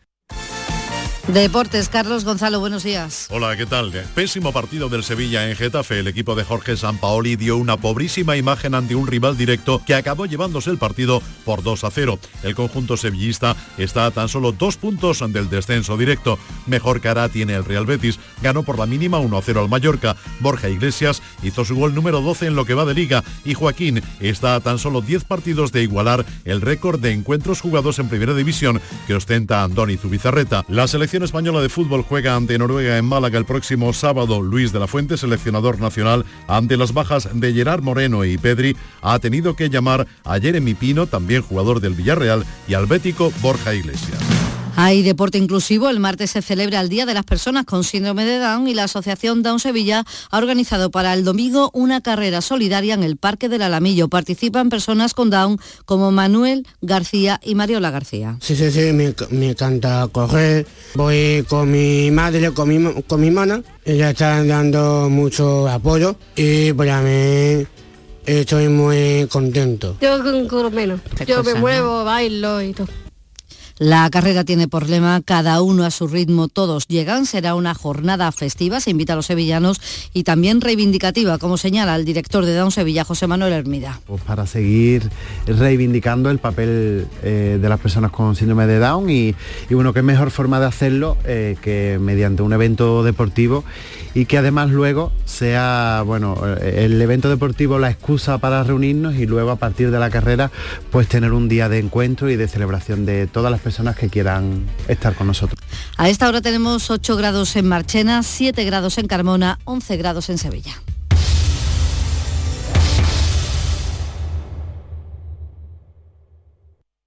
Deportes, 1.27 1.89
Carlos 1.89 2.23
Gonzalo, 2.23 2.59
buenos 2.59 2.83
días. 2.83 3.27
Hola, 3.31 3.57
¿qué 3.57 3.65
tal? 3.65 3.91
Pésimo 4.13 4.53
partido 4.53 4.89
del 4.89 5.03
Sevilla 5.03 5.49
en 5.49 5.55
Getafe. 5.55 5.99
El 5.99 6.07
equipo 6.07 6.35
de 6.35 6.43
Jorge 6.43 6.77
Sampaoli 6.77 7.35
dio 7.35 7.57
una 7.57 7.77
pobrísima 7.77 8.37
imagen 8.37 8.75
ante 8.75 8.93
un 8.93 9.07
rival 9.07 9.35
directo 9.35 9.81
que 9.87 9.95
acabó 9.95 10.27
llevándose 10.27 10.69
el 10.69 10.77
partido 10.77 11.23
por 11.43 11.63
2 11.63 11.83
a 11.83 11.89
0. 11.89 12.19
El 12.43 12.53
conjunto 12.53 12.95
sevillista 12.95 13.55
está 13.79 14.05
a 14.05 14.11
tan 14.11 14.29
solo 14.29 14.51
dos 14.51 14.77
puntos 14.77 15.23
del 15.27 15.49
descenso 15.49 15.97
directo. 15.97 16.37
Mejor 16.67 17.01
cara 17.01 17.27
tiene 17.27 17.55
el 17.55 17.65
Real 17.65 17.87
Betis. 17.87 18.19
Ganó 18.43 18.61
por 18.61 18.77
la 18.77 18.85
mínima 18.85 19.17
1 19.17 19.35
a 19.35 19.41
0 19.41 19.61
al 19.61 19.69
Mallorca. 19.69 20.15
Borja 20.41 20.69
Iglesias 20.69 21.23
hizo 21.41 21.65
su 21.65 21.75
gol 21.75 21.95
número 21.95 22.21
12 22.21 22.45
en 22.45 22.55
lo 22.55 22.65
que 22.65 22.75
va 22.75 22.85
de 22.85 22.93
liga 22.93 23.23
y 23.43 23.55
Joaquín 23.55 24.03
está 24.19 24.53
a 24.53 24.59
tan 24.59 24.77
solo 24.77 25.01
10 25.01 25.23
partidos 25.23 25.71
de 25.71 25.81
igualar 25.81 26.23
el 26.45 26.61
récord 26.61 26.99
de 26.99 27.13
encuentros 27.13 27.61
jugados 27.61 27.97
en 27.97 28.09
primera 28.09 28.35
división 28.35 28.79
que 29.07 29.15
ostenta 29.15 29.63
Andoni 29.63 29.97
Zubizarreta. 29.97 30.63
La 30.67 30.87
selección 30.87 31.14
española 31.23 31.61
de 31.61 31.69
fútbol 31.69 32.03
juega 32.03 32.35
ante 32.35 32.57
Noruega 32.57 32.97
en 32.97 33.05
Málaga 33.05 33.37
el 33.37 33.45
próximo 33.45 33.93
sábado. 33.93 34.41
Luis 34.41 34.71
de 34.71 34.79
la 34.79 34.87
Fuente, 34.87 35.17
seleccionador 35.17 35.79
nacional, 35.79 36.25
ante 36.47 36.77
las 36.77 36.93
bajas 36.93 37.29
de 37.33 37.53
Gerard 37.53 37.81
Moreno 37.83 38.25
y 38.25 38.37
Pedri, 38.37 38.75
ha 39.01 39.19
tenido 39.19 39.55
que 39.55 39.69
llamar 39.69 40.07
a 40.23 40.39
Jeremy 40.39 40.73
Pino, 40.73 41.07
también 41.07 41.41
jugador 41.41 41.79
del 41.79 41.93
Villarreal, 41.93 42.45
y 42.67 42.73
al 42.73 42.85
bético 42.85 43.31
Borja 43.41 43.73
Iglesias. 43.73 44.19
Hay 44.77 45.03
deporte 45.03 45.37
inclusivo. 45.37 45.89
El 45.89 45.99
martes 46.01 46.31
se 46.31 46.41
celebra 46.41 46.81
el 46.81 46.89
Día 46.89 47.05
de 47.05 47.13
las 47.13 47.23
Personas 47.23 47.65
con 47.65 47.85
Síndrome 47.85 48.25
de 48.25 48.39
Down 48.39 48.67
y 48.67 48.73
la 48.73 48.83
Asociación 48.83 49.41
Down 49.41 49.59
Sevilla 49.59 50.03
ha 50.29 50.37
organizado 50.37 50.91
para 50.91 51.13
el 51.13 51.23
domingo 51.23 51.71
una 51.73 52.01
carrera 52.01 52.41
solidaria 52.41 52.93
en 52.93 53.03
el 53.03 53.15
Parque 53.15 53.47
del 53.47 53.61
Alamillo. 53.61 54.09
Participan 54.09 54.69
personas 54.69 55.13
con 55.13 55.29
Down 55.29 55.59
como 55.85 56.11
Manuel 56.11 56.67
García 56.81 57.39
y 57.41 57.55
Mariola 57.55 57.89
García. 57.89 58.37
Sí, 58.41 58.55
sí, 58.55 58.69
sí, 58.69 58.91
me, 58.91 59.15
me 59.29 59.51
encanta 59.51 60.09
correr. 60.11 60.67
Voy 60.95 61.45
con 61.47 61.71
mi 61.71 62.11
madre, 62.11 62.51
con 62.51 62.67
mi, 62.67 63.03
con 63.03 63.21
mi 63.21 63.27
hermana. 63.27 63.63
Ella 63.85 64.09
está 64.09 64.43
dando 64.43 65.09
mucho 65.09 65.69
apoyo 65.69 66.17
y 66.35 66.73
para 66.73 67.01
mí 67.01 67.65
estoy 68.25 68.67
muy 68.67 69.25
contento. 69.29 69.95
Yo 70.01 70.21
corro 70.49 70.69
menos. 70.69 70.99
Yo 71.25 71.37
cosa, 71.37 71.49
me 71.49 71.53
¿no? 71.53 71.59
muevo, 71.61 72.03
bailo 72.03 72.61
y 72.61 72.73
todo. 72.73 73.04
La 73.77 74.09
carrera 74.09 74.45
tiene 74.45 74.69
por 74.69 74.87
lema 74.87 75.21
cada 75.21 75.61
uno 75.61 75.83
a 75.83 75.91
su 75.91 76.07
ritmo, 76.07 76.47
todos 76.47 76.87
llegan. 76.87 77.25
Será 77.25 77.55
una 77.55 77.73
jornada 77.73 78.31
festiva, 78.31 78.79
se 78.79 78.91
invita 78.91 79.11
a 79.11 79.15
los 79.17 79.25
sevillanos 79.25 79.81
y 80.13 80.23
también 80.23 80.61
reivindicativa, 80.61 81.37
como 81.39 81.57
señala 81.57 81.93
el 81.97 82.05
director 82.05 82.45
de 82.45 82.55
Down 82.55 82.71
Sevilla, 82.71 83.03
José 83.03 83.27
Manuel 83.27 83.51
Hermida. 83.51 83.99
pues 84.05 84.21
para 84.21 84.47
seguir 84.47 85.09
reivindicando 85.45 86.29
el 86.29 86.39
papel 86.39 87.05
eh, 87.21 87.59
de 87.61 87.69
las 87.69 87.81
personas 87.81 88.11
con 88.11 88.37
síndrome 88.37 88.65
de 88.65 88.79
Down 88.79 89.09
y, 89.09 89.35
y 89.69 89.73
bueno, 89.73 89.91
qué 89.91 90.01
mejor 90.01 90.31
forma 90.31 90.61
de 90.61 90.67
hacerlo 90.67 91.17
eh, 91.25 91.57
que 91.61 91.97
mediante 91.99 92.43
un 92.43 92.53
evento 92.53 93.03
deportivo 93.03 93.65
y 94.13 94.25
que 94.25 94.37
además 94.37 94.69
luego 94.69 95.11
sea, 95.25 96.01
bueno, 96.05 96.37
eh, 96.61 96.85
el 96.85 97.01
evento 97.01 97.29
deportivo 97.29 97.77
la 97.77 97.91
excusa 97.91 98.37
para 98.37 98.63
reunirnos 98.63 99.15
y 99.15 99.25
luego 99.25 99.51
a 99.51 99.57
partir 99.57 99.91
de 99.91 99.99
la 99.99 100.09
carrera 100.09 100.49
pues 100.91 101.09
tener 101.09 101.33
un 101.33 101.49
día 101.49 101.67
de 101.67 101.79
encuentro 101.79 102.29
y 102.29 102.37
de 102.37 102.47
celebración 102.47 103.05
de 103.05 103.27
todas 103.27 103.51
las 103.51 103.64
personas 103.65 103.95
que 103.95 104.09
quieran 104.09 104.63
estar 104.87 105.15
con 105.15 105.25
nosotros. 105.25 105.59
A 105.97 106.07
esta 106.07 106.27
hora 106.27 106.39
tenemos 106.39 106.91
8 106.91 107.17
grados 107.17 107.55
en 107.55 107.67
Marchena, 107.67 108.21
7 108.21 108.63
grados 108.63 108.99
en 108.99 109.07
Carmona, 109.07 109.57
11 109.63 109.97
grados 109.97 110.29
en 110.29 110.37
Sevilla. 110.37 110.75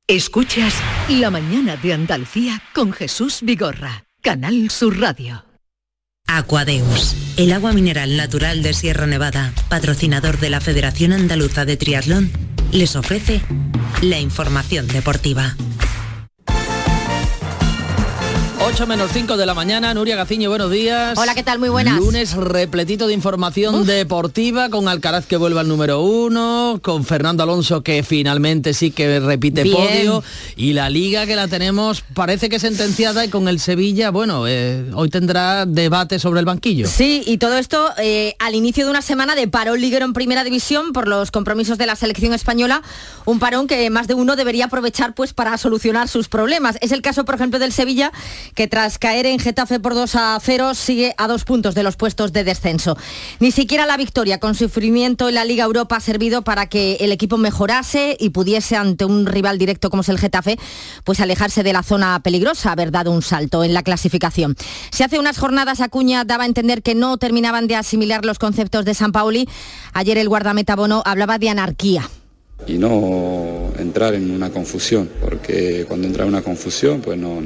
Escuchas 0.09 0.75
La 1.09 1.31
mañana 1.31 1.77
de 1.77 1.93
Andalucía 1.93 2.61
con 2.75 2.93
Jesús 2.93 3.39
Vigorra, 3.43 4.07
Canal 4.21 4.69
Sur 4.71 4.99
Radio. 4.99 5.45
Aquadeus, 6.27 7.15
el 7.37 7.53
agua 7.53 7.73
mineral 7.73 8.17
natural 8.17 8.65
de 8.65 8.75
Sierra 8.75 9.07
Nevada, 9.07 9.53
patrocinador 9.69 10.41
de 10.41 10.51
la 10.51 10.61
Federación 10.61 11.13
Andaluza 11.13 11.65
de 11.65 11.77
Triatlón, 11.77 12.33
les 12.73 12.97
ofrece 12.97 13.43
la 14.03 14.19
información 14.19 14.89
deportiva. 14.89 15.55
8 18.69 18.87
menos 18.87 19.11
5 19.15 19.39
de 19.39 19.47
la 19.47 19.55
mañana, 19.55 19.95
Nuria 19.95 20.15
Gaciño, 20.15 20.51
buenos 20.51 20.71
días. 20.71 21.17
Hola, 21.17 21.35
¿qué 21.35 21.43
tal? 21.43 21.59
Muy 21.59 21.71
buenas. 21.71 21.99
Lunes 21.99 22.35
repletito 22.35 23.07
de 23.07 23.15
información 23.15 23.87
deportiva, 23.87 24.69
con 24.69 24.89
Alcaraz 24.89 25.25
que 25.25 25.39
vuelve 25.39 25.59
al 25.59 25.69
número 25.69 26.03
uno, 26.03 26.79
con 26.83 27.07
Fernando 27.07 27.43
Alonso 27.43 27.83
que 27.83 28.03
finalmente 28.03 28.75
sí 28.75 28.91
que 28.91 29.21
repite 29.21 29.63
Bien. 29.63 29.75
podio, 29.75 30.23
y 30.55 30.75
la 30.75 30.91
liga 30.91 31.25
que 31.25 31.35
la 31.35 31.49
tenemos 31.49 32.03
parece 32.13 32.51
que 32.51 32.59
sentenciada 32.59 33.25
y 33.25 33.31
con 33.31 33.49
el 33.49 33.59
Sevilla, 33.59 34.11
bueno, 34.11 34.47
eh, 34.47 34.85
hoy 34.93 35.09
tendrá 35.09 35.65
debate 35.65 36.19
sobre 36.19 36.41
el 36.41 36.45
banquillo. 36.45 36.89
Sí, 36.89 37.23
y 37.25 37.39
todo 37.39 37.57
esto 37.57 37.89
eh, 37.97 38.35
al 38.39 38.55
inicio 38.55 38.85
de 38.85 38.91
una 38.91 39.01
semana 39.01 39.35
de 39.35 39.49
parón 39.49 39.81
liguero 39.81 40.05
en 40.05 40.13
primera 40.13 40.45
división 40.45 40.93
por 40.93 41.09
los 41.09 41.31
compromisos 41.31 41.79
de 41.79 41.87
la 41.87 41.97
selección 41.97 42.35
española, 42.35 42.83
un 43.25 43.39
parón 43.39 43.67
que 43.67 43.89
más 43.89 44.09
de 44.09 44.15
uno 44.15 44.37
debería 44.37 44.67
aprovechar 44.67 45.15
pues 45.15 45.33
para 45.33 45.57
solucionar 45.57 46.07
sus 46.07 46.29
problemas. 46.29 46.77
Es 46.83 46.93
el 46.93 47.01
caso, 47.01 47.25
por 47.25 47.35
ejemplo, 47.35 47.59
del 47.59 47.73
Sevilla, 47.73 48.13
que 48.59 48.67
tras 48.67 48.99
caer 48.99 49.25
en 49.27 49.39
Getafe 49.39 49.79
por 49.79 49.95
2 49.95 50.17
a 50.17 50.37
0 50.43 50.75
sigue 50.75 51.15
a 51.17 51.29
dos 51.29 51.45
puntos 51.45 51.77
de 51.77 51.85
los 51.85 51.95
puestos 51.95 52.33
de 52.33 52.43
descenso. 52.43 52.97
Ni 53.39 53.53
siquiera 53.53 53.87
la 53.87 53.97
victoria 53.97 54.41
con 54.41 54.57
sufrimiento 54.57 55.29
en 55.29 55.37
la 55.37 55.45
Liga 55.45 55.63
Europa 55.63 55.95
ha 55.95 56.01
servido 56.01 56.43
para 56.43 56.67
que 56.67 56.97
el 56.97 57.13
equipo 57.13 57.37
mejorase 57.37 58.17
y 58.19 58.31
pudiese 58.31 58.75
ante 58.75 59.05
un 59.05 59.27
rival 59.27 59.59
directo 59.59 59.91
como 59.91 60.01
es 60.01 60.09
el 60.09 60.19
Getafe, 60.19 60.59
pues 61.05 61.21
alejarse 61.21 61.63
de 61.63 61.73
la 61.73 61.85
zona 61.85 62.19
peligrosa, 62.19 62.73
haber 62.73 62.91
dado 62.91 63.13
un 63.13 63.23
salto 63.23 63.63
en 63.63 63.75
la 63.75 63.85
clasificación. 63.85 64.57
Si 64.91 65.05
hace 65.05 65.21
unas 65.21 65.39
jornadas 65.39 65.81
Acuña 65.81 66.25
daba 66.25 66.43
a 66.43 66.49
entender 66.49 66.83
que 66.83 66.97
no 66.97 67.17
terminaban 67.17 67.69
de 67.69 67.77
asimilar 67.77 68.25
los 68.25 68.41
conceptos 68.41 68.85
de 68.85 68.95
San 68.95 69.13
Pauli, 69.13 69.49
ayer 69.93 70.19
el 70.19 70.29
guardameta 70.29 70.75
Bono 70.75 71.05
hablaba 71.07 71.39
de 71.39 71.49
anarquía. 71.49 72.11
y 72.67 72.77
no 72.77 73.71
entrar 73.79 74.15
en 74.15 74.33
una 74.33 74.51
confusión, 74.51 75.09
porque 75.21 75.85
cuando 75.87 76.09
entra 76.09 76.25
en 76.25 76.31
una 76.31 76.43
confusión 76.43 77.01
pues 77.01 77.17
no, 77.17 77.41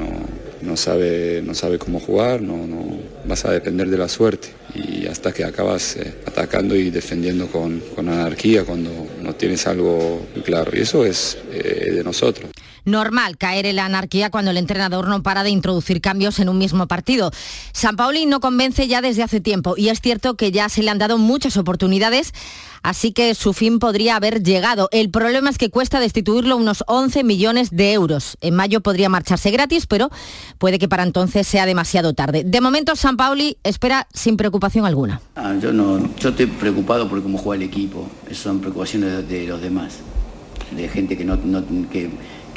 no, 0.63 0.77
sabe, 0.77 1.43
no 1.45 1.55
sabe 1.55 1.79
cómo 1.79 2.01
jugar, 2.01 2.41
no, 2.41 2.67
no, 2.67 2.99
vas 3.25 3.45
a 3.45 3.53
depender 3.53 3.89
de 3.89 3.99
la 3.99 4.09
suerte 4.09 4.49
y 4.75 5.07
hasta 5.07 5.33
que 5.33 5.45
acabas 5.45 5.97
eh, 5.97 6.15
atacando 6.27 6.77
y 6.77 6.91
defendiendo 6.91 7.49
con, 7.49 7.81
con 7.95 8.09
anarquía 8.09 8.65
cuando 8.65 8.91
no 9.21 9.35
tienes 9.35 9.67
algo 9.67 10.25
claro 10.45 10.71
y 10.75 10.81
eso 10.81 11.05
es 11.05 11.39
eh, 11.53 11.93
de 11.93 12.05
nosotros. 12.05 12.52
Normal 12.85 13.37
caer 13.39 13.67
en 13.67 13.77
la 13.77 13.85
anarquía 13.85 14.31
cuando 14.31 14.51
el 14.51 14.57
entrenador 14.57 15.09
no 15.09 15.23
para 15.23 15.43
de 15.43 15.51
introducir 15.51 16.01
cambios 16.01 16.39
en 16.41 16.49
un 16.49 16.59
mismo 16.59 16.87
partido. 16.89 17.31
San 17.73 17.97
Pauli 17.97 18.27
no 18.27 18.41
convence 18.41 18.89
ya 18.89 19.01
desde 19.01 19.23
hace 19.23 19.41
tiempo 19.41 19.75
y 19.77 19.89
es 19.89 20.01
cierto 20.01 20.35
que 20.37 20.51
ya 20.53 20.69
se 20.69 20.83
le 20.83 20.91
han 20.91 20.99
dado 20.99 21.19
muchas 21.19 21.57
oportunidades, 21.57 22.33
así 22.83 23.13
que 23.13 23.35
su 23.35 23.53
fin 23.53 23.79
podría 23.79 24.17
haber 24.17 24.43
llegado. 24.43 24.89
El 24.93 25.11
problema 25.11 25.51
es 25.51 25.59
que 25.59 25.71
cuesta 25.71 26.01
destituirlo 26.01 26.57
unos 26.57 26.83
11 26.89 27.23
millones 27.25 27.71
de 27.71 27.93
euros. 27.93 28.37
En 28.41 28.55
mayo 28.57 28.81
podría 28.81 29.09
marcharse 29.09 29.51
gratis, 29.51 29.87
pero 29.87 30.11
puede 30.59 30.79
que 30.79 30.89
para 30.89 31.05
entonces 31.05 31.47
sea 31.47 31.67
demasiado 31.67 32.15
tarde. 32.15 32.43
De 32.45 32.61
momento 32.61 32.97
San 32.97 33.17
Pauli 33.17 33.59
espera 33.63 34.09
sin 34.13 34.37
preocupación 34.37 34.87
alguna. 34.87 35.21
Ah, 35.37 35.55
yo 35.61 35.73
no, 35.73 35.99
yo 36.17 36.31
estoy 36.31 36.47
preocupado 36.47 37.09
por 37.09 37.23
cómo 37.23 37.39
juega 37.39 37.63
el 37.63 37.69
equipo. 37.69 38.09
Son 38.33 38.61
preocupaciones 38.61 39.11
de, 39.13 39.23
de 39.23 39.47
los 39.47 39.61
demás, 39.61 39.99
de 40.75 40.89
gente 40.89 41.17
que 41.17 41.25
no, 41.25 41.37
no- 41.37 41.63
que, 41.91 42.11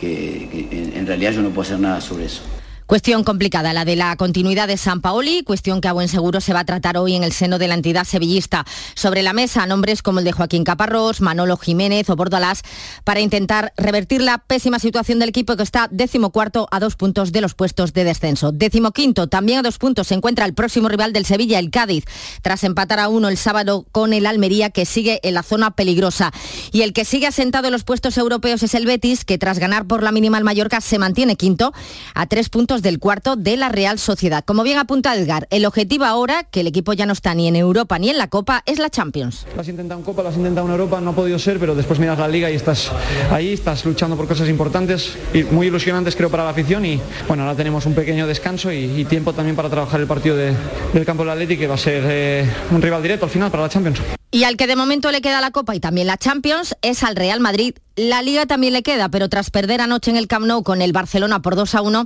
que- 0.06 0.92
en 1.00 1.08
realidad 1.08 1.32
yo 1.32 1.42
no 1.42 1.50
puedo 1.50 1.62
hacer 1.62 1.80
nada 1.80 2.00
sobre 2.02 2.26
eso. 2.26 2.42
Cuestión 2.88 3.24
complicada, 3.24 3.74
la 3.74 3.84
de 3.84 3.96
la 3.96 4.16
continuidad 4.16 4.68
de 4.68 4.78
San 4.78 5.02
Paoli, 5.02 5.42
cuestión 5.42 5.82
que 5.82 5.88
a 5.88 5.94
buen 5.94 6.08
seguro 6.08 6.40
se 6.40 6.54
va 6.54 6.60
a 6.60 6.66
tratar 6.66 7.00
hoy 7.00 7.16
en 7.16 7.24
el 7.24 7.32
seno 7.32 7.58
de 7.58 7.68
la 7.68 7.74
entidad 7.74 8.04
sevillista. 8.04 8.64
Sobre 8.94 9.24
la 9.24 9.34
mesa, 9.34 9.66
nombres 9.66 10.04
como 10.04 10.20
el 10.20 10.26
de 10.26 10.32
Joaquín 10.34 10.64
Caparrós, 10.64 11.20
Manolo 11.20 11.58
Jiménez 11.58 12.12
o 12.12 12.16
Bordalás, 12.16 12.62
para 13.04 13.22
intentar 13.22 13.74
revertir 13.76 14.22
la 14.22 14.38
pésima 14.38 14.78
situación 14.78 15.18
del 15.18 15.30
equipo 15.30 15.56
que 15.56 15.64
está 15.64 15.88
decimocuarto 15.90 16.68
a 16.70 16.80
dos 16.80 16.96
puntos 16.96 17.32
de 17.32 17.42
los 17.42 17.56
puestos 17.56 17.92
de 17.92 18.04
descenso. 18.04 18.52
Decimoquinto, 18.52 19.26
también 19.26 19.58
a 19.58 19.64
dos 19.64 19.80
puntos, 19.80 20.06
se 20.06 20.14
encuentra 20.14 20.46
el 20.46 20.54
próximo 20.54 20.88
rival 20.88 21.12
del 21.12 21.26
Sevilla, 21.26 21.58
el 21.58 21.72
Cádiz, 21.72 22.06
tras 22.44 22.64
empatar 22.64 23.00
a 23.00 23.10
uno 23.10 23.30
el 23.30 23.38
sábado 23.38 23.88
con 23.92 24.14
el 24.14 24.28
Almería, 24.28 24.70
que 24.70 24.86
sigue 24.86 25.22
en 25.24 25.34
la 25.34 25.42
zona 25.42 25.72
peligrosa. 25.72 26.32
Y 26.72 26.84
el 26.84 26.94
que 26.94 27.04
sigue 27.04 27.26
asentado 27.26 27.66
en 27.66 27.74
los 27.74 27.84
puestos 27.84 28.16
europeos 28.20 28.62
es 28.62 28.76
el 28.76 28.86
Betis, 28.86 29.26
que 29.26 29.40
tras 29.40 29.58
ganar 29.58 29.88
por 29.88 30.04
la 30.04 30.12
mínima 30.12 30.38
al 30.38 30.44
Mallorca 30.44 30.82
se 30.82 31.00
mantiene 31.00 31.36
quinto 31.36 31.74
a 32.14 32.28
tres 32.28 32.50
puntos 32.50 32.75
del 32.82 33.00
cuarto 33.00 33.36
de 33.36 33.58
la 33.58 33.70
Real 33.70 34.00
Sociedad. 34.00 34.44
Como 34.46 34.64
bien 34.64 34.78
apunta 34.78 35.16
Edgar, 35.16 35.48
el 35.50 35.66
objetivo 35.66 36.06
ahora, 36.06 36.44
que 36.44 36.62
el 36.62 36.68
equipo 36.68 36.94
ya 36.94 37.06
no 37.06 37.14
está 37.14 37.34
ni 37.34 37.48
en 37.48 37.56
Europa 37.56 37.98
ni 38.00 38.10
en 38.10 38.18
la 38.18 38.28
Copa, 38.28 38.64
es 38.66 38.80
la 38.80 38.90
Champions. 38.90 39.46
Lo 39.56 39.62
has 39.62 39.68
intentado 39.68 40.00
en 40.00 40.06
Copa, 40.06 40.24
lo 40.24 40.30
has 40.30 40.36
intentado 40.38 40.66
en 40.68 40.72
Europa, 40.74 41.00
no 41.02 41.12
ha 41.12 41.16
podido 41.16 41.40
ser, 41.40 41.60
pero 41.60 41.76
después 41.76 42.00
miras 42.00 42.18
la 42.20 42.28
liga 42.28 42.50
y 42.52 42.56
estás 42.56 42.92
ahí, 43.32 43.54
estás 43.54 43.86
luchando 43.86 44.16
por 44.18 44.28
cosas 44.28 44.50
importantes 44.50 45.16
y 45.34 45.44
muy 45.44 45.68
ilusionantes 45.68 46.16
creo 46.16 46.30
para 46.30 46.44
la 46.44 46.50
afición 46.52 46.86
y 46.86 47.00
bueno, 47.28 47.44
ahora 47.44 47.56
tenemos 47.56 47.86
un 47.86 47.94
pequeño 47.94 48.28
descanso 48.28 48.72
y, 48.72 49.06
tiempo 49.06 49.34
también 49.34 49.56
para 49.56 49.70
trabajar 49.70 50.00
el 50.02 50.08
partido 50.08 50.36
de- 50.36 50.54
del 50.94 51.06
campo 51.06 51.24
del 51.24 51.32
Atleti 51.32 51.58
que 51.58 51.68
va 51.68 51.76
a 51.76 51.78
ser 51.78 52.04
eh, 52.08 52.50
un 52.72 52.82
rival 52.82 53.02
directo 53.02 53.26
al 53.26 53.32
final 53.32 53.52
para 53.52 53.64
la 53.64 53.70
Champions. 53.70 54.00
Y 54.36 54.44
al 54.44 54.58
que 54.58 54.68
de 54.68 54.76
momento 54.76 55.12
le 55.12 55.22
queda 55.22 55.40
la 55.40 55.52
Copa 55.52 55.76
y 55.76 55.80
también 55.80 56.08
la 56.08 56.18
Champions 56.18 56.76
es 56.82 57.04
al 57.04 57.16
Real 57.16 57.40
Madrid. 57.40 57.74
La 57.96 58.22
Liga 58.22 58.46
también 58.46 58.74
le 58.74 58.84
queda, 58.84 59.08
pero 59.08 59.30
tras 59.30 59.50
perder 59.50 59.80
anoche 59.80 60.12
en 60.12 60.18
el 60.18 60.28
Camp 60.28 60.46
Nou 60.46 60.62
con 60.62 60.82
el 60.82 60.92
Barcelona 60.92 61.42
por 61.42 61.56
2 61.56 61.74
a 61.74 61.82
1, 61.82 62.06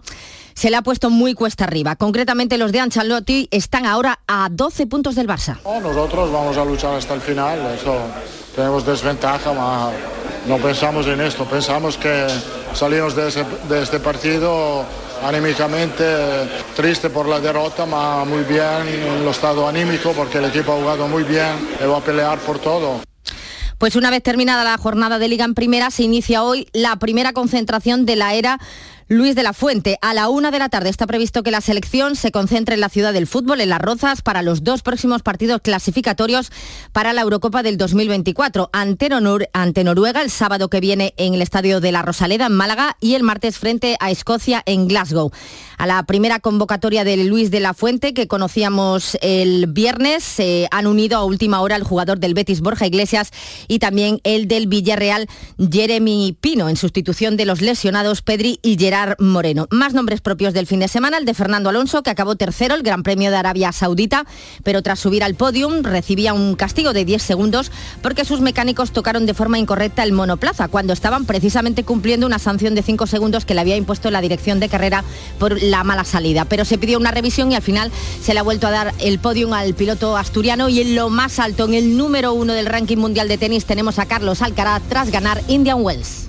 se 0.53 0.69
le 0.69 0.77
ha 0.77 0.83
puesto 0.83 1.09
muy 1.09 1.33
cuesta 1.33 1.63
arriba. 1.63 1.95
Concretamente 1.95 2.59
los 2.59 2.71
de 2.71 2.81
Ancelotti 2.81 3.47
están 3.49 3.87
ahora 3.87 4.19
a 4.27 4.47
12 4.51 4.85
puntos 4.85 5.15
del 5.15 5.27
Barça. 5.27 5.57
No, 5.63 5.81
nosotros 5.81 6.31
vamos 6.31 6.55
a 6.55 6.63
luchar 6.65 6.93
hasta 6.93 7.15
el 7.15 7.21
final, 7.21 7.57
eso 7.73 7.97
tenemos 8.55 8.85
desventaja, 8.85 9.51
no 10.45 10.57
pensamos 10.59 11.07
en 11.07 11.21
esto, 11.21 11.45
pensamos 11.45 11.97
que 11.97 12.27
salimos 12.75 13.15
de 13.15 13.81
este 13.81 13.99
partido 13.99 14.85
anímicamente 15.23 16.03
triste 16.75 17.09
por 17.09 17.27
la 17.27 17.39
derrota, 17.39 17.85
ma 17.85 18.25
muy 18.25 18.43
bien 18.43 18.87
en 18.87 19.21
el 19.21 19.27
estado 19.27 19.67
anímico 19.67 20.13
porque 20.13 20.37
el 20.37 20.45
equipo 20.45 20.73
ha 20.73 20.75
jugado 20.77 21.07
muy 21.07 21.23
bien 21.23 21.69
y 21.79 21.85
va 21.85 21.97
a 21.97 22.01
pelear 22.01 22.39
por 22.39 22.59
todo. 22.59 23.01
Pues 23.77 23.95
una 23.95 24.09
vez 24.09 24.21
terminada 24.21 24.63
la 24.63 24.77
jornada 24.77 25.19
de 25.19 25.29
Liga 25.29 25.45
en 25.45 25.53
Primera, 25.53 25.89
se 25.89 26.03
inicia 26.03 26.43
hoy 26.43 26.67
la 26.73 26.97
primera 26.97 27.31
concentración 27.31 28.05
de 28.05 28.17
la 28.17 28.33
era 28.33 28.59
Luis 29.11 29.33
de 29.33 29.41
la 29.41 29.53
Fuente. 29.53 29.97
A 30.03 30.13
la 30.13 30.29
una 30.29 30.51
de 30.51 30.59
la 30.59 30.69
tarde 30.69 30.89
está 30.89 31.07
previsto 31.07 31.41
que 31.41 31.49
la 31.49 31.61
selección 31.61 32.15
se 32.15 32.31
concentre 32.31 32.75
en 32.75 32.81
la 32.81 32.89
ciudad 32.89 33.11
del 33.11 33.25
fútbol, 33.25 33.59
en 33.59 33.69
Las 33.69 33.81
Rozas, 33.81 34.21
para 34.21 34.43
los 34.43 34.63
dos 34.63 34.83
próximos 34.83 35.23
partidos 35.23 35.61
clasificatorios 35.61 36.51
para 36.93 37.11
la 37.11 37.21
Eurocopa 37.21 37.63
del 37.63 37.75
2024. 37.75 38.69
Ante, 38.71 39.09
ante 39.53 39.83
Noruega 39.83 40.21
el 40.21 40.29
sábado 40.29 40.69
que 40.69 40.79
viene 40.79 41.15
en 41.17 41.33
el 41.33 41.41
Estadio 41.41 41.79
de 41.81 41.91
la 41.91 42.03
Rosaleda, 42.03 42.45
en 42.45 42.53
Málaga, 42.53 42.97
y 42.99 43.15
el 43.15 43.23
martes 43.23 43.57
frente 43.57 43.97
a 43.99 44.11
Escocia 44.11 44.61
en 44.67 44.87
Glasgow. 44.87 45.31
A 45.79 45.87
la 45.87 46.03
primera 46.03 46.41
convocatoria 46.41 47.05
de 47.05 47.15
Luis 47.23 47.51
de 47.51 47.61
la 47.61 47.73
Fuente, 47.73 48.13
que 48.13 48.27
conocíamos 48.27 49.17
el 49.21 49.65
viernes, 49.67 50.25
se 50.25 50.67
han 50.71 50.87
unido 50.87 51.17
a 51.17 51.23
última 51.23 51.61
hora 51.61 51.77
el 51.77 51.83
jugador 51.83 52.19
del 52.19 52.33
Betis 52.33 52.59
Borja 52.59 52.85
Iglesias 52.85 53.31
y 53.69 53.79
también 53.79 54.19
el 54.25 54.49
del 54.49 54.67
Villarreal 54.67 55.29
Jeremy 55.57 56.35
Pino, 56.41 56.67
en 56.67 56.75
sustitución 56.75 57.37
de 57.37 57.45
los 57.45 57.61
lesionados 57.61 58.21
Pedri 58.21 58.59
y 58.61 58.77
Gerard 58.77 59.15
Moreno. 59.19 59.67
Más 59.71 59.93
nombres 59.93 60.19
propios 60.19 60.53
del 60.53 60.67
fin 60.67 60.81
de 60.81 60.89
semana, 60.89 61.17
el 61.17 61.23
de 61.23 61.33
Fernando 61.33 61.69
Alonso, 61.69 62.03
que 62.03 62.09
acabó 62.09 62.35
tercero, 62.35 62.75
el 62.75 62.83
Gran 62.83 63.01
Premio 63.01 63.31
de 63.31 63.37
Arabia 63.37 63.71
Saudita, 63.71 64.25
pero 64.65 64.83
tras 64.83 64.99
subir 64.99 65.23
al 65.23 65.35
podium 65.35 65.83
recibía 65.83 66.33
un 66.33 66.55
castigo 66.55 66.91
de 66.91 67.05
10 67.05 67.23
segundos 67.23 67.71
porque 68.01 68.25
sus 68.25 68.41
mecánicos 68.41 68.91
tocaron 68.91 69.25
de 69.25 69.33
forma 69.33 69.57
incorrecta 69.57 70.03
el 70.03 70.11
monoplaza, 70.11 70.67
cuando 70.67 70.91
estaban 70.91 71.23
precisamente 71.23 71.85
cumpliendo 71.85 72.27
una 72.27 72.37
sanción 72.37 72.75
de 72.75 72.83
5 72.83 73.07
segundos 73.07 73.45
que 73.45 73.53
le 73.53 73.61
había 73.61 73.77
impuesto 73.77 74.11
la 74.11 74.19
dirección 74.19 74.59
de 74.59 74.67
carrera 74.67 75.05
por 75.39 75.68
la 75.69 75.83
mala 75.83 76.03
salida. 76.03 76.45
Pero 76.45 76.65
se 76.65 76.77
pidió 76.77 76.97
una 76.97 77.11
revisión 77.11 77.51
y 77.51 77.55
al 77.55 77.61
final 77.61 77.91
se 78.21 78.33
le 78.33 78.39
ha 78.39 78.43
vuelto 78.43 78.67
a 78.67 78.71
dar 78.71 78.93
el 78.99 79.19
podium 79.19 79.53
al 79.53 79.73
piloto 79.73 80.17
asturiano 80.17 80.69
y 80.69 80.81
en 80.81 80.95
lo 80.95 81.09
más 81.09 81.39
alto, 81.39 81.65
en 81.65 81.73
el 81.73 81.97
número 81.97 82.33
uno 82.33 82.53
del 82.53 82.65
ranking 82.65 82.97
mundial 82.97 83.27
de 83.27 83.37
tenis, 83.37 83.65
tenemos 83.65 83.99
a 83.99 84.05
Carlos 84.05 84.41
Alcaraz 84.41 84.81
tras 84.89 85.11
ganar 85.11 85.41
Indian 85.47 85.81
Wells. 85.81 86.28